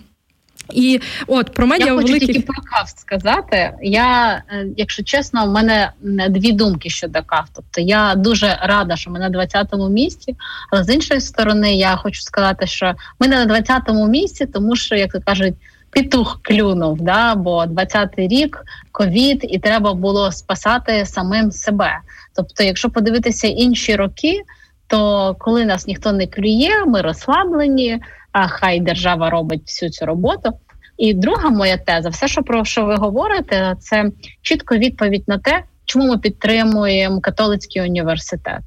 І 0.72 1.00
от 1.26 1.54
про 1.54 1.66
медіа 1.66 1.86
Я 1.86 1.94
хочу 1.94 2.06
великих... 2.06 2.28
тільки 2.28 2.40
про 2.40 2.62
каф 2.62 2.90
сказати. 2.96 3.72
Я, 3.82 4.42
е, 4.50 4.66
якщо 4.76 5.02
чесно, 5.02 5.44
у 5.44 5.50
мене 5.50 5.92
дві 6.30 6.52
думки 6.52 6.90
щодо 6.90 7.22
каф. 7.22 7.48
Тобто 7.54 7.80
я 7.80 8.14
дуже 8.14 8.58
рада, 8.62 8.96
що 8.96 9.10
ми 9.10 9.18
на 9.18 9.30
20-му 9.30 9.88
місці, 9.88 10.36
але 10.72 10.84
з 10.84 10.94
іншої 10.94 11.20
сторони, 11.20 11.74
я 11.74 11.96
хочу 11.96 12.22
сказати, 12.22 12.66
що 12.66 12.94
ми 13.20 13.28
не 13.28 13.44
на 13.44 13.54
20-му 13.54 14.08
місці, 14.08 14.46
тому 14.46 14.76
що, 14.76 14.94
як 14.94 15.12
то 15.12 15.20
кажуть, 15.20 15.54
петух 15.90 16.40
клюнув, 16.42 17.00
да, 17.00 17.34
бо 17.34 17.64
20-й 17.64 18.28
рік 18.28 18.64
ковід, 18.92 19.46
і 19.48 19.58
треба 19.58 19.94
було 19.94 20.32
спасати 20.32 21.06
самим 21.06 21.52
себе. 21.52 21.98
Тобто, 22.36 22.64
якщо 22.64 22.90
подивитися 22.90 23.46
інші 23.46 23.96
роки, 23.96 24.42
то 24.86 25.36
коли 25.38 25.64
нас 25.64 25.86
ніхто 25.86 26.12
не 26.12 26.26
клює, 26.26 26.84
ми 26.86 27.00
розслаблені 27.00 28.00
а 28.34 28.48
хай 28.48 28.80
держава 28.80 29.30
робить 29.30 29.62
всю 29.66 29.90
цю 29.90 30.06
роботу. 30.06 30.50
І 30.98 31.14
друга 31.14 31.50
моя 31.50 31.76
теза, 31.76 32.08
все, 32.08 32.28
що 32.28 32.42
про 32.42 32.64
що 32.64 32.84
ви 32.84 32.94
говорите, 32.94 33.76
це 33.80 34.10
чітко 34.42 34.76
відповідь 34.76 35.24
на 35.26 35.38
те, 35.38 35.62
чому 35.84 36.06
ми 36.06 36.18
підтримуємо 36.18 37.20
католицький 37.20 37.82
університет. 37.82 38.60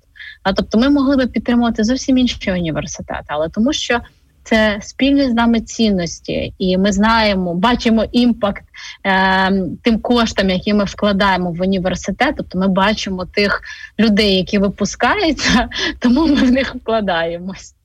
А 0.44 0.54
тобто, 0.54 0.78
ми 0.78 0.90
могли 0.90 1.16
би 1.16 1.28
підтримувати 1.28 1.84
зовсім 1.84 2.18
інші 2.18 2.52
університети, 2.52 3.26
але 3.28 3.50
тому, 3.50 3.74
що 3.74 4.00
це 4.44 4.80
спільні 4.82 5.30
з 5.30 5.34
нами 5.34 5.62
цінності, 5.62 6.54
і 6.58 6.78
ми 6.78 6.92
знаємо, 6.92 7.54
бачимо 7.54 8.06
імпакт 8.12 8.64
е, 9.06 9.52
тим 9.84 10.00
коштам, 10.00 10.50
які 10.50 10.74
ми 10.74 10.84
вкладаємо 10.84 11.52
в 11.52 11.62
університет. 11.62 12.36
Тобто 12.38 12.60
ми 12.60 12.68
бачимо 12.68 13.26
тих 13.26 13.62
людей, 14.00 14.36
які 14.36 14.58
випускаються, 14.58 15.70
тому 16.00 16.28
ми 16.28 16.36
в 16.36 16.52
них 16.52 16.76
вкладаємось. 16.76 17.77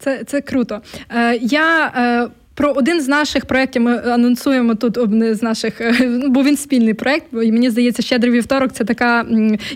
Це 0.00 0.24
це 0.26 0.40
круто. 0.40 0.80
Е, 1.10 1.36
Я 1.42 1.92
е, 1.96 2.28
про 2.54 2.70
один 2.72 3.00
з 3.00 3.08
наших 3.08 3.46
проєктів 3.46 3.82
ми 3.82 3.96
анонсуємо 3.98 4.74
тут 4.74 4.98
один 4.98 5.34
з 5.34 5.42
наших, 5.42 5.80
е, 5.80 5.94
бо 6.28 6.42
він 6.42 6.56
спільний 6.56 6.94
проєкт, 6.94 7.26
мені 7.32 7.70
здається, 7.70 8.02
щедрий 8.02 8.32
вівторок. 8.32 8.72
Це 8.72 8.84
така. 8.84 9.26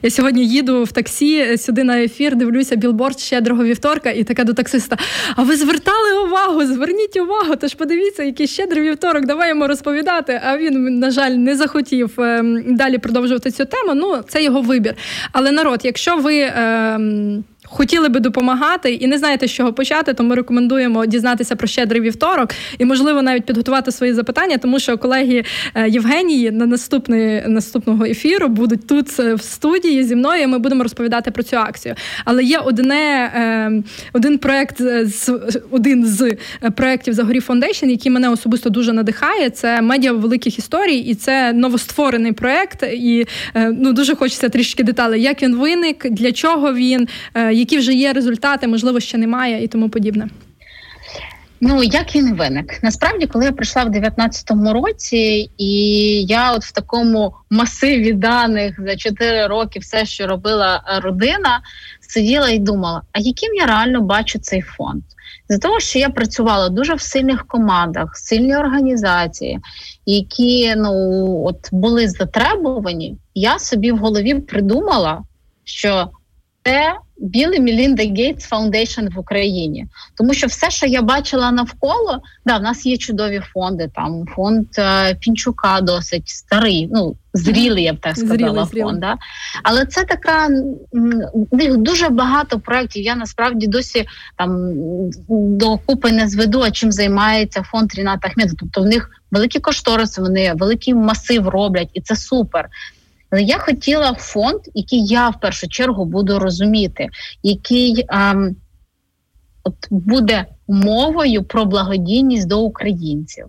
Я 0.02 0.10
сьогодні 0.10 0.46
їду 0.46 0.84
в 0.84 0.92
таксі 0.92 1.38
е, 1.38 1.58
сюди 1.58 1.84
на 1.84 2.02
ефір, 2.02 2.36
дивлюся 2.36 2.76
білборд 2.76 3.20
щедрого 3.20 3.64
вівторка, 3.64 4.10
і 4.10 4.24
така 4.24 4.44
до 4.44 4.52
таксиста. 4.52 4.96
А 5.36 5.42
ви 5.42 5.56
звертали 5.56 6.26
увагу? 6.26 6.66
Зверніть 6.66 7.16
увагу! 7.16 7.56
Тож 7.60 7.74
подивіться, 7.74 8.22
який 8.22 8.46
щедрий 8.46 8.82
вівторок, 8.82 9.26
давай 9.26 9.48
йому 9.48 9.66
розповідати. 9.66 10.40
А 10.46 10.58
він, 10.58 10.98
на 10.98 11.10
жаль, 11.10 11.30
не 11.30 11.56
захотів 11.56 12.20
ем, 12.20 12.76
далі 12.76 12.98
продовжувати 12.98 13.50
цю 13.50 13.64
тему. 13.64 13.92
Ну, 13.94 14.22
це 14.28 14.42
його 14.44 14.62
вибір. 14.62 14.94
Але 15.32 15.52
народ, 15.52 15.80
якщо 15.84 16.16
ви. 16.16 16.52
Хотіли 17.64 18.08
би 18.08 18.20
допомагати 18.20 18.92
і 18.92 19.06
не 19.06 19.18
знаєте, 19.18 19.48
з 19.48 19.50
чого 19.50 19.72
почати, 19.72 20.14
то 20.14 20.24
ми 20.24 20.34
рекомендуємо 20.34 21.06
дізнатися 21.06 21.56
про 21.56 21.66
щедрий 21.66 22.00
вівторок 22.00 22.50
і, 22.78 22.84
можливо, 22.84 23.22
навіть 23.22 23.44
підготувати 23.44 23.92
свої 23.92 24.12
запитання, 24.12 24.58
тому 24.58 24.78
що 24.78 24.98
колеги 24.98 25.44
е, 25.74 25.88
Євгенії 25.88 26.50
на 26.50 26.66
наступний 26.66 27.42
наступного 27.48 28.04
ефіру 28.04 28.48
будуть 28.48 28.86
тут 28.86 29.20
е, 29.20 29.34
в 29.34 29.42
студії 29.42 30.04
зі 30.04 30.16
мною. 30.16 30.42
і 30.42 30.46
Ми 30.46 30.58
будемо 30.58 30.82
розповідати 30.82 31.30
про 31.30 31.42
цю 31.42 31.56
акцію. 31.56 31.94
Але 32.24 32.44
є 32.44 32.58
одне 32.58 33.32
е, 33.34 33.82
один 34.12 34.38
проект 34.38 34.82
з 35.02 35.40
один 35.70 36.06
з 36.06 36.36
проєктів 36.76 37.14
Zagoriy 37.14 37.40
Foundation, 37.40 37.86
який 37.86 38.12
мене 38.12 38.28
особисто 38.28 38.70
дуже 38.70 38.92
надихає. 38.92 39.50
Це 39.50 39.82
медіа 39.82 40.12
великих 40.12 40.58
історій, 40.58 40.96
і 40.96 41.14
це 41.14 41.52
новостворений 41.52 42.32
проект. 42.32 42.82
І 42.82 43.26
ну 43.54 43.92
дуже 43.92 44.16
хочеться 44.16 44.48
трішки 44.48 44.82
деталей, 44.82 45.22
як 45.22 45.42
він 45.42 45.56
виник, 45.56 46.10
для 46.10 46.32
чого 46.32 46.74
він 46.74 47.08
які 47.54 47.78
вже 47.78 47.92
є 47.94 48.12
результати, 48.12 48.66
можливо, 48.66 49.00
ще 49.00 49.18
немає 49.18 49.64
і 49.64 49.68
тому 49.68 49.88
подібне. 49.88 50.28
Ну 51.66 51.82
як 51.82 52.16
він 52.16 52.34
виник? 52.34 52.82
Насправді, 52.82 53.26
коли 53.26 53.44
я 53.44 53.52
прийшла 53.52 53.84
в 53.84 53.88
19-му 53.88 54.72
році, 54.72 55.50
і 55.58 55.72
я 56.24 56.52
от 56.52 56.64
в 56.64 56.72
такому 56.72 57.34
масиві 57.50 58.12
даних 58.12 58.80
за 58.80 58.96
4 58.96 59.46
роки, 59.46 59.78
все, 59.78 60.06
що 60.06 60.26
робила 60.26 61.00
родина, 61.02 61.60
сиділа 62.00 62.48
і 62.48 62.58
думала, 62.58 63.02
а 63.12 63.18
яким 63.18 63.54
я 63.54 63.66
реально 63.66 64.00
бачу 64.00 64.38
цей 64.38 64.60
фонд? 64.60 65.02
За 65.48 65.58
того, 65.58 65.80
що 65.80 65.98
я 65.98 66.10
працювала 66.10 66.68
дуже 66.68 66.94
в 66.94 67.00
сильних 67.00 67.46
командах, 67.46 68.16
сильні 68.16 68.56
організації, 68.56 69.60
які 70.06 70.74
ну 70.76 70.92
от 71.46 71.68
були 71.72 72.08
затребувані, 72.08 73.16
я 73.34 73.58
собі 73.58 73.92
в 73.92 73.98
голові 73.98 74.34
придумала, 74.34 75.22
що 75.64 76.10
це 76.64 76.94
Bill & 77.18 77.60
Melinda 77.60 78.02
Gates 78.02 78.44
Foundation 78.44 79.08
в 79.14 79.18
Україні, 79.18 79.86
тому 80.14 80.34
що 80.34 80.46
все, 80.46 80.70
що 80.70 80.86
я 80.86 81.02
бачила 81.02 81.50
навколо, 81.52 82.22
да, 82.46 82.56
в 82.58 82.62
нас 82.62 82.86
є 82.86 82.96
чудові 82.96 83.40
фонди. 83.52 83.90
Там 83.94 84.26
фонд 84.26 84.66
е, 84.78 85.14
Пінчука 85.14 85.80
досить 85.80 86.28
старий, 86.28 86.88
ну 86.92 87.16
зрілий, 87.34 87.84
я 87.84 87.92
б 87.92 88.00
так 88.00 88.16
сказала. 88.16 88.64
Зрілий, 88.64 88.84
фонд, 88.84 89.00
да? 89.00 89.16
але 89.62 89.86
це 89.86 90.04
така 90.04 90.48
в 91.50 91.56
них 91.56 91.76
дуже 91.76 92.08
багато 92.08 92.60
проєктів. 92.60 93.02
Я 93.02 93.16
насправді 93.16 93.66
досі 93.66 94.06
там 94.36 94.72
до 95.28 95.78
купи 95.78 96.12
не 96.12 96.28
зведу, 96.28 96.60
а 96.60 96.70
чим 96.70 96.92
займається 96.92 97.62
фонд 97.62 97.94
Ріната 97.94 98.28
Ахмеда. 98.28 98.52
Тобто 98.58 98.82
в 98.82 98.86
них 98.86 99.10
великі 99.30 99.60
кошториси, 99.60 100.22
вони 100.22 100.54
великий 100.54 100.94
масив 100.94 101.48
роблять, 101.48 101.90
і 101.94 102.00
це 102.00 102.16
супер. 102.16 102.68
Але 103.34 103.42
я 103.42 103.58
хотіла 103.58 104.14
фонд, 104.14 104.60
який 104.74 105.06
я 105.06 105.28
в 105.28 105.40
першу 105.40 105.68
чергу 105.68 106.04
буду 106.04 106.38
розуміти, 106.38 107.08
який 107.42 108.04
ем, 108.08 108.56
от 109.64 109.74
буде 109.90 110.46
мовою 110.68 111.44
про 111.44 111.64
благодійність 111.64 112.48
до 112.48 112.60
українців. 112.60 113.46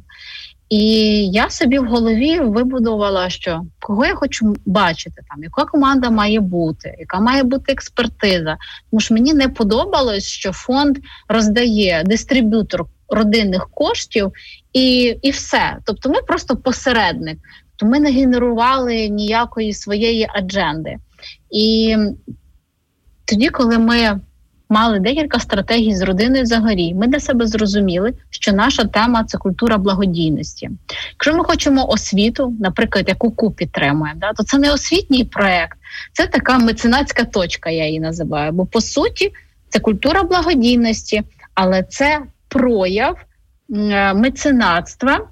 І 0.69 0.87
я 1.27 1.49
собі 1.49 1.79
в 1.79 1.85
голові 1.85 2.39
вибудувала, 2.39 3.29
що 3.29 3.61
кого 3.79 4.05
я 4.05 4.15
хочу 4.15 4.55
бачити, 4.65 5.21
там 5.29 5.43
яка 5.43 5.65
команда 5.65 6.09
має 6.09 6.39
бути, 6.39 6.95
яка 6.99 7.19
має 7.19 7.43
бути 7.43 7.71
експертиза. 7.71 8.57
Тому 8.91 8.99
що 8.99 9.13
мені 9.13 9.33
не 9.33 9.49
подобалось, 9.49 10.25
що 10.25 10.51
фонд 10.51 10.97
роздає 11.27 12.03
дистриб'ютор 12.05 12.85
родинних 13.09 13.69
коштів 13.71 14.31
і 14.73 15.17
і 15.21 15.31
все. 15.31 15.77
Тобто, 15.85 16.09
ми 16.09 16.21
просто 16.21 16.55
посередник 16.57 17.37
то 17.75 17.85
ми 17.85 17.99
не 17.99 18.11
генерували 18.11 19.09
ніякої 19.09 19.73
своєї 19.73 20.27
адженди. 20.33 20.95
І 21.51 21.95
тоді, 23.25 23.49
коли 23.49 23.77
ми 23.77 24.19
мали 24.69 24.99
декілька 24.99 25.39
стратегій 25.39 25.95
з 25.95 26.01
родиною 26.01 26.45
Загорій, 26.45 26.93
ми 26.93 27.07
для 27.07 27.19
себе 27.19 27.47
зрозуміли, 27.47 28.13
що 28.29 28.53
наша 28.53 28.83
тема 28.83 29.23
це 29.23 29.37
культура 29.37 29.77
благодійності. 29.77 30.69
Якщо 31.11 31.33
ми 31.33 31.43
хочемо 31.43 31.89
освіту, 31.89 32.53
наприклад, 32.59 33.05
яку 33.07 33.31
КУ 33.31 33.51
підтримує, 33.51 34.13
да, 34.15 34.33
то 34.33 34.43
це 34.43 34.57
не 34.57 34.73
освітній 34.73 35.25
проект, 35.25 35.77
це 36.13 36.27
така 36.27 36.57
меценатська 36.57 37.23
точка, 37.23 37.69
я 37.69 37.85
її 37.87 37.99
називаю. 37.99 38.51
Бо 38.51 38.65
по 38.65 38.81
суті, 38.81 39.31
це 39.69 39.79
культура 39.79 40.23
благодійності, 40.23 41.23
але 41.53 41.83
це 41.83 42.21
прояв 42.47 43.17
меценатства 44.15 45.27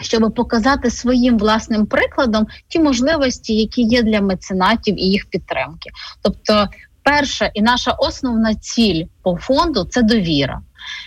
щоб 0.00 0.34
показати 0.34 0.90
своїм 0.90 1.38
власним 1.38 1.86
прикладом 1.86 2.46
ті 2.68 2.78
можливості, 2.78 3.54
які 3.54 3.82
є 3.82 4.02
для 4.02 4.20
меценатів 4.20 4.98
і 4.98 5.02
їх 5.02 5.26
підтримки. 5.26 5.90
Тобто, 6.22 6.68
перша 7.02 7.50
і 7.54 7.62
наша 7.62 7.90
основна 7.90 8.54
ціль 8.54 9.04
по 9.22 9.36
фонду 9.36 9.84
це 9.84 10.02
довіра. 10.02 10.60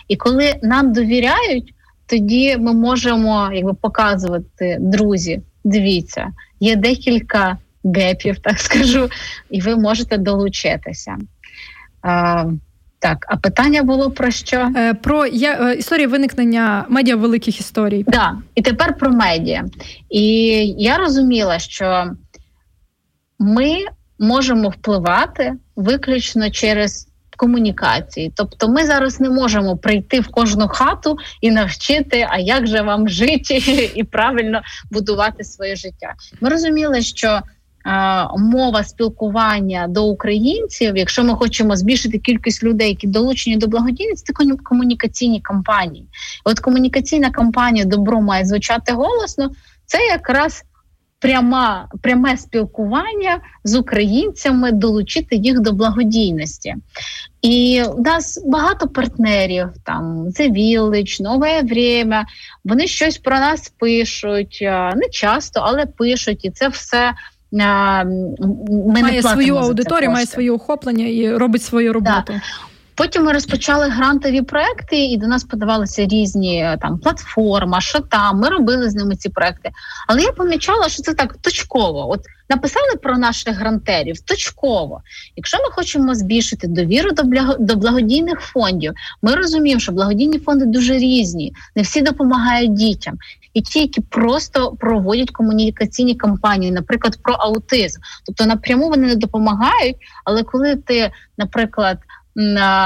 І 0.07 0.15
коли 0.15 0.55
нам 0.63 0.93
довіряють, 0.93 1.73
тоді 2.05 2.57
ми 2.57 2.73
можемо 2.73 3.49
якби 3.53 3.73
показувати 3.73 4.77
друзі. 4.79 5.41
Дивіться, 5.63 6.27
є 6.59 6.75
декілька 6.75 7.57
гепів, 7.83 8.39
так 8.39 8.59
скажу, 8.59 9.09
і 9.49 9.61
ви 9.61 9.75
можете 9.75 10.17
долучитися. 10.17 11.17
Так, 12.99 13.25
а 13.29 13.37
питання 13.37 13.83
було 13.83 14.11
про 14.11 14.31
що? 14.31 14.71
Е, 14.75 14.93
про 14.93 15.25
я, 15.25 15.53
е, 15.53 15.75
історію 15.75 16.09
виникнення 16.09 16.85
медіа 16.89 17.15
великих 17.15 17.59
історій. 17.59 18.03
Так, 18.03 18.13
да, 18.13 18.35
і 18.55 18.61
тепер 18.61 18.97
про 18.97 19.11
медіа. 19.11 19.65
І 20.09 20.23
я 20.77 20.97
розуміла, 20.97 21.59
що 21.59 22.11
ми 23.39 23.75
можемо 24.19 24.69
впливати 24.69 25.53
виключно 25.75 26.51
через 26.51 27.09
комунікації. 27.37 28.33
Тобто, 28.35 28.69
ми 28.69 28.85
зараз 28.85 29.19
не 29.19 29.29
можемо 29.29 29.77
прийти 29.77 30.19
в 30.19 30.27
кожну 30.27 30.67
хату 30.67 31.17
і 31.41 31.51
навчити, 31.51 32.27
а 32.29 32.39
як 32.39 32.67
же 32.67 32.81
вам 32.81 33.09
жити 33.09 33.57
і 33.95 34.03
правильно 34.03 34.61
будувати 34.91 35.43
своє 35.43 35.75
життя. 35.75 36.13
Ми 36.41 36.49
розуміли, 36.49 37.01
що 37.01 37.41
мова 38.37 38.83
спілкування 38.83 39.87
до 39.87 40.05
українців, 40.05 40.97
якщо 40.97 41.23
ми 41.23 41.35
хочемо 41.35 41.75
збільшити 41.75 42.17
кількість 42.17 42.63
людей, 42.63 42.89
які 42.89 43.07
долучені 43.07 43.57
до 43.57 43.67
благодійності, 43.67 44.33
це 44.33 44.55
комунікаційні 44.63 45.41
кампанії. 45.41 46.05
От 46.43 46.59
комунікаційна 46.59 47.31
кампанія 47.31 47.85
Добро 47.85 48.21
має 48.21 48.45
звучати 48.45 48.93
голосно. 48.93 49.51
Це 49.85 49.97
якраз 49.97 50.63
пряма, 51.19 51.87
пряме 52.01 52.37
спілкування 52.37 53.41
з 53.63 53.75
українцями, 53.75 54.71
долучити 54.71 55.35
їх 55.35 55.59
до 55.59 55.71
благодійності. 55.71 56.75
І 57.41 57.83
у 57.97 58.01
нас 58.01 58.43
багато 58.45 58.87
партнерів, 58.87 59.67
там 59.85 60.27
The 60.27 60.51
Village, 60.51 61.21
Нове 61.21 61.61
Время, 61.61 62.25
вони 62.63 62.87
щось 62.87 63.17
про 63.17 63.39
нас 63.39 63.73
пишуть, 63.77 64.57
не 64.95 65.09
часто, 65.11 65.59
але 65.63 65.85
пишуть, 65.85 66.45
і 66.45 66.51
це 66.51 66.67
все 66.67 67.13
ми 67.51 69.01
має 69.01 69.15
не 69.15 69.21
свою 69.21 69.55
аудиторію, 69.55 70.11
має 70.11 70.25
своє 70.25 70.51
охоплення 70.51 71.05
і 71.05 71.37
робить 71.37 71.63
свою 71.63 71.93
роботу. 71.93 72.23
Да. 72.27 72.41
Потім 72.99 73.23
ми 73.23 73.31
розпочали 73.31 73.89
грантові 73.89 74.41
проекти, 74.41 75.05
і 75.05 75.17
до 75.17 75.27
нас 75.27 75.43
подавалися 75.43 76.05
різні 76.05 76.77
там 76.81 76.99
платформа, 76.99 77.81
що 77.81 77.99
там. 77.99 78.39
Ми 78.39 78.49
робили 78.49 78.89
з 78.89 78.95
ними 78.95 79.15
ці 79.15 79.29
проекти. 79.29 79.69
Але 80.07 80.21
я 80.21 80.31
помічала, 80.31 80.89
що 80.89 81.03
це 81.03 81.13
так 81.13 81.37
точково. 81.41 82.11
От 82.11 82.21
написали 82.49 82.95
про 83.03 83.17
наших 83.17 83.55
грантерів 83.55 84.19
точково. 84.21 85.01
Якщо 85.35 85.57
ми 85.57 85.71
хочемо 85.71 86.15
збільшити 86.15 86.67
довіру 86.67 87.11
до 87.11 87.23
до 87.59 87.75
благодійних 87.75 88.39
фондів, 88.39 88.93
ми 89.21 89.35
розуміємо, 89.35 89.79
що 89.79 89.91
благодійні 89.91 90.39
фонди 90.39 90.65
дуже 90.65 90.93
різні, 90.93 91.53
не 91.75 91.81
всі 91.81 92.01
допомагають 92.01 92.73
дітям. 92.73 93.17
І 93.53 93.61
ті, 93.61 93.79
які 93.79 94.01
просто 94.01 94.75
проводять 94.79 95.31
комунікаційні 95.31 96.15
кампанії, 96.15 96.71
наприклад, 96.71 97.19
про 97.23 97.33
аутизм, 97.33 97.99
тобто 98.25 98.45
напряму 98.45 98.89
вони 98.89 99.07
не 99.07 99.15
допомагають. 99.15 99.97
Але 100.25 100.43
коли 100.43 100.75
ти, 100.75 101.11
наприклад, 101.37 101.97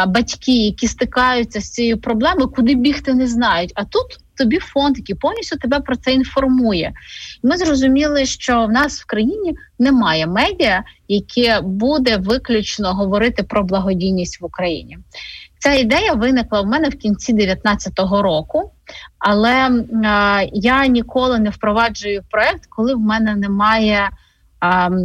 батьки, 0.07 0.65
які 0.65 0.87
стикаються 0.87 1.61
з 1.61 1.71
цією 1.71 1.97
проблемою, 1.97 2.49
куди 2.49 2.75
бігти 2.75 3.13
не 3.13 3.27
знають. 3.27 3.71
А 3.75 3.85
тут 3.85 4.05
тобі 4.37 4.59
фонд, 4.59 4.97
який 4.97 5.15
повністю 5.15 5.57
тебе 5.57 5.79
про 5.79 5.95
це 5.95 6.13
інформує. 6.13 6.93
Ми 7.43 7.57
зрозуміли, 7.57 8.25
що 8.25 8.65
в 8.65 8.71
нас 8.71 9.01
в 9.01 9.05
країні 9.05 9.55
немає 9.79 10.27
медіа, 10.27 10.83
яке 11.07 11.61
буде 11.61 12.17
виключно 12.17 12.93
говорити 12.93 13.43
про 13.43 13.63
благодійність 13.63 14.41
в 14.41 14.45
Україні. 14.45 14.97
Ця 15.63 15.73
ідея 15.73 16.13
виникла 16.13 16.61
в 16.61 16.65
мене 16.65 16.89
в 16.89 16.95
кінці 16.95 17.33
2019 17.33 17.99
року, 18.23 18.71
але 19.19 19.51
е, 19.51 20.49
я 20.53 20.87
ніколи 20.87 21.39
не 21.39 21.49
впроваджую 21.49 22.23
проект, 22.29 22.65
коли 22.69 22.95
в 22.95 22.99
мене 22.99 23.35
немає 23.35 24.09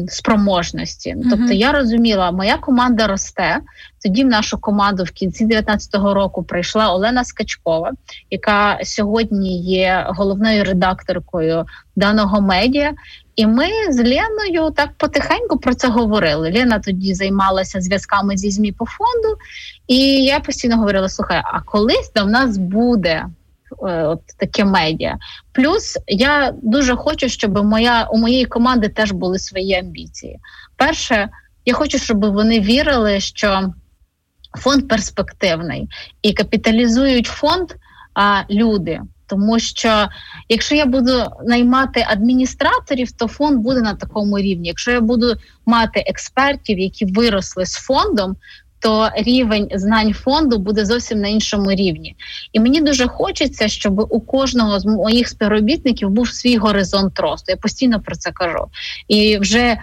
спроможності. 0.08 1.14
Uh-huh. 1.14 1.30
Тобто 1.30 1.52
я 1.52 1.72
розуміла, 1.72 2.30
моя 2.30 2.56
команда 2.56 3.06
росте. 3.06 3.60
Тоді 4.02 4.24
в 4.24 4.26
нашу 4.26 4.58
команду 4.58 5.04
в 5.04 5.10
кінці 5.10 5.44
2019 5.44 5.94
року 6.14 6.42
прийшла 6.42 6.92
Олена 6.92 7.24
Скачкова, 7.24 7.92
яка 8.30 8.78
сьогодні 8.82 9.60
є 9.60 10.06
головною 10.08 10.64
редакторкою 10.64 11.64
даного 11.96 12.40
медіа. 12.40 12.92
І 13.38 13.46
ми 13.46 13.66
з 13.90 13.96
Леною 13.96 14.70
так 14.70 14.90
потихеньку 14.96 15.58
про 15.58 15.74
це 15.74 15.88
говорили. 15.88 16.52
Лена 16.52 16.78
тоді 16.78 17.14
займалася 17.14 17.80
зв'язками 17.80 18.36
зі 18.36 18.50
ЗМІ 18.50 18.72
по 18.72 18.86
фонду, 18.86 19.38
і 19.86 20.24
я 20.24 20.40
постійно 20.40 20.76
говорила: 20.76 21.08
слухай, 21.08 21.42
а 21.44 21.60
колись 21.60 22.12
до 22.14 22.24
нас 22.24 22.58
буде 22.58 23.26
Е, 23.82 24.02
от 24.02 24.20
таке 24.36 24.64
медіа. 24.64 25.18
Плюс 25.52 25.98
я 26.06 26.54
дуже 26.62 26.96
хочу, 26.96 27.28
щоб 27.28 27.64
моя 27.64 28.08
у 28.12 28.18
моєї 28.18 28.44
команди 28.44 28.88
теж 28.88 29.12
були 29.12 29.38
свої 29.38 29.74
амбіції. 29.74 30.38
Перше, 30.76 31.28
я 31.64 31.74
хочу, 31.74 31.98
щоб 31.98 32.32
вони 32.32 32.60
вірили, 32.60 33.20
що 33.20 33.72
фонд 34.58 34.88
перспективний 34.88 35.88
і 36.22 36.32
капіталізують 36.32 37.26
фонд 37.26 37.68
а, 38.14 38.42
люди. 38.50 39.00
Тому 39.28 39.58
що 39.58 40.08
якщо 40.48 40.74
я 40.74 40.86
буду 40.86 41.24
наймати 41.44 42.06
адміністраторів, 42.08 43.12
то 43.12 43.28
фонд 43.28 43.62
буде 43.62 43.80
на 43.80 43.94
такому 43.94 44.38
рівні. 44.38 44.68
Якщо 44.68 44.90
я 44.90 45.00
буду 45.00 45.34
мати 45.66 46.04
експертів, 46.06 46.78
які 46.78 47.04
виросли 47.04 47.66
з 47.66 47.74
фондом, 47.74 48.36
то 48.80 49.10
рівень 49.16 49.68
знань 49.74 50.12
фонду 50.12 50.58
буде 50.58 50.84
зовсім 50.84 51.20
на 51.20 51.28
іншому 51.28 51.70
рівні. 51.70 52.16
І 52.52 52.60
мені 52.60 52.80
дуже 52.80 53.08
хочеться, 53.08 53.68
щоб 53.68 54.06
у 54.10 54.20
кожного 54.20 54.80
з 54.80 54.84
моїх 54.84 55.28
співробітників 55.28 56.10
був 56.10 56.28
свій 56.28 56.56
горизонт 56.56 57.20
росту. 57.20 57.52
Я 57.52 57.56
постійно 57.56 58.00
про 58.00 58.16
це 58.16 58.32
кажу. 58.32 58.64
І 59.08 59.38
вже 59.38 59.78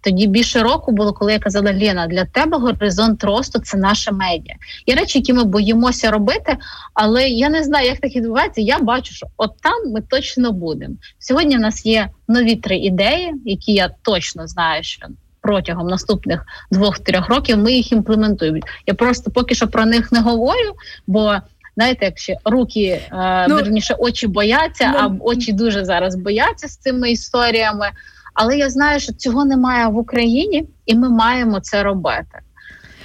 тоді 0.00 0.26
більше 0.26 0.62
року 0.62 0.92
було, 0.92 1.12
коли 1.12 1.32
я 1.32 1.38
казала 1.38 1.72
Лена, 1.72 2.06
для 2.06 2.24
тебе 2.24 2.58
горизонт 2.58 3.24
росту 3.24 3.58
це 3.58 3.76
наша 3.76 4.12
медіа. 4.12 4.54
Є 4.86 4.94
речі, 4.94 5.18
які 5.18 5.32
ми 5.32 5.44
боїмося 5.44 6.10
робити, 6.10 6.56
але 6.94 7.28
я 7.28 7.48
не 7.48 7.64
знаю, 7.64 7.86
як 7.86 7.98
так 7.98 8.16
відбувається. 8.16 8.60
Я 8.60 8.78
бачу, 8.78 9.14
що 9.14 9.26
от 9.36 9.50
там 9.62 9.92
ми 9.92 10.00
точно 10.00 10.52
будемо. 10.52 10.94
Сьогодні 11.18 11.56
в 11.56 11.60
нас 11.60 11.86
є 11.86 12.08
нові 12.28 12.56
три 12.56 12.76
ідеї, 12.76 13.32
які 13.44 13.72
я 13.72 13.90
точно 14.02 14.46
знаю, 14.46 14.82
що 14.82 15.06
протягом 15.40 15.86
наступних 15.86 16.44
двох-трьох 16.70 17.28
років 17.28 17.58
ми 17.58 17.72
їх 17.72 17.92
імплементуємо. 17.92 18.58
Я 18.86 18.94
просто 18.94 19.30
поки 19.30 19.54
що 19.54 19.68
про 19.68 19.86
них 19.86 20.12
не 20.12 20.20
говорю, 20.20 20.74
бо 21.06 21.36
знаєте, 21.76 22.04
якщо 22.04 22.34
руки 22.44 23.00
е, 23.12 23.46
ну, 23.48 23.54
верніше 23.54 23.94
очі 23.98 24.26
бояться, 24.26 24.92
ну, 24.92 24.98
а 24.98 25.24
очі 25.24 25.52
дуже 25.52 25.84
зараз 25.84 26.16
бояться 26.16 26.68
з 26.68 26.76
цими 26.76 27.10
історіями. 27.10 27.90
Але 28.34 28.58
я 28.58 28.70
знаю, 28.70 29.00
що 29.00 29.12
цього 29.12 29.44
немає 29.44 29.86
в 29.86 29.96
Україні, 29.96 30.68
і 30.86 30.94
ми 30.94 31.10
маємо 31.10 31.60
це 31.60 31.82
робити. 31.82 32.38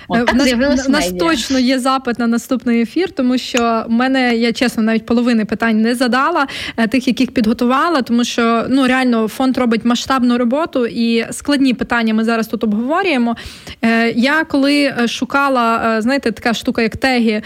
От 0.07 0.29
е, 0.29 0.55
нас, 0.55 0.87
нас 0.89 1.11
точно 1.19 1.59
є 1.59 1.79
запит 1.79 2.19
на 2.19 2.27
наступний 2.27 2.81
ефір, 2.81 3.11
тому 3.11 3.37
що 3.37 3.85
в 3.87 3.91
мене 3.91 4.35
я 4.35 4.53
чесно 4.53 4.83
навіть 4.83 5.05
половини 5.05 5.45
питань 5.45 5.81
не 5.81 5.95
задала, 5.95 6.47
е, 6.77 6.87
тих, 6.87 7.07
яких 7.07 7.31
підготувала, 7.31 8.01
тому 8.01 8.23
що 8.23 8.65
ну 8.69 8.87
реально 8.87 9.27
фонд 9.27 9.57
робить 9.57 9.85
масштабну 9.85 10.37
роботу 10.37 10.85
і 10.85 11.25
складні 11.31 11.73
питання 11.73 12.13
ми 12.13 12.23
зараз 12.23 12.47
тут 12.47 12.63
обговорюємо. 12.63 13.35
Е, 13.81 14.11
я 14.11 14.43
коли 14.43 14.93
шукала, 15.07 16.01
знаєте, 16.01 16.31
така 16.31 16.53
штука, 16.53 16.81
як 16.81 16.97
теги 16.97 17.41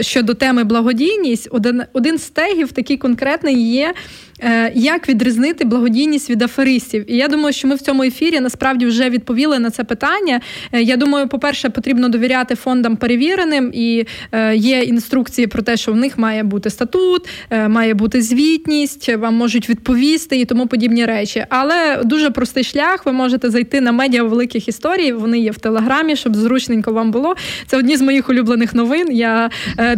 щодо 0.00 0.34
теми 0.34 0.64
благодійність, 0.64 1.48
один 1.50 1.82
один 1.92 2.18
з 2.18 2.28
тегів 2.30 2.72
такий 2.72 2.96
конкретний 2.96 3.70
є. 3.70 3.94
Е, 4.42 4.72
як 4.74 5.08
відрізнити 5.08 5.64
благодійність 5.64 6.30
від 6.30 6.42
аферистів? 6.42 7.10
І 7.10 7.16
я 7.16 7.28
думаю, 7.28 7.52
що 7.52 7.68
ми 7.68 7.74
в 7.74 7.80
цьому 7.80 8.02
ефірі 8.02 8.40
насправді 8.40 8.86
вже 8.86 9.10
відповіли 9.10 9.58
на 9.58 9.70
це 9.70 9.84
питання. 9.84 10.40
Е, 10.72 10.82
я 10.82 10.96
думаю, 10.96 11.28
по-перше, 11.28 11.70
потрібно 11.70 12.08
довіряти 12.08 12.54
фондам 12.54 12.96
перевіреним, 12.96 13.70
і 13.74 14.06
е, 14.32 14.56
є 14.56 14.80
інструкції 14.80 15.46
про 15.46 15.62
те, 15.62 15.76
що 15.76 15.92
в 15.92 15.96
них 15.96 16.18
має 16.18 16.42
бути 16.42 16.70
статут, 16.70 17.28
має 17.68 17.94
бути 17.94 18.22
звітність, 18.22 19.16
вам 19.16 19.34
можуть 19.34 19.70
відповісти 19.70 20.40
і 20.40 20.44
тому 20.44 20.66
подібні 20.66 21.04
речі. 21.04 21.44
Але 21.48 22.00
дуже 22.04 22.30
простий 22.30 22.64
шлях. 22.64 23.06
Ви 23.06 23.12
можете 23.12 23.50
зайти 23.50 23.80
на 23.80 23.92
медіа 23.92 24.22
великих 24.22 24.68
історій. 24.68 25.12
Вони 25.12 25.38
є 25.38 25.50
в 25.50 25.58
телеграмі, 25.58 26.16
щоб 26.16 26.36
зручненько 26.36 26.92
вам 26.92 27.10
було. 27.10 27.34
Це 27.66 27.76
одні 27.76 27.96
з 27.96 28.02
моїх 28.02 28.28
улюблених 28.28 28.74
новин. 28.74 29.12
Я 29.12 29.50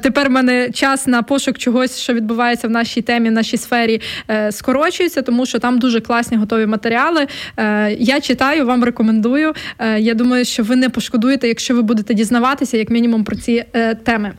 тепер 0.02 0.28
в 0.28 0.30
мене 0.30 0.70
час 0.70 1.06
на 1.06 1.22
пошук 1.22 1.58
чогось, 1.58 1.98
що 1.98 2.14
відбувається 2.14 2.68
в 2.68 2.70
нашій 2.70 3.02
темі, 3.02 3.28
в 3.28 3.32
нашій 3.32 3.56
сфері. 3.56 4.00
Е, 4.30 4.52
скорочується, 4.52 5.22
тому 5.22 5.46
що 5.46 5.58
там 5.58 5.78
дуже 5.78 6.00
класні 6.00 6.36
готові 6.36 6.66
матеріали. 6.66 7.26
Е, 7.56 7.92
я 7.92 8.20
читаю, 8.20 8.66
вам 8.66 8.84
рекомендую. 8.84 9.52
Е, 9.78 10.00
я 10.00 10.14
думаю, 10.14 10.44
що 10.44 10.62
ви 10.62 10.76
не 10.76 10.88
пошкодуєте, 10.88 11.48
якщо 11.48 11.74
ви 11.74 11.82
будете 11.82 12.14
дізнаватися, 12.14 12.76
як 12.76 12.90
мінімум, 12.90 13.24
про 13.24 13.36
ці 13.36 13.64
теми. 14.04 14.32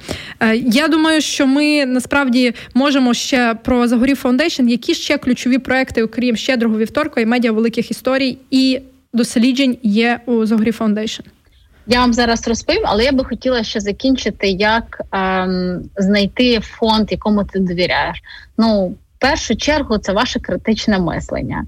Я 0.64 0.88
думаю, 0.88 1.22
що 1.22 1.48
ми 1.48 1.86
насправді 1.86 2.54
можемо 2.74 3.14
ще 3.14 3.56
про 3.64 3.88
Zagoriy 3.88 4.18
Foundation, 4.18 4.68
які 4.68 4.94
ще 4.94 5.18
ключові 5.18 5.58
проекти, 5.58 6.04
окрім 6.04 6.36
щедрого 6.36 6.78
вівторка 6.78 7.22
і 7.22 7.26
медіа 7.26 7.52
великих 7.52 7.92
історій 7.92 8.38
і 8.52 8.80
досліджень 9.14 9.78
є 9.84 10.20
у 10.26 10.46
Zagoriy 10.46 10.72
Foundation. 10.72 11.24
Я 11.88 12.00
вам 12.00 12.14
зараз 12.14 12.48
розповім, 12.48 12.84
але 12.86 13.04
я 13.04 13.12
би 13.12 13.24
хотіла 13.24 13.64
ще 13.64 13.80
закінчити, 13.80 14.48
як 14.48 15.02
ем, 15.12 15.82
знайти 15.98 16.60
фонд, 16.60 17.12
якому 17.12 17.44
ти 17.44 17.60
довіряєш. 17.60 18.18
Ну 18.58 18.96
першу 19.22 19.56
чергу 19.56 19.98
це 19.98 20.14
ваше 20.14 20.40
критичне 20.40 21.00
мислення. 21.00 21.66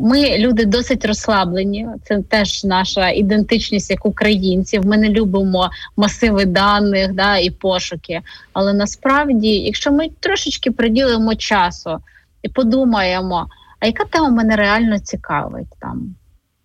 Ми 0.00 0.38
люди 0.38 0.64
досить 0.64 1.04
розслаблені. 1.04 1.88
Це 2.04 2.22
теж 2.22 2.64
наша 2.64 3.10
ідентичність 3.10 3.90
як 3.90 4.06
українців. 4.06 4.86
Ми 4.86 4.96
не 4.96 5.08
любимо 5.08 5.70
масиви 5.96 6.44
даних 6.44 7.12
да, 7.12 7.36
і 7.36 7.50
пошуки. 7.50 8.20
Але 8.52 8.72
насправді, 8.72 9.48
якщо 9.48 9.92
ми 9.92 10.08
трошечки 10.20 10.70
приділимо 10.70 11.34
часу 11.34 11.98
і 12.42 12.48
подумаємо, 12.48 13.46
а 13.80 13.86
яка 13.86 14.04
тема 14.04 14.28
мене 14.28 14.56
реально 14.56 14.98
цікавить 14.98 15.68
там? 15.80 16.14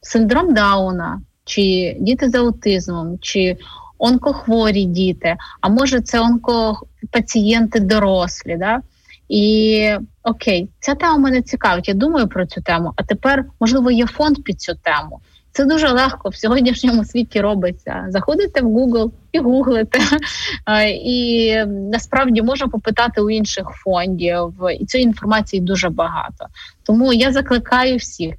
Синдром 0.01 0.53
Дауна, 0.53 1.21
чи 1.45 1.97
діти 1.99 2.29
з 2.29 2.35
аутизмом, 2.35 3.17
чи 3.21 3.57
онкохворі 3.97 4.83
діти, 4.83 5.35
а 5.61 5.69
може 5.69 6.01
це 6.01 6.19
онкопацієнти 6.19 7.79
дорослі. 7.79 8.57
Да? 8.57 8.81
І 9.29 9.89
окей, 10.23 10.69
ця 10.79 10.95
тема 10.95 11.17
мене 11.17 11.41
цікавить. 11.41 11.87
Я 11.87 11.93
думаю 11.93 12.27
про 12.27 12.45
цю 12.45 12.61
тему. 12.61 12.93
А 12.95 13.03
тепер, 13.03 13.45
можливо, 13.59 13.91
є 13.91 14.07
фонд 14.07 14.43
під 14.43 14.61
цю 14.61 14.73
тему. 14.75 15.19
Це 15.51 15.65
дуже 15.65 15.89
легко 15.89 16.29
в 16.29 16.35
сьогоднішньому 16.35 17.05
світі 17.05 17.41
робиться. 17.41 18.05
Заходите 18.09 18.61
в 18.61 18.65
Google 18.65 19.11
і 19.31 19.39
гуглите, 19.39 19.99
і 21.03 21.55
насправді 21.65 22.41
можна 22.41 22.67
попитати 22.67 23.21
у 23.21 23.29
інших 23.29 23.67
фондів, 23.83 24.53
і 24.79 24.85
цієї 24.85 25.07
інформації 25.07 25.61
дуже 25.61 25.89
багато. 25.89 26.45
Тому 26.83 27.13
я 27.13 27.31
закликаю 27.31 27.97
всіх, 27.97 28.35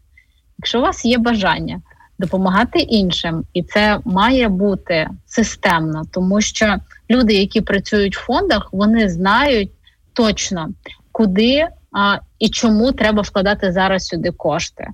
якщо 0.58 0.78
у 0.78 0.82
вас 0.82 1.04
є 1.04 1.18
бажання 1.18 1.80
допомагати 2.18 2.78
іншим, 2.78 3.44
і 3.52 3.62
це 3.62 4.00
має 4.04 4.48
бути 4.48 5.08
системно, 5.26 6.02
тому 6.12 6.40
що 6.40 6.76
люди, 7.10 7.34
які 7.34 7.60
працюють 7.60 8.16
в 8.16 8.20
фондах, 8.20 8.68
вони 8.72 9.08
знають 9.08 9.70
точно 10.14 10.68
куди 11.12 11.66
а, 11.92 12.18
і 12.38 12.48
чому 12.48 12.92
треба 12.92 13.22
вкладати 13.22 13.72
зараз 13.72 14.06
сюди 14.06 14.30
кошти. 14.30 14.86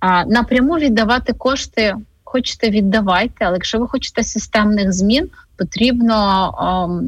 А, 0.00 0.24
Напряму 0.24 0.74
віддавати 0.74 1.32
кошти. 1.32 1.94
Хочете 2.24 2.70
віддавайте, 2.70 3.44
але 3.44 3.54
якщо 3.54 3.78
ви 3.78 3.88
хочете 3.88 4.22
системних 4.22 4.92
змін, 4.92 5.30
потрібно 5.56 6.50
ем, 6.58 7.02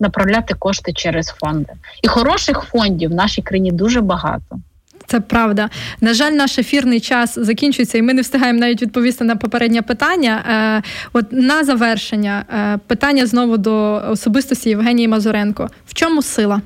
направляти 0.00 0.54
кошти 0.54 0.92
через 0.92 1.26
фонди. 1.26 1.72
І 2.02 2.08
хороших 2.08 2.60
фондів 2.60 3.10
в 3.10 3.14
нашій 3.14 3.42
країні 3.42 3.72
дуже 3.72 4.00
багато. 4.00 4.60
Це 5.06 5.20
правда. 5.20 5.70
На 6.00 6.14
жаль, 6.14 6.32
наш 6.32 6.58
ефірний 6.58 7.00
час 7.00 7.38
закінчується, 7.38 7.98
і 7.98 8.02
ми 8.02 8.14
не 8.14 8.22
встигаємо 8.22 8.60
навіть 8.60 8.82
відповісти 8.82 9.24
на 9.24 9.36
попереднє 9.36 9.82
питання. 9.82 10.44
Е, 10.48 10.82
от 11.12 11.32
на 11.32 11.64
завершення 11.64 12.44
е, 12.54 12.78
питання 12.86 13.26
знову 13.26 13.56
до 13.56 14.02
особистості 14.10 14.68
Євгенії 14.68 15.08
Мазуренко: 15.08 15.68
в 15.86 15.94
чому 15.94 16.22
сила? 16.22 16.60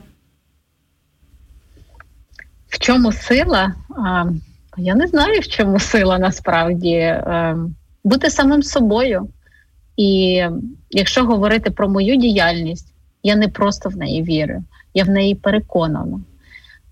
В 2.70 2.78
чому 2.78 3.12
сила? 3.12 3.74
Я 4.76 4.94
не 4.94 5.06
знаю, 5.06 5.40
в 5.40 5.48
чому 5.48 5.78
сила 5.78 6.18
насправді 6.18 6.92
е, 6.92 7.56
бути 8.04 8.30
самим 8.30 8.62
собою. 8.62 9.28
І 9.96 10.42
якщо 10.90 11.24
говорити 11.24 11.70
про 11.70 11.88
мою 11.88 12.16
діяльність, 12.16 12.94
я 13.22 13.36
не 13.36 13.48
просто 13.48 13.88
в 13.88 13.96
неї 13.96 14.22
вірю, 14.22 14.64
я 14.94 15.04
в 15.04 15.08
неї 15.08 15.34
переконана. 15.34 16.20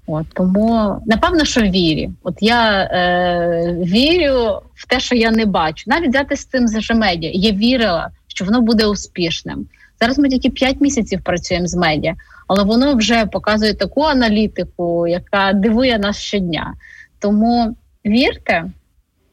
От, 0.07 0.27
Тому, 0.35 1.03
напевно, 1.07 1.45
що 1.45 1.61
вірю. 1.61 2.13
От 2.23 2.35
я 2.41 2.83
е, 2.83 3.77
вірю 3.85 4.61
в 4.75 4.87
те, 4.87 5.01
що 5.01 5.15
я 5.15 5.31
не 5.31 5.47
бачу. 5.47 5.85
Навіть 5.87 6.09
взяти 6.09 6.37
з 6.37 6.45
цим 6.45 6.69
за 6.69 6.95
медіа. 6.95 7.31
Я 7.35 7.53
вірила, 7.53 8.11
що 8.27 8.45
воно 8.45 8.61
буде 8.61 8.87
успішним. 8.87 9.67
Зараз 10.01 10.19
ми 10.19 10.29
тільки 10.29 10.51
5 10.51 10.81
місяців 10.81 11.21
працюємо 11.25 11.67
з 11.67 11.75
медіа, 11.75 12.15
але 12.49 12.65
воно 12.65 12.95
вже 12.95 13.27
показує 13.27 13.75
таку 13.75 14.03
аналітику, 14.03 15.07
яка 15.07 15.53
дивує 15.53 15.99
нас 15.99 16.19
щодня. 16.19 16.75
Тому 17.19 17.77
вірте, 18.05 18.65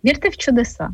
вірте 0.04 0.30
в 0.30 0.38
чудеса. 0.38 0.90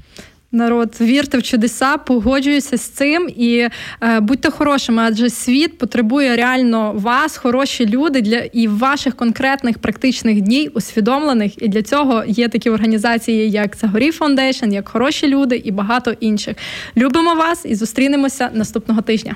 Народ, 0.53 0.95
вірте 1.01 1.37
в 1.37 1.43
чудеса, 1.43 1.97
погоджуюся 1.97 2.77
з 2.77 2.81
цим 2.81 3.29
і 3.37 3.69
е, 4.01 4.19
будьте 4.19 4.51
хорошими, 4.51 5.03
адже 5.03 5.29
світ 5.29 5.77
потребує 5.77 6.35
реально 6.35 6.91
вас, 6.95 7.37
хороші 7.37 7.85
люди 7.85 8.21
для 8.21 8.37
і 8.37 8.67
ваших 8.67 9.15
конкретних 9.15 9.79
практичних 9.79 10.41
днів, 10.41 10.71
усвідомлених. 10.73 11.63
І 11.63 11.67
для 11.67 11.81
цього 11.81 12.23
є 12.27 12.49
такі 12.49 12.69
організації, 12.69 13.49
як 13.49 13.75
Zagoriy 13.75 14.11
Foundation, 14.11 14.71
як 14.71 14.89
хороші 14.89 15.27
люди 15.27 15.55
і 15.55 15.71
багато 15.71 16.11
інших. 16.19 16.57
Любимо 16.97 17.35
вас 17.35 17.65
і 17.65 17.75
зустрінемося 17.75 18.49
наступного 18.53 19.01
тижня. 19.01 19.35